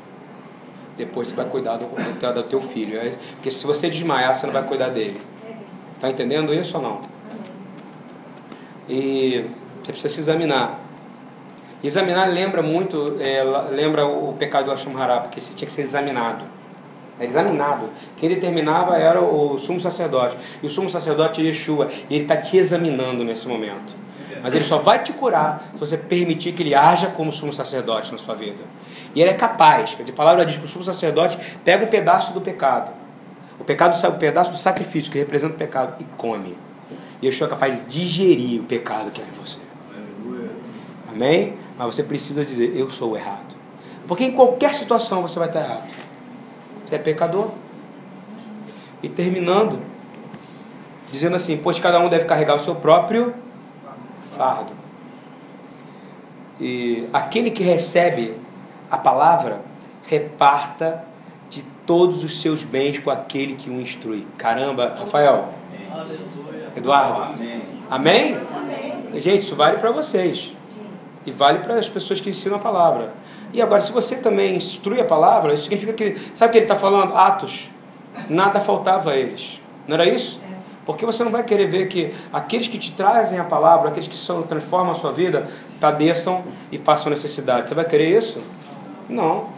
Depois 0.97 1.29
você 1.29 1.35
vai 1.35 1.47
cuidar 1.47 1.79
do, 1.79 1.87
do, 1.87 2.35
do 2.35 2.43
teu 2.45 2.61
filho. 2.61 3.01
Porque 3.33 3.51
se 3.51 3.67
você 3.67 3.91
desmaiar, 3.91 4.37
você 4.37 4.47
não 4.47 4.53
vai 4.53 4.63
cuidar 4.63 4.91
dele. 4.91 5.21
Está 5.97 6.09
entendendo 6.09 6.55
isso 6.55 6.77
ou 6.77 6.83
não? 6.83 7.01
E 8.89 9.45
você 9.83 9.93
precisa 9.93 10.15
se 10.15 10.21
examinar. 10.21 10.81
Examinar 11.83 12.29
lembra 12.29 12.63
muito, 12.63 13.17
é, 13.21 13.43
lembra 13.71 14.07
o 14.07 14.35
pecado 14.35 14.67
do 14.67 14.71
Hashem 14.71 14.95
Hará, 15.01 15.21
porque 15.21 15.41
você 15.41 15.53
tinha 15.53 15.67
que 15.67 15.73
ser 15.73 15.83
examinado. 15.83 16.45
É 17.19 17.25
examinado. 17.25 17.91
Quem 18.17 18.29
determinava 18.29 18.97
era 18.97 19.21
o 19.21 19.59
sumo 19.59 19.81
sacerdote. 19.81 20.37
E 20.63 20.67
o 20.67 20.71
sumo 20.71 20.89
sacerdote 20.89 21.41
é 21.41 21.45
Yeshua. 21.45 21.89
E 22.09 22.15
ele 22.15 22.25
está 22.25 22.37
te 22.37 22.57
examinando 22.57 23.25
nesse 23.25 23.47
momento. 23.47 23.95
Mas 24.43 24.55
ele 24.55 24.65
só 24.65 24.79
vai 24.79 25.03
te 25.03 25.13
curar 25.13 25.71
se 25.75 25.79
você 25.79 25.97
permitir 25.97 26.53
que 26.53 26.63
ele 26.63 26.75
haja 26.75 27.09
como 27.09 27.33
sumo 27.33 27.53
sacerdote 27.53 28.11
na 28.11 28.19
sua 28.19 28.35
vida. 28.35 28.65
E 29.15 29.21
ele 29.21 29.31
é 29.31 29.35
capaz. 29.35 29.97
A 30.01 30.13
palavra 30.13 30.45
diz 30.45 30.59
que 30.59 30.65
o 30.65 30.69
sumo 30.69 30.85
sacerdote 30.85 31.39
pega 31.65 31.85
um 31.85 31.89
pedaço 31.89 32.33
do 32.33 32.41
pecado. 32.41 32.91
O 33.61 33.65
pecado 33.65 33.97
um 34.09 34.19
pedaço 34.19 34.51
do 34.51 34.57
sacrifício 34.57 35.13
que 35.13 35.19
representa 35.19 35.55
o 35.55 35.59
pecado 35.59 35.95
e 36.01 36.05
come. 36.17 36.57
Yeshua 37.23 37.47
é 37.47 37.51
capaz 37.51 37.75
de 37.75 37.85
digerir 37.85 38.61
o 38.61 38.65
pecado 38.65 39.11
que 39.11 39.21
é 39.21 39.25
em 39.25 39.41
você. 39.41 39.61
Amém? 41.13 41.55
Mas 41.79 41.95
você 41.95 42.03
precisa 42.03 42.45
dizer: 42.45 42.75
Eu 42.77 42.91
sou 42.91 43.13
o 43.13 43.17
errado. 43.17 43.55
Porque 44.09 44.25
em 44.25 44.33
qualquer 44.33 44.75
situação 44.75 45.23
você 45.23 45.39
vai 45.39 45.49
estar 45.49 45.61
errado. 45.61 45.89
Você 46.85 46.97
é 46.97 46.99
pecador. 46.99 47.51
E 49.03 49.09
terminando, 49.09 49.79
dizendo 51.11 51.37
assim: 51.37 51.57
Pois 51.57 51.79
cada 51.79 52.01
um 52.01 52.09
deve 52.09 52.25
carregar 52.25 52.57
o 52.57 52.61
seu 52.61 52.75
próprio 52.75 53.35
fardo. 54.37 54.73
E 56.61 57.09
aquele 57.13 57.51
que 57.51 57.63
recebe 57.63 58.35
a 58.91 58.99
palavra, 58.99 59.61
reparta 60.07 61.05
de 61.49 61.63
todos 61.87 62.25
os 62.25 62.41
seus 62.41 62.65
bens 62.65 62.99
com 62.99 63.11
aquele 63.11 63.55
que 63.55 63.69
o 63.71 63.81
instrui. 63.81 64.27
Caramba, 64.39 64.97
Rafael. 64.99 65.55
Eduardo? 66.77 67.21
Amém? 67.23 67.63
Amém? 67.91 68.39
Amém. 68.57 69.21
Gente, 69.21 69.41
isso 69.41 69.55
vale 69.55 69.79
para 69.79 69.91
vocês. 69.91 70.53
E 71.25 71.31
vale 71.31 71.61
para 71.61 71.75
as 71.75 71.89
pessoas 71.89 72.21
que 72.21 72.31
ensinam 72.31 72.57
a 72.57 72.61
palavra. 72.61 73.13
E 73.53 73.61
agora, 73.61 73.81
se 73.81 73.93
você 73.93 74.17
também 74.17 74.57
instrui 74.57 75.01
a 75.01 75.05
palavra, 75.05 75.55
isso 75.55 75.65
significa 75.65 75.93
que. 75.93 76.19
Sabe 76.35 76.49
o 76.49 76.53
que 76.53 76.59
ele 76.59 76.65
está 76.65 76.77
falando? 76.77 77.15
Atos. 77.15 77.71
Nada 78.29 78.61
faltava 78.61 79.11
a 79.11 79.17
eles. 79.17 79.61
Não 79.87 79.95
era 79.95 80.09
isso? 80.09 80.41
Porque 80.85 81.07
você 81.07 81.23
não 81.23 81.31
vai 81.31 81.45
querer 81.45 81.67
ver 81.67 81.87
que 81.87 82.13
aqueles 82.33 82.67
que 82.67 82.79
te 82.79 82.93
trazem 82.93 83.39
a 83.39 83.45
palavra, 83.45 83.89
aqueles 83.89 84.09
que 84.09 84.17
são, 84.17 84.43
transformam 84.43 84.93
a 84.93 84.95
sua 84.95 85.13
vida, 85.13 85.49
padeçam 85.79 86.43
e 86.73 86.79
passam 86.79 87.11
necessidade. 87.11 87.69
Você 87.69 87.75
vai 87.75 87.85
querer 87.85 88.19
isso? 88.19 88.41
Não. 89.09 89.51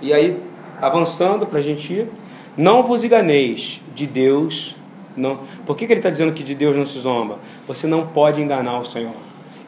E 0.00 0.14
aí, 0.14 0.42
avançando 0.80 1.46
para 1.46 1.58
a 1.58 1.62
gente 1.62 1.92
ir, 1.92 2.08
não 2.56 2.82
vos 2.82 3.04
enganeis, 3.04 3.82
de 3.94 4.06
Deus 4.06 4.76
não. 5.16 5.40
Por 5.66 5.76
que, 5.76 5.86
que 5.86 5.92
ele 5.92 6.00
está 6.00 6.10
dizendo 6.10 6.32
que 6.32 6.42
de 6.42 6.54
Deus 6.54 6.76
não 6.76 6.86
se 6.86 6.98
zomba? 6.98 7.38
Você 7.66 7.86
não 7.86 8.06
pode 8.06 8.40
enganar 8.40 8.78
o 8.78 8.84
Senhor. 8.84 9.14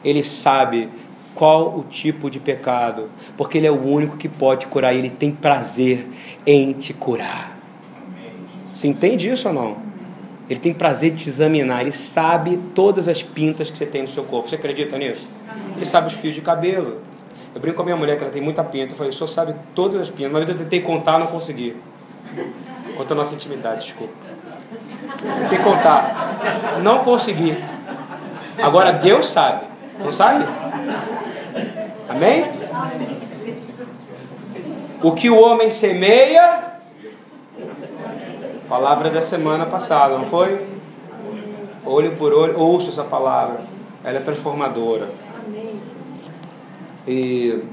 Ele 0.03 0.23
sabe 0.23 0.89
qual 1.33 1.77
o 1.77 1.83
tipo 1.83 2.29
de 2.29 2.39
pecado, 2.39 3.09
porque 3.37 3.57
Ele 3.57 3.67
é 3.67 3.71
o 3.71 3.81
único 3.81 4.17
que 4.17 4.29
pode 4.29 4.67
curar. 4.67 4.93
Ele 4.93 5.09
tem 5.09 5.31
prazer 5.31 6.07
em 6.45 6.73
te 6.73 6.93
curar. 6.93 7.57
Você 8.73 8.87
entende 8.87 9.29
isso 9.29 9.47
ou 9.47 9.53
não? 9.53 9.77
Ele 10.49 10.59
tem 10.59 10.73
prazer 10.73 11.11
de 11.11 11.23
te 11.23 11.29
examinar. 11.29 11.81
Ele 11.81 11.91
sabe 11.91 12.59
todas 12.75 13.07
as 13.07 13.23
pintas 13.23 13.71
que 13.71 13.77
você 13.77 13.85
tem 13.85 14.01
no 14.01 14.07
seu 14.07 14.23
corpo. 14.23 14.49
Você 14.49 14.55
acredita 14.55 14.97
nisso? 14.97 15.29
Ele 15.75 15.85
sabe 15.85 16.07
os 16.07 16.13
fios 16.13 16.35
de 16.35 16.41
cabelo. 16.41 17.01
Eu 17.55 17.61
brinco 17.61 17.77
com 17.77 17.81
a 17.83 17.85
minha 17.85 17.95
mulher 17.95 18.17
que 18.17 18.23
ela 18.23 18.33
tem 18.33 18.41
muita 18.41 18.63
pinta. 18.63 18.93
Eu 18.93 18.97
falei, 18.97 19.11
o 19.11 19.15
senhor 19.15 19.27
sabe 19.27 19.55
todas 19.73 20.01
as 20.01 20.09
pintas. 20.09 20.31
Mas 20.31 20.49
eu 20.49 20.55
tentei 20.55 20.81
contar, 20.81 21.17
não 21.17 21.27
consegui. 21.27 21.75
Conta 22.97 23.13
a 23.13 23.17
nossa 23.17 23.33
intimidade, 23.33 23.85
desculpa. 23.85 24.13
Que 25.49 25.57
contar. 25.57 26.79
Não 26.81 26.99
consegui. 26.99 27.57
Agora 28.61 28.93
Deus 28.93 29.27
sabe. 29.27 29.65
Não 29.99 30.11
sabe? 30.11 30.45
Amém? 32.09 32.45
O 35.01 35.11
que 35.11 35.29
o 35.29 35.39
homem 35.39 35.69
semeia. 35.69 36.73
Palavra 38.67 39.09
da 39.09 39.21
semana 39.21 39.65
passada, 39.65 40.17
não 40.17 40.25
foi? 40.25 40.65
Olho 41.85 42.15
por 42.15 42.33
olho, 42.33 42.57
ouço 42.59 42.89
essa 42.89 43.03
palavra. 43.03 43.59
Ela 44.03 44.17
é 44.17 44.21
transformadora. 44.21 45.09
E 47.07 47.63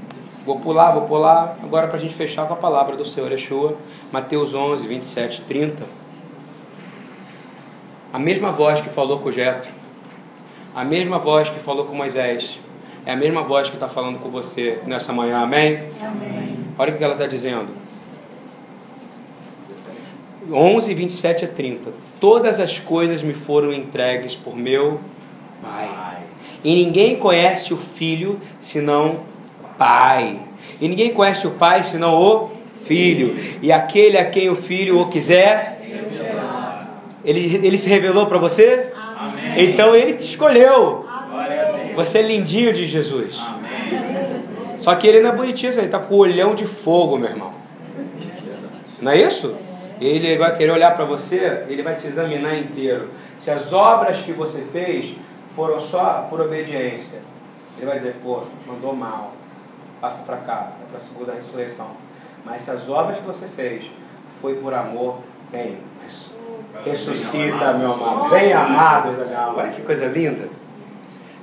vou 0.45 0.59
pular, 0.59 0.91
vou 0.91 1.03
pular. 1.03 1.57
Agora 1.63 1.87
para 1.87 1.97
a 1.97 1.99
gente 1.99 2.13
fechar 2.13 2.45
com 2.45 2.53
a 2.53 2.57
palavra 2.57 2.95
do 2.95 3.05
Senhor 3.05 3.31
Yeshua, 3.31 3.77
Mateus 4.11 4.53
11, 4.53 4.87
27, 4.87 5.41
30. 5.41 6.00
A 8.13 8.19
mesma 8.19 8.51
voz 8.51 8.81
que 8.81 8.89
falou 8.89 9.19
com 9.19 9.31
Jetro, 9.31 9.71
a 10.75 10.83
mesma 10.83 11.17
voz 11.17 11.49
que 11.49 11.59
falou 11.59 11.85
com 11.85 11.95
Moisés, 11.95 12.59
é 13.05 13.13
a 13.13 13.15
mesma 13.15 13.41
voz 13.43 13.69
que 13.69 13.75
está 13.75 13.87
falando 13.87 14.19
com 14.19 14.29
você 14.29 14.79
nessa 14.85 15.13
manhã, 15.13 15.39
amém? 15.39 15.79
Amém. 16.01 16.59
Olha 16.77 16.93
o 16.93 16.97
que 16.97 17.03
ela 17.03 17.13
está 17.13 17.25
dizendo. 17.25 17.69
11, 20.51 20.93
27 20.93 21.45
a 21.45 21.47
30. 21.47 21.93
Todas 22.19 22.59
as 22.59 22.79
coisas 22.79 23.23
me 23.23 23.33
foram 23.33 23.73
entregues 23.73 24.35
por 24.35 24.55
meu 24.55 24.99
Pai. 25.61 26.17
E 26.63 26.75
ninguém 26.75 27.15
conhece 27.15 27.73
o 27.73 27.77
Filho 27.77 28.39
senão 28.59 29.21
o 29.63 29.77
Pai. 29.77 30.39
E 30.79 30.87
ninguém 30.87 31.13
conhece 31.13 31.47
o 31.47 31.51
Pai 31.51 31.83
senão 31.83 32.15
o 32.15 32.51
Filho. 32.83 33.35
E 33.61 33.71
aquele 33.71 34.17
a 34.17 34.25
quem 34.25 34.49
o 34.49 34.55
Filho 34.55 34.99
o 34.99 35.09
quiser, 35.09 35.80
ele, 37.23 37.65
ele 37.65 37.77
se 37.77 37.89
revelou 37.89 38.25
para 38.27 38.37
você? 38.37 38.91
Amém. 38.95 39.69
Então 39.69 39.95
ele 39.95 40.13
te 40.13 40.25
escolheu. 40.25 41.05
Amém. 41.07 41.93
Você 41.95 42.19
é 42.19 42.21
lindinho 42.21 42.73
de 42.73 42.85
Jesus. 42.85 43.39
Amém. 43.39 43.61
Só 44.77 44.95
que 44.95 45.05
ele 45.05 45.21
não 45.21 45.29
é 45.29 45.35
bonitinho, 45.35 45.71
ele 45.73 45.85
está 45.85 45.99
com 45.99 46.15
o 46.15 46.17
olhão 46.17 46.55
de 46.55 46.65
fogo, 46.65 47.17
meu 47.17 47.29
irmão. 47.29 47.53
Não 48.99 49.11
é 49.11 49.21
isso? 49.21 49.55
Ele 49.99 50.35
vai 50.37 50.55
querer 50.55 50.71
olhar 50.71 50.95
para 50.95 51.05
você, 51.05 51.65
ele 51.67 51.83
vai 51.83 51.95
te 51.95 52.07
examinar 52.07 52.57
inteiro. 52.57 53.09
Se 53.37 53.51
as 53.51 53.71
obras 53.71 54.17
que 54.21 54.31
você 54.31 54.61
fez 54.71 55.15
foram 55.55 55.79
só 55.79 56.25
por 56.27 56.41
obediência, 56.41 57.19
ele 57.77 57.85
vai 57.85 57.97
dizer, 57.97 58.15
pô, 58.23 58.41
mandou 58.65 58.95
mal, 58.95 59.33
passa 59.99 60.23
para 60.23 60.37
cá, 60.37 60.71
é 60.81 60.87
para 60.87 60.97
a 60.97 60.99
segunda 60.99 61.33
ressurreição. 61.33 61.91
Mas 62.43 62.61
se 62.61 62.71
as 62.71 62.89
obras 62.89 63.17
que 63.17 63.23
você 63.23 63.45
fez 63.47 63.85
foi 64.41 64.55
por 64.55 64.73
amor, 64.73 65.19
bem, 65.51 65.77
ressuscita, 66.85 67.73
meu 67.73 67.93
amado, 67.93 68.29
bem 68.29 68.53
amado 68.53 69.17
da 69.17 69.25
minha 69.25 69.39
alma. 69.39 69.59
Olha 69.59 69.69
que 69.69 69.81
coisa 69.81 70.05
linda. 70.05 70.49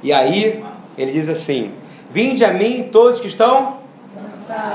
E 0.03 0.13
aí, 0.13 0.65
ele 0.97 1.13
diz 1.13 1.29
assim: 1.29 1.73
Vinde 2.11 2.45
a 2.45 2.53
mim 2.53 2.89
todos 2.91 3.21
que 3.21 3.29
estão. 3.29 3.79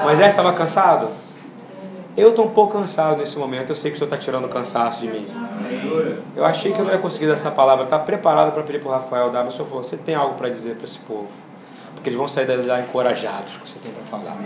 Moisés 0.03 0.29
estava 0.29 0.53
cansado? 0.53 1.09
Eu 2.15 2.29
estou 2.29 2.45
um 2.45 2.51
pouco 2.51 2.77
cansado 2.77 3.17
nesse 3.17 3.38
momento. 3.38 3.71
Eu 3.71 3.75
sei 3.75 3.89
que 3.89 3.95
o 3.95 3.97
Senhor 3.97 4.07
está 4.07 4.17
tirando 4.17 4.45
o 4.45 4.49
cansaço 4.49 5.01
de 5.01 5.07
mim. 5.07 5.27
Eu 6.36 6.45
achei 6.45 6.71
que 6.71 6.79
eu 6.79 6.86
não 6.86 6.91
ia 6.91 6.99
conseguir 6.99 7.25
dar 7.25 7.34
essa 7.34 7.49
palavra. 7.49 7.86
Estava 7.86 8.03
preparado 8.03 8.51
para 8.51 8.61
pedir 8.61 8.79
para 8.79 8.89
o 8.89 8.91
Rafael 8.91 9.31
dar, 9.31 9.43
mas 9.43 9.53
o 9.53 9.57
Senhor 9.57 9.67
falou: 9.67 9.84
Você 9.84 9.97
tem 9.97 10.13
algo 10.13 10.36
para 10.36 10.49
dizer 10.49 10.75
para 10.75 10.86
esse 10.86 10.99
povo? 10.99 11.29
Porque 11.95 12.09
eles 12.09 12.17
vão 12.17 12.27
sair 12.27 12.45
dali 12.45 12.67
lá 12.67 12.81
encorajados 12.81 13.53
com 13.53 13.61
o 13.61 13.63
que 13.63 13.69
você 13.69 13.79
tem 13.79 13.91
para 13.91 14.03
falar. 14.03 14.38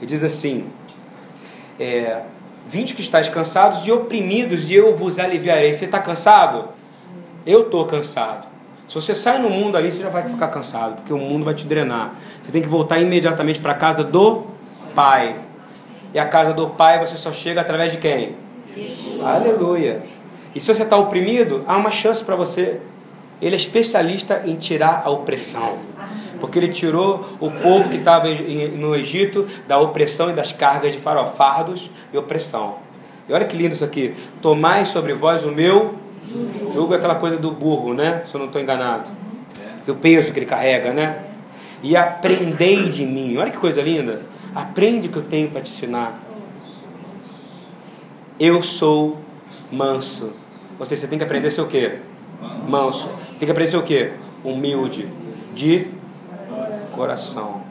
E 0.00 0.06
diz 0.06 0.22
assim: 0.22 0.68
é, 1.78 2.22
Vinde 2.70 2.94
que 2.94 3.02
estáis 3.02 3.28
cansados 3.28 3.84
e 3.84 3.90
oprimidos, 3.90 4.70
e 4.70 4.74
eu 4.74 4.94
vos 4.96 5.18
aliviarei. 5.18 5.74
Você 5.74 5.86
está 5.86 5.98
cansado? 5.98 6.68
Eu 7.44 7.62
estou 7.62 7.84
cansado. 7.84 8.46
Se 8.86 8.94
você 8.94 9.12
sai 9.12 9.38
no 9.38 9.50
mundo 9.50 9.76
ali, 9.76 9.90
você 9.90 10.00
já 10.00 10.08
vai 10.08 10.22
ficar 10.22 10.46
cansado, 10.46 10.94
porque 10.94 11.12
o 11.12 11.18
mundo 11.18 11.44
vai 11.44 11.52
te 11.52 11.64
drenar. 11.64 12.14
Você 12.44 12.52
tem 12.52 12.62
que 12.62 12.68
voltar 12.68 13.00
imediatamente 13.00 13.58
para 13.58 13.72
a 13.72 13.74
casa 13.74 14.04
do 14.04 14.46
Pai. 14.94 15.34
E 16.14 16.18
a 16.20 16.26
casa 16.26 16.52
do 16.52 16.68
Pai 16.68 17.04
você 17.04 17.16
só 17.16 17.32
chega 17.32 17.60
através 17.60 17.90
de 17.90 17.98
quem? 17.98 18.36
Jesus. 18.76 19.20
Aleluia. 19.20 20.02
E 20.54 20.60
se 20.60 20.72
você 20.72 20.84
está 20.84 20.96
oprimido, 20.96 21.64
há 21.66 21.76
uma 21.76 21.90
chance 21.90 22.22
para 22.22 22.36
você. 22.36 22.80
Ele 23.42 23.56
é 23.56 23.58
especialista 23.58 24.42
em 24.44 24.54
tirar 24.54 25.02
a 25.04 25.10
opressão. 25.10 25.76
Porque 26.40 26.58
ele 26.58 26.68
tirou 26.68 27.36
o 27.38 27.50
povo 27.50 27.88
que 27.88 27.96
estava 27.96 28.28
no 28.28 28.96
Egito 28.96 29.46
da 29.68 29.78
opressão 29.78 30.30
e 30.30 30.32
das 30.32 30.52
cargas 30.52 30.92
de 30.92 30.98
farofardos 30.98 31.90
e 32.12 32.18
opressão. 32.18 32.76
E 33.28 33.32
olha 33.32 33.44
que 33.44 33.56
lindo 33.56 33.74
isso 33.74 33.84
aqui. 33.84 34.14
Tomai 34.42 34.86
sobre 34.86 35.12
vós 35.12 35.44
o 35.44 35.52
meu 35.52 35.94
jugo, 36.72 36.94
é 36.94 36.96
aquela 36.96 37.14
coisa 37.14 37.36
do 37.36 37.50
burro, 37.50 37.94
né? 37.94 38.22
Se 38.26 38.34
eu 38.34 38.38
não 38.38 38.46
estou 38.46 38.60
enganado. 38.60 39.10
O 39.86 39.94
peso 39.94 40.32
que 40.32 40.38
ele 40.38 40.46
carrega, 40.46 40.92
né? 40.92 41.24
E 41.82 41.96
aprendei 41.96 42.88
de 42.88 43.04
mim. 43.04 43.36
Olha 43.36 43.50
que 43.50 43.58
coisa 43.58 43.82
linda. 43.82 44.22
Aprende 44.54 45.08
o 45.08 45.10
que 45.10 45.16
eu 45.16 45.22
tenho 45.22 45.48
para 45.50 45.60
te 45.60 45.70
ensinar. 45.70 46.18
Eu 48.38 48.62
sou 48.62 49.18
manso. 49.70 50.32
Ou 50.78 50.86
seja, 50.86 51.02
você 51.02 51.06
tem 51.08 51.18
que 51.18 51.24
aprender 51.24 51.48
a 51.48 51.50
ser 51.50 51.60
o 51.60 51.66
quê? 51.66 51.98
Manso. 52.68 53.08
Tem 53.38 53.46
que 53.46 53.50
aprender 53.50 53.68
a 53.68 53.70
ser 53.70 53.76
o 53.76 53.82
quê? 53.82 54.12
Humilde. 54.44 55.08
De 55.54 55.88
coração. 57.00 57.62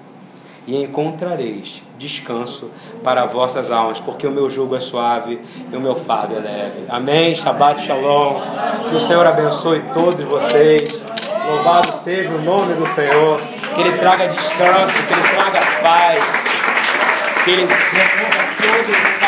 E 0.66 0.76
encontrareis 0.84 1.84
descanso 1.98 2.70
para 3.04 3.26
vossas 3.26 3.72
almas, 3.72 4.00
porque 4.00 4.26
o 4.26 4.32
meu 4.32 4.50
jugo 4.50 4.76
é 4.76 4.80
suave 4.80 5.40
e 5.72 5.76
o 5.76 5.80
meu 5.80 5.96
fardo 5.96 6.36
é 6.36 6.40
leve. 6.40 6.86
Amém. 6.90 7.36
Shabbat 7.36 7.82
Shalom. 7.82 8.42
Que 8.90 8.96
o 8.96 9.00
Senhor 9.00 9.26
abençoe 9.26 9.84
todos 9.94 10.26
vocês. 10.26 11.02
Louvado 11.48 11.92
seja 12.04 12.30
o 12.32 12.42
nome 12.42 12.74
do 12.74 12.88
Senhor. 12.88 13.40
Que 13.76 13.82
Ele 13.82 13.98
traga 13.98 14.28
descanso, 14.28 14.94
que 15.08 15.14
Ele 15.14 15.28
traga 15.36 15.60
paz. 15.82 16.24
que 17.46 19.19